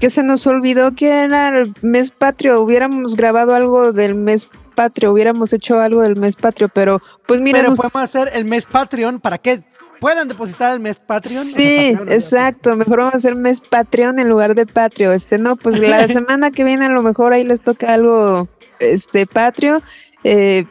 Que 0.00 0.10
se 0.10 0.22
nos 0.22 0.46
olvidó 0.46 0.92
que 0.92 1.08
era 1.08 1.60
el 1.60 1.74
mes 1.82 2.10
patrio. 2.10 2.60
Hubiéramos 2.60 3.16
grabado 3.16 3.54
algo 3.54 3.92
del 3.92 4.14
mes 4.14 4.48
patrio, 4.74 5.12
hubiéramos 5.12 5.52
hecho 5.52 5.78
algo 5.80 6.02
del 6.02 6.16
mes 6.16 6.36
patrio, 6.36 6.68
pero 6.68 7.00
pues 7.26 7.40
mira. 7.40 7.60
Pero 7.60 7.74
podemos 7.74 8.02
hacer 8.02 8.30
el 8.34 8.44
mes 8.44 8.66
Patreon 8.66 9.20
para 9.20 9.38
que 9.38 9.62
puedan 10.00 10.28
depositar 10.28 10.74
el 10.74 10.80
mes 10.80 11.00
Patreon. 11.00 11.44
Sí, 11.44 11.96
exacto. 12.08 12.76
Mejor 12.76 12.98
vamos 12.98 13.14
a 13.14 13.16
hacer 13.16 13.34
mes 13.34 13.60
Patreon 13.60 14.18
en 14.18 14.28
lugar 14.28 14.54
de 14.54 14.66
Patrio. 14.66 15.12
Este, 15.12 15.38
no, 15.38 15.56
pues 15.56 15.78
la 15.78 16.06
semana 16.08 16.50
que 16.50 16.64
viene 16.64 16.86
a 16.86 16.90
lo 16.90 17.02
mejor 17.02 17.32
ahí 17.32 17.44
les 17.44 17.62
toca 17.62 17.94
algo, 17.94 18.48
este, 18.80 19.26
Patrio. 19.26 19.82
Eh, 20.22 20.66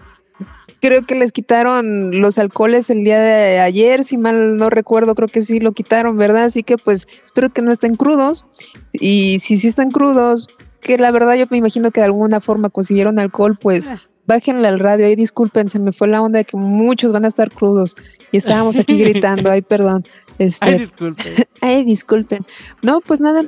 creo 0.83 1.05
que 1.05 1.15
les 1.15 1.31
quitaron 1.31 2.19
los 2.19 2.37
alcoholes 2.37 2.89
el 2.89 3.05
día 3.05 3.17
de 3.19 3.59
ayer, 3.59 4.03
si 4.03 4.17
mal 4.17 4.57
no 4.57 4.69
recuerdo, 4.69 5.15
creo 5.15 5.29
que 5.29 5.41
sí 5.41 5.61
lo 5.61 5.71
quitaron, 5.71 6.17
¿verdad? 6.17 6.43
Así 6.43 6.61
que 6.61 6.77
pues 6.77 7.07
espero 7.23 7.53
que 7.53 7.61
no 7.61 7.71
estén 7.71 7.95
crudos. 7.95 8.45
Y 8.91 9.39
si 9.39 9.55
sí 9.55 9.69
están 9.69 9.91
crudos, 9.91 10.49
que 10.83 10.97
la 10.97 11.11
verdad 11.11 11.35
yo 11.35 11.45
me 11.49 11.57
imagino 11.57 11.91
que 11.91 12.01
de 12.01 12.05
alguna 12.05 12.39
forma 12.39 12.69
consiguieron 12.69 13.17
alcohol, 13.17 13.57
pues 13.59 13.89
ah. 13.89 14.01
bájenle 14.25 14.67
al 14.67 14.79
radio, 14.79 15.07
ahí 15.07 15.15
disculpen, 15.15 15.69
se 15.69 15.79
me 15.79 15.91
fue 15.91 16.07
la 16.07 16.21
onda 16.21 16.39
de 16.39 16.45
que 16.45 16.57
muchos 16.57 17.11
van 17.11 17.25
a 17.25 17.27
estar 17.27 17.49
crudos 17.49 17.95
y 18.31 18.37
estábamos 18.37 18.77
aquí 18.77 18.97
gritando, 18.97 19.49
ay 19.49 19.61
perdón. 19.61 20.05
Este, 20.37 20.65
ay, 20.65 20.79
disculpen. 20.79 21.33
ay, 21.61 21.83
disculpen. 21.83 22.45
No, 22.81 23.01
pues 23.01 23.21
nada, 23.21 23.43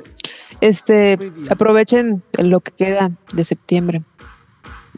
este, 0.60 1.18
aprovechen 1.50 2.22
lo 2.38 2.60
que 2.60 2.72
queda 2.72 3.10
de 3.32 3.44
septiembre. 3.44 4.02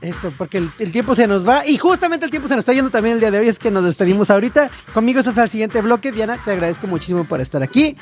Eso, 0.00 0.32
porque 0.37 0.58
el, 0.58 0.92
tiempo 0.92 1.14
se 1.14 1.26
nos 1.26 1.46
va 1.46 1.66
y 1.66 1.76
justamente 1.76 2.24
el 2.24 2.30
tiempo 2.30 2.48
se 2.48 2.54
nos 2.54 2.62
está 2.62 2.72
yendo 2.72 2.90
también 2.90 3.14
el 3.14 3.20
día 3.20 3.30
de 3.30 3.40
hoy, 3.40 3.48
es 3.48 3.58
que 3.58 3.70
nos 3.70 3.84
despedimos 3.84 4.30
ahorita. 4.30 4.70
Conmigo 4.94 5.18
estás 5.18 5.38
al 5.38 5.48
siguiente 5.48 5.80
bloque. 5.80 6.12
Diana, 6.12 6.38
te 6.44 6.52
agradezco 6.52 6.87
muchísimo 6.87 7.24
por 7.24 7.40
estar 7.40 7.62
aquí 7.62 7.96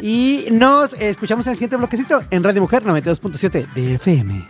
y 0.00 0.46
nos 0.50 0.94
escuchamos 0.94 1.46
en 1.46 1.50
el 1.50 1.56
siguiente 1.56 1.76
bloquecito 1.76 2.22
en 2.30 2.42
Radio 2.42 2.62
Mujer 2.62 2.84
92.7 2.84 3.72
de 3.74 3.94
FM. 3.94 4.48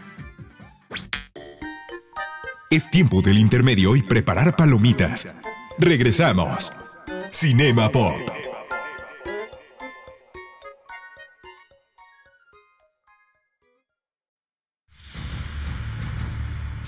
Es 2.70 2.90
tiempo 2.90 3.20
del 3.20 3.38
intermedio 3.38 3.96
y 3.96 4.02
preparar 4.02 4.56
palomitas. 4.56 5.28
Regresamos. 5.78 6.72
Cinema 7.30 7.90
Pop. 7.90 8.51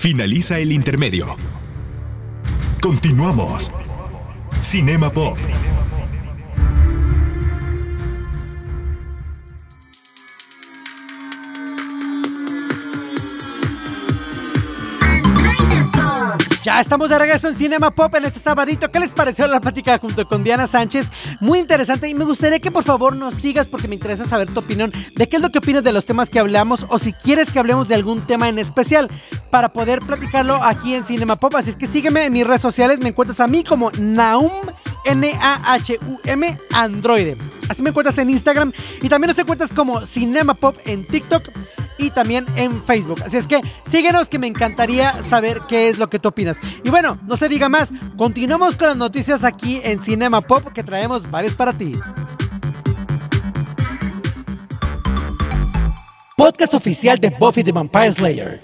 Finaliza 0.05 0.59
el 0.59 0.71
intermedio. 0.71 1.35
Continuamos. 2.83 3.73
Cinema 4.61 5.11
Pop. 5.11 5.39
Ya 16.65 16.81
estamos 16.81 17.11
de 17.11 17.19
regreso 17.19 17.47
en 17.49 17.55
Cinema 17.55 17.91
Pop 17.91 18.15
en 18.15 18.25
este 18.25 18.41
sabadito. 18.41 18.91
¿Qué 18.91 18.99
les 18.99 19.12
pareció 19.12 19.47
la 19.47 19.61
plática 19.61 19.99
junto 19.99 20.27
con 20.27 20.43
Diana 20.43 20.67
Sánchez? 20.67 21.11
Muy 21.39 21.59
interesante 21.59 22.09
y 22.09 22.15
me 22.15 22.25
gustaría 22.25 22.59
que 22.59 22.71
por 22.71 22.85
favor 22.85 23.15
nos 23.15 23.35
sigas 23.35 23.67
porque 23.67 23.87
me 23.87 23.97
interesa 23.97 24.25
saber 24.25 24.49
tu 24.49 24.61
opinión 24.61 24.91
de 25.15 25.29
qué 25.29 25.37
es 25.37 25.43
lo 25.43 25.51
que 25.51 25.59
opinas 25.59 25.85
de 25.85 25.93
los 25.93 26.07
temas 26.07 26.31
que 26.31 26.39
hablamos 26.39 26.87
o 26.89 26.99
si 26.99 27.12
quieres 27.12 27.51
que 27.51 27.59
hablemos 27.59 27.89
de 27.89 27.97
algún 27.97 28.27
tema 28.27 28.49
en 28.49 28.59
especial 28.59 29.11
para 29.51 29.75
poder 29.75 29.99
platicarlo 30.01 30.55
aquí 30.55 30.95
en 30.95 31.05
Cinema 31.05 31.37
Pop. 31.37 31.55
Así 31.55 31.69
es 31.69 31.77
que 31.77 31.87
sígueme 31.87 32.25
en 32.25 32.33
mis 32.33 32.47
redes 32.47 32.62
sociales, 32.62 32.99
me 33.03 33.11
encuentras 33.11 33.41
a 33.41 33.47
mí 33.47 33.62
como 33.62 33.91
Naum 33.99 34.51
N-A-H-U-M 35.05 36.59
Android. 36.73 37.37
Así 37.69 37.83
me 37.83 37.91
encuentras 37.91 38.17
en 38.17 38.31
Instagram 38.31 38.73
y 39.03 39.11
también 39.11 39.29
nos 39.29 39.39
encuentras 39.39 39.71
como 39.71 40.07
Cinema 40.07 40.55
Pop 40.55 40.79
en 40.87 41.07
TikTok 41.07 41.51
y 41.99 42.11
también 42.11 42.47
en 42.57 42.83
Facebook. 42.83 43.23
Así 43.25 43.37
es 43.37 43.47
que 43.47 43.61
síguenos 43.87 44.29
que 44.29 44.39
me 44.39 44.47
encantaría 44.47 45.23
saber 45.23 45.63
qué 45.69 45.89
es 45.89 45.99
lo 45.99 46.09
que 46.09 46.19
tú 46.19 46.29
opinas. 46.29 46.59
Y 46.83 46.91
bueno, 46.91 47.19
no 47.27 47.37
se 47.37 47.49
diga 47.49 47.69
más, 47.69 47.93
continuamos 48.17 48.77
con 48.77 48.89
las 48.89 48.97
noticias 48.97 49.45
aquí 49.45 49.81
en 49.83 50.01
Cinema 50.01 50.41
Pop 50.41 50.73
que 50.73 50.83
traemos 50.83 51.31
varios 51.31 51.55
para 51.55 51.73
ti. 51.73 51.95
Podcast 56.37 56.75
oficial 56.75 57.19
de 57.19 57.31
Buffy 57.31 57.63
the 57.63 57.73
Vampire 57.73 58.13
Slayer. 58.13 58.61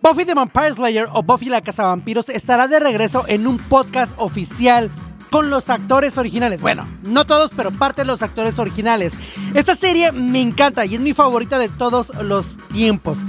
Buffy 0.00 0.24
the 0.24 0.34
Vampire 0.34 0.72
Slayer 0.72 1.08
o 1.12 1.22
Buffy 1.22 1.46
la 1.46 1.60
Cazavampiros 1.60 2.28
estará 2.28 2.68
de 2.68 2.78
regreso 2.78 3.24
en 3.26 3.46
un 3.48 3.56
podcast 3.58 4.12
oficial 4.16 4.90
con 5.30 5.50
los 5.50 5.70
actores 5.70 6.18
originales. 6.18 6.60
Bueno, 6.60 6.86
no 7.02 7.24
todos, 7.24 7.50
pero 7.56 7.70
parte 7.70 8.02
de 8.02 8.06
los 8.06 8.22
actores 8.22 8.58
originales. 8.58 9.14
Esta 9.54 9.76
serie 9.76 10.12
me 10.12 10.40
encanta 10.40 10.84
y 10.84 10.94
es 10.94 11.00
mi 11.00 11.12
favorita 11.12 11.58
de 11.58 11.68
todos 11.68 12.12
los 12.22 12.56
tiempos. 12.72 13.20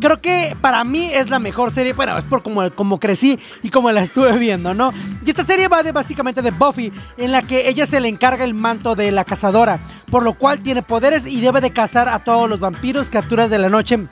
Creo 0.00 0.20
que 0.20 0.56
para 0.60 0.84
mí 0.84 1.10
es 1.12 1.28
la 1.28 1.40
mejor 1.40 1.72
serie, 1.72 1.92
bueno, 1.92 2.16
es 2.16 2.24
por 2.24 2.42
como, 2.42 2.70
como 2.70 3.00
crecí 3.00 3.38
y 3.62 3.70
como 3.70 3.90
la 3.90 4.02
estuve 4.02 4.38
viendo, 4.38 4.72
¿no? 4.72 4.92
Y 5.24 5.30
esta 5.30 5.44
serie 5.44 5.66
va 5.66 5.82
de 5.82 5.90
básicamente 5.90 6.40
de 6.40 6.52
Buffy, 6.52 6.92
en 7.16 7.32
la 7.32 7.42
que 7.42 7.68
ella 7.68 7.84
se 7.84 7.98
le 7.98 8.08
encarga 8.08 8.44
el 8.44 8.54
manto 8.54 8.94
de 8.94 9.10
la 9.10 9.24
cazadora, 9.24 9.80
por 10.10 10.22
lo 10.22 10.34
cual 10.34 10.60
tiene 10.62 10.82
poderes 10.82 11.26
y 11.26 11.40
debe 11.40 11.60
de 11.60 11.72
cazar 11.72 12.08
a 12.08 12.20
todos 12.20 12.48
los 12.48 12.60
vampiros, 12.60 13.10
criaturas 13.10 13.50
de 13.50 13.58
la 13.58 13.68
noche 13.68 14.06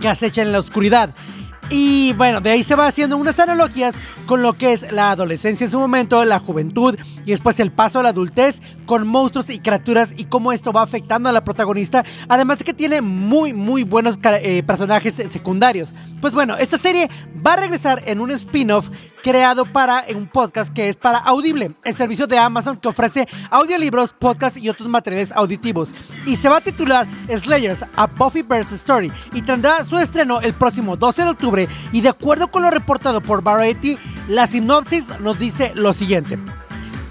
que 0.00 0.08
acechan 0.08 0.46
en 0.46 0.52
la 0.52 0.60
oscuridad. 0.60 1.10
Y 1.70 2.14
bueno, 2.14 2.40
de 2.40 2.50
ahí 2.50 2.62
se 2.62 2.74
va 2.74 2.86
haciendo 2.86 3.16
unas 3.16 3.38
analogías 3.38 3.96
con 4.26 4.42
lo 4.42 4.54
que 4.56 4.72
es 4.72 4.90
la 4.90 5.10
adolescencia 5.10 5.64
en 5.64 5.70
su 5.70 5.78
momento, 5.78 6.24
la 6.24 6.38
juventud 6.38 6.96
y 7.24 7.30
después 7.30 7.60
el 7.60 7.72
paso 7.72 8.00
a 8.00 8.02
la 8.02 8.08
adultez 8.10 8.60
con 8.86 9.06
monstruos 9.06 9.50
y 9.50 9.58
criaturas 9.58 10.14
y 10.16 10.24
cómo 10.24 10.52
esto 10.52 10.72
va 10.72 10.82
afectando 10.82 11.28
a 11.28 11.32
la 11.32 11.44
protagonista. 11.44 12.04
Además 12.28 12.58
de 12.58 12.64
que 12.64 12.74
tiene 12.74 13.02
muy, 13.02 13.52
muy 13.52 13.84
buenos 13.84 14.18
eh, 14.22 14.62
personajes 14.62 15.14
secundarios. 15.14 15.94
Pues 16.20 16.32
bueno, 16.32 16.56
esta 16.56 16.78
serie 16.78 17.10
va 17.46 17.54
a 17.54 17.56
regresar 17.56 18.02
en 18.06 18.20
un 18.20 18.30
spin-off 18.30 18.88
creado 19.22 19.64
para 19.66 20.04
un 20.14 20.26
podcast 20.26 20.72
que 20.72 20.88
es 20.88 20.96
para 20.96 21.18
Audible, 21.18 21.74
el 21.84 21.94
servicio 21.94 22.26
de 22.26 22.38
Amazon 22.38 22.76
que 22.76 22.88
ofrece 22.88 23.26
audiolibros, 23.50 24.12
podcasts 24.12 24.58
y 24.58 24.68
otros 24.68 24.88
materiales 24.88 25.32
auditivos. 25.32 25.92
Y 26.26 26.36
se 26.36 26.48
va 26.48 26.58
a 26.58 26.60
titular 26.60 27.06
Slayers, 27.34 27.84
a 27.96 28.06
Buffyverse 28.06 28.74
Story 28.76 29.12
y 29.32 29.42
tendrá 29.42 29.84
su 29.84 29.98
estreno 29.98 30.40
el 30.40 30.54
próximo 30.54 30.96
12 30.96 31.24
de 31.24 31.30
octubre. 31.30 31.57
Y 31.92 32.02
de 32.02 32.10
acuerdo 32.10 32.48
con 32.50 32.62
lo 32.62 32.70
reportado 32.70 33.20
por 33.20 33.42
Variety, 33.42 33.98
la 34.28 34.46
sinopsis 34.46 35.18
nos 35.20 35.38
dice 35.38 35.72
lo 35.74 35.92
siguiente. 35.92 36.38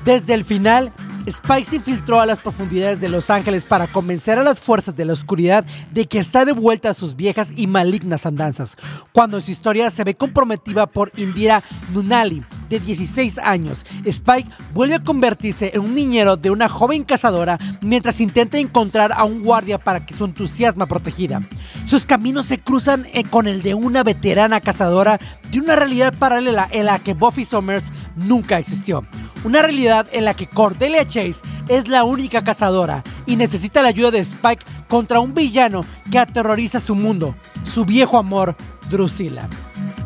Desde 0.05 0.35
el 0.35 0.45
final, 0.45 0.93
Spike 1.27 1.65
se 1.65 1.75
infiltró 1.75 2.21
a 2.21 2.25
las 2.25 2.39
profundidades 2.39 3.01
de 3.01 3.09
Los 3.09 3.29
Ángeles 3.29 3.65
para 3.65 3.87
convencer 3.87 4.39
a 4.39 4.43
las 4.43 4.61
fuerzas 4.61 4.95
de 4.95 5.03
la 5.03 5.11
oscuridad 5.11 5.65
de 5.91 6.05
que 6.05 6.19
está 6.19 6.45
de 6.45 6.53
vuelta 6.53 6.91
a 6.91 6.93
sus 6.93 7.17
viejas 7.17 7.51
y 7.53 7.67
malignas 7.67 8.25
andanzas, 8.25 8.77
cuando 9.11 9.41
su 9.41 9.51
historia 9.51 9.89
se 9.89 10.05
ve 10.05 10.15
comprometida 10.15 10.87
por 10.87 11.11
Indira 11.17 11.61
Nunali, 11.93 12.45
de 12.69 12.79
16 12.79 13.39
años. 13.39 13.85
Spike 14.05 14.49
vuelve 14.73 14.95
a 14.95 15.03
convertirse 15.03 15.71
en 15.73 15.81
un 15.81 15.95
niñero 15.95 16.37
de 16.37 16.49
una 16.49 16.69
joven 16.69 17.03
cazadora 17.03 17.59
mientras 17.81 18.21
intenta 18.21 18.57
encontrar 18.57 19.11
a 19.11 19.25
un 19.25 19.43
guardia 19.43 19.77
para 19.77 20.05
que 20.05 20.13
su 20.13 20.23
entusiasma 20.23 20.85
protegida. 20.85 21.41
Sus 21.85 22.05
caminos 22.05 22.45
se 22.45 22.59
cruzan 22.59 23.05
eh, 23.13 23.23
con 23.23 23.47
el 23.47 23.63
de 23.63 23.73
una 23.73 24.03
veterana 24.03 24.61
cazadora 24.61 25.19
de 25.51 25.59
una 25.59 25.75
realidad 25.75 26.13
paralela 26.17 26.69
en 26.71 26.85
la 26.85 26.99
que 26.99 27.13
Buffy 27.13 27.43
Summers 27.43 27.91
nunca 28.15 28.59
existió. 28.59 29.03
Una 29.47 29.61
realidad 29.61 30.07
en 30.11 30.25
la 30.25 30.33
que 30.33 30.45
Cordelia 30.45 31.07
Chase 31.07 31.41
es 31.69 31.87
la 31.87 32.03
única 32.03 32.43
cazadora 32.43 33.01
y 33.25 33.37
necesita 33.37 33.81
la 33.81 33.87
ayuda 33.87 34.11
de 34.11 34.19
Spike 34.19 34.65
contra 34.89 35.21
un 35.21 35.33
villano 35.33 35.85
que 36.11 36.19
aterroriza 36.19 36.81
su 36.81 36.95
mundo, 36.95 37.33
su 37.63 37.85
viejo 37.85 38.17
amor, 38.17 38.57
Drusilla. 38.89 39.47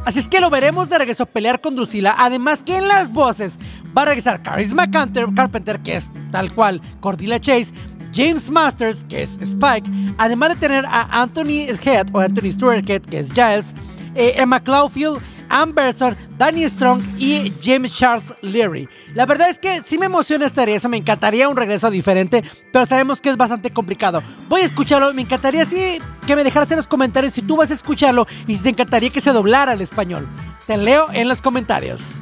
Así 0.05 0.19
es 0.19 0.27
que 0.27 0.41
lo 0.41 0.51
veremos 0.51 0.89
de 0.89 0.99
regreso 0.99 1.23
a 1.23 1.25
pelear 1.25 1.59
con 1.59 1.75
Drusilla. 1.75 2.13
Además 2.19 2.61
que 2.61 2.77
en 2.77 2.87
las 2.87 3.11
voces 3.11 3.57
va 3.97 4.03
a 4.03 4.05
regresar 4.05 4.43
Charisma 4.43 4.91
Carpenter, 4.91 5.79
que 5.79 5.95
es 5.95 6.11
tal 6.31 6.53
cual 6.53 6.79
Cordelia 6.99 7.41
Chase, 7.41 7.73
James 8.13 8.47
Masters, 8.51 9.03
que 9.05 9.23
es 9.23 9.39
Spike, 9.41 9.89
además 10.19 10.49
de 10.49 10.55
tener 10.57 10.85
a 10.85 11.19
Anthony 11.19 11.65
Head 11.83 12.09
o 12.13 12.19
Anthony 12.19 12.51
Stewart 12.51 12.87
Head, 12.87 13.01
que 13.01 13.17
es 13.17 13.33
Giles, 13.33 13.73
eh, 14.13 14.33
Emma 14.35 14.59
Claufield, 14.59 15.19
Ann 15.51 15.75
Berson, 15.75 16.15
Danny 16.37 16.67
Strong 16.67 17.03
y 17.19 17.53
James 17.61 17.93
Charles 17.93 18.33
Leary. 18.41 18.87
La 19.13 19.25
verdad 19.25 19.49
es 19.49 19.59
que 19.59 19.81
sí 19.81 19.97
me 19.97 20.05
emociona 20.07 20.45
esta 20.45 20.63
eso, 20.63 20.89
me 20.89 20.97
encantaría 20.97 21.49
un 21.49 21.57
regreso 21.57 21.89
diferente, 21.89 22.43
pero 22.71 22.85
sabemos 22.85 23.19
que 23.19 23.29
es 23.29 23.37
bastante 23.37 23.71
complicado. 23.71 24.21
Voy 24.47 24.61
a 24.61 24.65
escucharlo, 24.65 25.13
me 25.13 25.23
encantaría 25.23 25.65
sí 25.65 25.99
que 26.25 26.35
me 26.35 26.43
dejaras 26.43 26.71
en 26.71 26.77
los 26.77 26.87
comentarios 26.87 27.33
si 27.33 27.41
tú 27.41 27.57
vas 27.57 27.71
a 27.71 27.73
escucharlo 27.73 28.27
y 28.47 28.55
si 28.55 28.63
te 28.63 28.69
encantaría 28.69 29.09
que 29.09 29.21
se 29.21 29.31
doblara 29.31 29.73
al 29.73 29.81
español. 29.81 30.27
Te 30.67 30.77
leo 30.77 31.07
en 31.11 31.27
los 31.27 31.41
comentarios. 31.41 32.13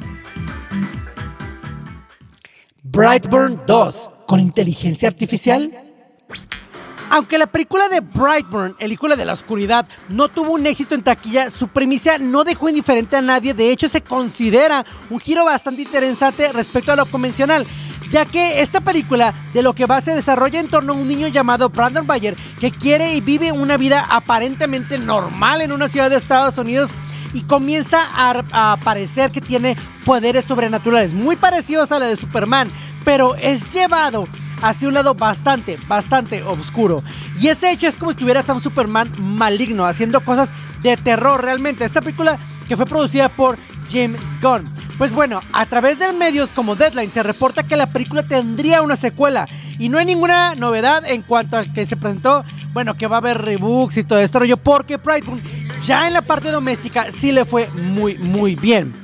Brightburn 2.82 3.62
2 3.66 4.10
con 4.26 4.40
inteligencia 4.40 5.08
artificial. 5.08 5.70
Aunque 7.12 7.38
la 7.38 7.48
película 7.48 7.88
de 7.88 8.00
Brightburn, 8.00 8.76
El 8.78 8.92
Hijo 8.92 9.08
de 9.08 9.24
la 9.24 9.32
Oscuridad, 9.32 9.86
no 10.08 10.28
tuvo 10.28 10.52
un 10.52 10.66
éxito 10.66 10.94
en 10.94 11.02
taquilla, 11.02 11.50
su 11.50 11.66
premisa 11.66 12.18
no 12.18 12.44
dejó 12.44 12.68
indiferente 12.68 13.16
a 13.16 13.20
nadie. 13.20 13.52
De 13.52 13.72
hecho, 13.72 13.88
se 13.88 14.00
considera 14.00 14.86
un 15.10 15.18
giro 15.18 15.44
bastante 15.44 15.82
interesante 15.82 16.52
respecto 16.52 16.92
a 16.92 16.96
lo 16.96 17.06
convencional 17.06 17.66
ya 18.10 18.24
que 18.24 18.60
esta 18.60 18.80
película 18.80 19.32
de 19.54 19.62
lo 19.62 19.72
que 19.72 19.86
va 19.86 20.00
se 20.00 20.14
desarrolla 20.14 20.58
en 20.58 20.68
torno 20.68 20.92
a 20.92 20.96
un 20.96 21.06
niño 21.06 21.28
llamado 21.28 21.68
Brandon 21.68 22.06
Bayer 22.06 22.36
que 22.58 22.72
quiere 22.72 23.14
y 23.14 23.20
vive 23.20 23.52
una 23.52 23.76
vida 23.76 24.04
aparentemente 24.10 24.98
normal 24.98 25.60
en 25.60 25.70
una 25.70 25.86
ciudad 25.86 26.10
de 26.10 26.16
Estados 26.16 26.58
Unidos 26.58 26.90
y 27.32 27.42
comienza 27.42 28.00
a, 28.16 28.72
a 28.72 28.76
parecer 28.78 29.30
que 29.30 29.40
tiene 29.40 29.76
poderes 30.04 30.44
sobrenaturales 30.44 31.14
muy 31.14 31.36
parecidos 31.36 31.92
a 31.92 32.00
la 32.00 32.08
de 32.08 32.16
Superman, 32.16 32.68
pero 33.04 33.36
es 33.36 33.72
llevado 33.72 34.26
hacia 34.62 34.88
un 34.88 34.94
lado 34.94 35.14
bastante, 35.14 35.78
bastante 35.88 36.42
oscuro. 36.42 37.02
Y 37.40 37.48
ese 37.48 37.70
hecho 37.70 37.86
es 37.86 37.96
como 37.96 38.12
si 38.12 38.18
tuvieras 38.18 38.48
a 38.48 38.54
un 38.54 38.62
Superman 38.62 39.10
maligno, 39.18 39.86
haciendo 39.86 40.20
cosas 40.24 40.52
de 40.82 40.96
terror 40.96 41.42
realmente. 41.42 41.84
Esta 41.84 42.00
película 42.00 42.38
que 42.68 42.76
fue 42.76 42.86
producida 42.86 43.28
por 43.28 43.58
James 43.90 44.40
Gunn. 44.40 44.64
Pues 44.98 45.12
bueno, 45.12 45.40
a 45.52 45.64
través 45.66 45.98
de 45.98 46.12
medios 46.12 46.52
como 46.52 46.76
Deadline 46.76 47.10
se 47.10 47.22
reporta 47.22 47.62
que 47.62 47.76
la 47.76 47.86
película 47.86 48.22
tendría 48.22 48.82
una 48.82 48.96
secuela. 48.96 49.48
Y 49.78 49.88
no 49.88 49.98
hay 49.98 50.04
ninguna 50.04 50.54
novedad 50.56 51.08
en 51.08 51.22
cuanto 51.22 51.56
al 51.56 51.72
que 51.72 51.86
se 51.86 51.96
presentó, 51.96 52.44
bueno, 52.74 52.96
que 52.96 53.06
va 53.06 53.16
a 53.16 53.20
haber 53.20 53.38
rebooks 53.38 53.96
y 53.96 54.04
todo 54.04 54.18
esto 54.18 54.40
rollo, 54.40 54.58
porque 54.58 54.98
Pride 54.98 55.24
ya 55.84 56.06
en 56.06 56.12
la 56.12 56.22
parte 56.22 56.50
doméstica 56.50 57.06
sí 57.10 57.32
le 57.32 57.46
fue 57.46 57.68
muy, 57.70 58.18
muy 58.18 58.56
bien. 58.56 58.99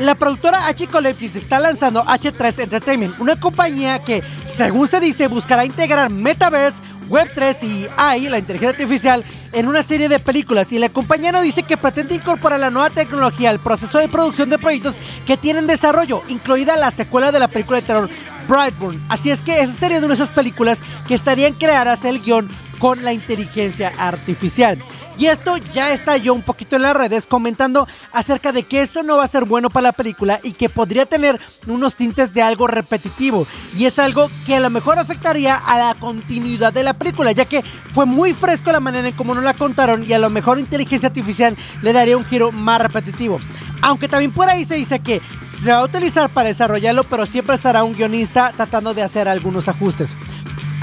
La 0.00 0.14
productora 0.14 0.66
H. 0.66 0.86
Collective 0.86 1.38
está 1.38 1.58
lanzando 1.58 2.02
H3 2.02 2.62
Entertainment, 2.62 3.20
una 3.20 3.38
compañía 3.38 3.98
que, 3.98 4.22
según 4.46 4.88
se 4.88 4.98
dice, 4.98 5.26
buscará 5.26 5.66
integrar 5.66 6.08
Metaverse, 6.08 6.80
Web3 7.10 7.62
y 7.64 7.86
AI, 7.98 8.30
la 8.30 8.38
inteligencia 8.38 8.70
artificial, 8.70 9.22
en 9.52 9.68
una 9.68 9.82
serie 9.82 10.08
de 10.08 10.18
películas. 10.18 10.72
Y 10.72 10.78
la 10.78 10.88
compañía 10.88 11.32
no 11.32 11.42
dice 11.42 11.64
que 11.64 11.76
pretende 11.76 12.14
incorporar 12.14 12.58
la 12.60 12.70
nueva 12.70 12.88
tecnología 12.88 13.50
al 13.50 13.58
proceso 13.58 13.98
de 13.98 14.08
producción 14.08 14.48
de 14.48 14.56
proyectos 14.56 14.98
que 15.26 15.36
tienen 15.36 15.66
desarrollo, 15.66 16.22
incluida 16.28 16.78
la 16.78 16.92
secuela 16.92 17.30
de 17.30 17.40
la 17.40 17.48
película 17.48 17.82
de 17.82 17.86
terror 17.86 18.08
Brightburn. 18.48 19.04
Así 19.10 19.30
es 19.30 19.42
que 19.42 19.60
esa 19.60 19.74
sería 19.74 19.98
una 19.98 20.08
de 20.08 20.14
esas 20.14 20.30
películas 20.30 20.78
que 21.06 21.14
estarían 21.14 21.52
creadas 21.52 22.06
el 22.06 22.22
guion 22.22 22.48
con 22.78 23.04
la 23.04 23.12
inteligencia 23.12 23.92
artificial. 23.98 24.82
Y 25.20 25.26
esto 25.26 25.58
ya 25.74 25.92
está 25.92 26.16
un 26.32 26.40
poquito 26.40 26.76
en 26.76 26.82
las 26.82 26.96
redes 26.96 27.26
comentando 27.26 27.86
acerca 28.10 28.52
de 28.52 28.62
que 28.62 28.80
esto 28.80 29.02
no 29.02 29.18
va 29.18 29.24
a 29.24 29.28
ser 29.28 29.44
bueno 29.44 29.68
para 29.68 29.88
la 29.88 29.92
película 29.92 30.40
y 30.42 30.52
que 30.52 30.70
podría 30.70 31.04
tener 31.04 31.38
unos 31.66 31.94
tintes 31.94 32.32
de 32.32 32.40
algo 32.40 32.66
repetitivo. 32.66 33.46
Y 33.76 33.84
es 33.84 33.98
algo 33.98 34.30
que 34.46 34.56
a 34.56 34.60
lo 34.60 34.70
mejor 34.70 34.98
afectaría 34.98 35.56
a 35.56 35.76
la 35.76 35.94
continuidad 35.94 36.72
de 36.72 36.84
la 36.84 36.94
película, 36.94 37.32
ya 37.32 37.44
que 37.44 37.62
fue 37.92 38.06
muy 38.06 38.32
fresco 38.32 38.72
la 38.72 38.80
manera 38.80 39.08
en 39.08 39.14
cómo 39.14 39.34
nos 39.34 39.44
la 39.44 39.52
contaron 39.52 40.08
y 40.08 40.14
a 40.14 40.18
lo 40.18 40.30
mejor 40.30 40.58
inteligencia 40.58 41.08
artificial 41.08 41.54
le 41.82 41.92
daría 41.92 42.16
un 42.16 42.24
giro 42.24 42.50
más 42.50 42.80
repetitivo. 42.80 43.36
Aunque 43.82 44.08
también 44.08 44.32
por 44.32 44.48
ahí 44.48 44.64
se 44.64 44.76
dice 44.76 45.00
que 45.00 45.20
se 45.62 45.70
va 45.70 45.80
a 45.80 45.84
utilizar 45.84 46.30
para 46.30 46.48
desarrollarlo, 46.48 47.04
pero 47.04 47.26
siempre 47.26 47.56
estará 47.56 47.84
un 47.84 47.94
guionista 47.94 48.54
tratando 48.56 48.94
de 48.94 49.02
hacer 49.02 49.28
algunos 49.28 49.68
ajustes. 49.68 50.16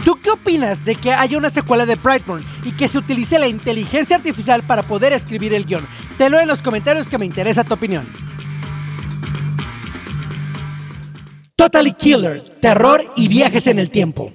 ¿Tú 0.08 0.18
qué 0.22 0.32
opinas 0.32 0.86
de 0.86 0.96
que 0.96 1.12
haya 1.12 1.38
una 1.38 1.50
secuela 1.50 1.86
de 1.86 1.96
Brightburn 1.96 2.42
y 2.64 2.72
que 2.72 2.88
se 2.88 2.98
utilice 2.98 3.38
la 3.40 3.50
inteligencia 3.50 4.16
artificial 4.16 4.64
para 4.64 4.84
poder 4.84 5.12
escribir 5.12 5.54
el 5.54 5.66
guion? 5.66 5.86
Te 6.18 6.30
lo 6.30 6.40
en 6.40 6.48
los 6.48 6.62
comentarios 6.62 7.10
que 7.10 7.18
me 7.18 7.26
interesa 7.26 7.66
tu 7.66 7.74
opinión. 7.74 8.08
Totally 11.58 11.92
Killer, 11.92 12.42
terror 12.62 13.04
y 13.18 13.28
viajes 13.28 13.68
en 13.68 13.80
el 13.80 13.90
tiempo. 13.90 14.32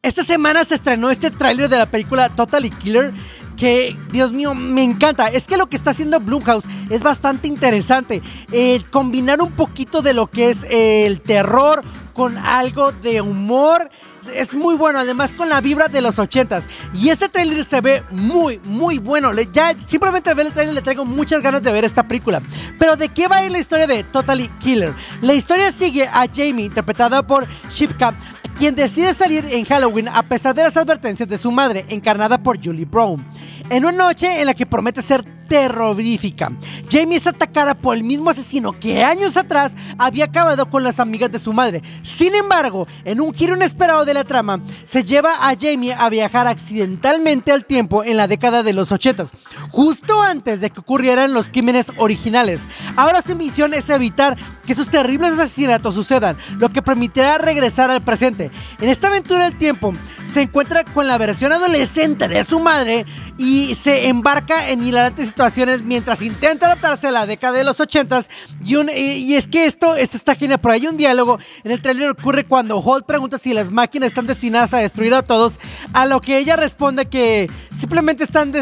Esta 0.00 0.24
semana 0.24 0.64
se 0.64 0.76
estrenó 0.76 1.10
este 1.10 1.30
tráiler 1.30 1.68
de 1.68 1.76
la 1.76 1.84
película 1.84 2.30
Totally 2.30 2.70
Killer 2.70 3.12
que, 3.58 3.94
Dios 4.12 4.32
mío, 4.32 4.54
me 4.54 4.82
encanta. 4.82 5.28
Es 5.28 5.46
que 5.46 5.58
lo 5.58 5.66
que 5.66 5.76
está 5.76 5.90
haciendo 5.90 6.20
Blumhouse 6.20 6.64
es 6.88 7.02
bastante 7.02 7.48
interesante. 7.48 8.22
El 8.50 8.88
combinar 8.88 9.42
un 9.42 9.52
poquito 9.52 10.00
de 10.00 10.14
lo 10.14 10.28
que 10.28 10.48
es 10.48 10.64
el 10.70 11.20
terror 11.20 11.84
con 12.14 12.38
algo 12.38 12.92
de 12.92 13.20
humor 13.20 13.90
es 14.34 14.54
muy 14.54 14.76
bueno, 14.76 14.98
además 14.98 15.32
con 15.32 15.48
la 15.48 15.60
vibra 15.60 15.88
de 15.88 16.00
los 16.00 16.18
ochentas. 16.18 16.64
Y 16.94 17.10
este 17.10 17.28
trailer 17.28 17.64
se 17.64 17.80
ve 17.80 18.02
muy, 18.10 18.60
muy 18.64 18.98
bueno. 18.98 19.30
ya 19.52 19.74
simplemente 19.86 20.30
al 20.30 20.36
ver 20.36 20.46
el 20.46 20.52
trailer 20.52 20.74
le 20.74 20.82
traigo 20.82 21.04
muchas 21.04 21.42
ganas 21.42 21.62
de 21.62 21.72
ver 21.72 21.84
esta 21.84 22.06
película. 22.06 22.42
Pero 22.78 22.96
¿de 22.96 23.08
qué 23.08 23.28
va 23.28 23.36
a 23.36 23.46
ir 23.46 23.52
la 23.52 23.58
historia 23.58 23.86
de 23.86 24.04
Totally 24.04 24.48
Killer? 24.58 24.92
La 25.20 25.34
historia 25.34 25.72
sigue 25.72 26.06
a 26.06 26.26
Jamie, 26.32 26.66
interpretada 26.66 27.26
por 27.26 27.46
Shipka, 27.70 28.14
quien 28.56 28.74
decide 28.74 29.12
salir 29.14 29.44
en 29.50 29.64
Halloween 29.64 30.08
a 30.08 30.22
pesar 30.22 30.54
de 30.54 30.62
las 30.62 30.76
advertencias 30.76 31.28
de 31.28 31.38
su 31.38 31.50
madre, 31.52 31.84
encarnada 31.88 32.42
por 32.42 32.62
Julie 32.62 32.86
Brown. 32.86 33.24
En 33.68 33.84
una 33.84 33.92
noche 33.92 34.40
en 34.40 34.46
la 34.46 34.54
que 34.54 34.64
promete 34.64 35.02
ser 35.02 35.24
terrorífica, 35.48 36.52
Jamie 36.90 37.18
es 37.18 37.26
atacada 37.26 37.74
por 37.74 37.96
el 37.96 38.04
mismo 38.04 38.30
asesino 38.30 38.78
que 38.78 39.02
años 39.02 39.36
atrás 39.36 39.72
había 39.98 40.26
acabado 40.26 40.70
con 40.70 40.84
las 40.84 41.00
amigas 41.00 41.32
de 41.32 41.38
su 41.38 41.52
madre. 41.52 41.82
Sin 42.02 42.34
embargo, 42.34 42.86
en 43.04 43.20
un 43.20 43.34
giro 43.34 43.56
inesperado 43.56 44.04
de 44.04 44.14
la 44.14 44.24
trama, 44.24 44.60
se 44.84 45.04
lleva 45.04 45.34
a 45.48 45.56
Jamie 45.60 45.94
a 45.94 46.08
viajar 46.08 46.46
accidentalmente 46.46 47.50
al 47.50 47.64
tiempo 47.64 48.04
en 48.04 48.16
la 48.16 48.28
década 48.28 48.62
de 48.62 48.72
los 48.72 48.92
80, 48.92 49.24
justo 49.70 50.22
antes 50.22 50.60
de 50.60 50.70
que 50.70 50.80
ocurrieran 50.80 51.32
los 51.32 51.50
crímenes 51.50 51.92
originales. 51.96 52.62
Ahora 52.96 53.20
su 53.20 53.34
misión 53.36 53.74
es 53.74 53.90
evitar 53.90 54.36
que 54.64 54.72
esos 54.72 54.90
terribles 54.90 55.32
asesinatos 55.32 55.94
sucedan, 55.94 56.36
lo 56.58 56.70
que 56.70 56.82
permitirá 56.82 57.38
regresar 57.38 57.90
al 57.90 58.02
presente. 58.02 58.50
En 58.80 58.88
esta 58.88 59.08
aventura 59.08 59.44
del 59.44 59.58
tiempo, 59.58 59.92
se 60.24 60.42
encuentra 60.42 60.84
con 60.84 61.06
la 61.06 61.18
versión 61.18 61.52
adolescente 61.52 62.28
de 62.28 62.44
su 62.44 62.60
madre 62.60 63.06
y 63.38 63.55
se 63.74 64.08
embarca 64.08 64.70
en 64.70 64.82
hilarantes 64.82 65.28
situaciones 65.28 65.82
mientras 65.82 66.22
intenta 66.22 66.66
adaptarse 66.66 67.08
a 67.08 67.10
la 67.10 67.26
década 67.26 67.56
de 67.56 67.64
los 67.64 67.80
80 67.80 68.20
y, 68.64 68.76
y, 68.76 69.34
es 69.34 69.48
que 69.48 69.66
esto, 69.66 69.96
esto 69.96 70.16
está 70.16 70.34
genial, 70.34 70.60
pero 70.60 70.74
hay 70.74 70.86
un 70.86 70.96
diálogo 70.96 71.38
en 71.64 71.70
el 71.70 71.80
trailer 71.80 72.10
ocurre 72.10 72.44
cuando 72.44 72.78
Holt 72.78 73.06
pregunta 73.06 73.38
si 73.38 73.52
las 73.52 73.70
máquinas 73.70 74.08
están 74.08 74.26
destinadas 74.26 74.74
a 74.74 74.78
destruir 74.78 75.14
a 75.14 75.22
todos, 75.22 75.58
a 75.92 76.06
lo 76.06 76.20
que 76.20 76.38
ella 76.38 76.56
responde 76.56 77.06
que 77.06 77.50
simplemente 77.72 78.24
están 78.24 78.52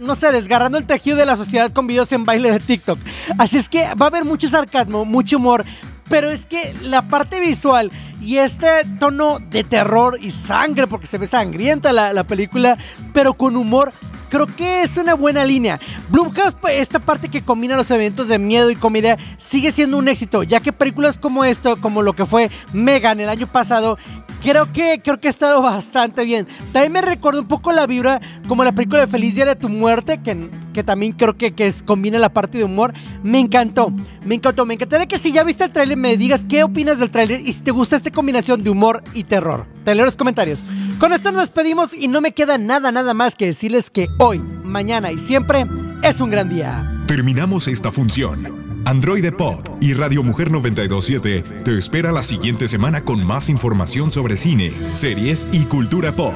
no 0.00 0.16
sé, 0.16 0.32
desgarrando 0.32 0.78
el 0.78 0.86
tejido 0.86 1.16
de 1.16 1.26
la 1.26 1.36
sociedad 1.36 1.72
con 1.72 1.86
videos 1.86 2.10
en 2.12 2.24
baile 2.24 2.50
de 2.50 2.60
TikTok. 2.60 2.98
Así 3.38 3.56
es 3.56 3.68
que 3.68 3.94
va 3.94 4.06
a 4.06 4.08
haber 4.08 4.24
mucho 4.24 4.48
sarcasmo, 4.48 5.04
mucho 5.04 5.36
humor, 5.36 5.64
pero 6.08 6.28
es 6.28 6.46
que 6.46 6.74
la 6.82 7.02
parte 7.08 7.40
visual 7.40 7.90
y 8.20 8.38
este 8.38 8.66
tono 8.98 9.38
de 9.38 9.64
terror 9.64 10.18
y 10.20 10.30
sangre, 10.30 10.86
porque 10.86 11.06
se 11.06 11.18
ve 11.18 11.26
sangrienta 11.26 11.92
la 11.92 12.24
película, 12.24 12.76
pero 13.12 13.34
con 13.34 13.56
humor, 13.56 13.92
creo 14.32 14.46
que 14.46 14.82
es 14.82 14.96
una 14.96 15.12
buena 15.12 15.44
línea. 15.44 15.78
Blumhouse, 16.08 16.56
pues, 16.58 16.80
esta 16.80 16.98
parte 16.98 17.28
que 17.28 17.44
combina 17.44 17.76
los 17.76 17.90
eventos 17.90 18.28
de 18.28 18.38
miedo 18.38 18.70
y 18.70 18.76
comedia, 18.76 19.18
sigue 19.36 19.70
siendo 19.72 19.98
un 19.98 20.08
éxito, 20.08 20.42
ya 20.42 20.60
que 20.60 20.72
películas 20.72 21.18
como 21.18 21.44
esto, 21.44 21.78
como 21.78 22.00
lo 22.00 22.14
que 22.14 22.24
fue 22.24 22.50
Megan 22.72 23.20
el 23.20 23.28
año 23.28 23.46
pasado, 23.46 23.98
creo 24.42 24.72
que, 24.72 25.02
creo 25.04 25.20
que 25.20 25.28
ha 25.28 25.30
estado 25.30 25.60
bastante 25.60 26.24
bien. 26.24 26.48
También 26.72 26.92
me 26.92 27.02
recuerda 27.02 27.40
un 27.40 27.46
poco 27.46 27.72
la 27.72 27.86
vibra 27.86 28.22
como 28.48 28.64
la 28.64 28.72
película 28.72 29.02
de 29.02 29.06
Feliz 29.06 29.34
Día 29.34 29.44
de 29.44 29.54
tu 29.54 29.68
Muerte, 29.68 30.22
que, 30.22 30.71
que 30.72 30.82
también 30.82 31.12
creo 31.12 31.36
que, 31.36 31.52
que 31.52 31.66
es, 31.66 31.82
combina 31.82 32.18
la 32.18 32.32
parte 32.32 32.58
de 32.58 32.64
humor. 32.64 32.92
Me 33.22 33.38
encantó, 33.38 33.92
me 34.24 34.34
encantó. 34.34 34.66
Me 34.66 34.74
encantaría 34.74 35.06
que 35.06 35.18
si 35.18 35.32
ya 35.32 35.44
viste 35.44 35.64
el 35.64 35.72
tráiler 35.72 35.96
me 35.96 36.16
digas 36.16 36.44
qué 36.48 36.64
opinas 36.64 36.98
del 36.98 37.10
tráiler 37.10 37.40
y 37.40 37.52
si 37.52 37.62
te 37.62 37.70
gusta 37.70 37.96
esta 37.96 38.10
combinación 38.10 38.64
de 38.64 38.70
humor 38.70 39.02
y 39.14 39.24
terror. 39.24 39.66
Te 39.84 39.94
leo 39.94 40.04
los 40.04 40.16
comentarios. 40.16 40.64
Con 40.98 41.12
esto 41.12 41.32
nos 41.32 41.42
despedimos 41.42 41.94
y 41.94 42.08
no 42.08 42.20
me 42.20 42.32
queda 42.32 42.58
nada, 42.58 42.92
nada 42.92 43.14
más 43.14 43.34
que 43.34 43.46
decirles 43.46 43.90
que 43.90 44.08
hoy, 44.18 44.38
mañana 44.38 45.12
y 45.12 45.18
siempre 45.18 45.66
es 46.02 46.20
un 46.20 46.30
gran 46.30 46.48
día. 46.48 47.04
Terminamos 47.06 47.68
esta 47.68 47.90
función. 47.90 48.62
Android 48.84 49.32
Pop 49.34 49.68
y 49.80 49.94
Radio 49.94 50.22
Mujer 50.22 50.50
927 50.50 51.42
te 51.64 51.78
espera 51.78 52.10
la 52.10 52.24
siguiente 52.24 52.66
semana 52.66 53.04
con 53.04 53.24
más 53.24 53.48
información 53.48 54.10
sobre 54.10 54.36
cine, 54.36 54.72
series 54.94 55.46
y 55.52 55.64
cultura 55.64 56.14
pop. 56.16 56.34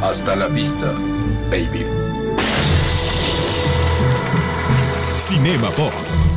Hasta 0.00 0.34
la 0.34 0.48
vista, 0.48 0.92
baby. 1.50 2.09
Cinema 5.30 5.70
Pop. 5.70 6.29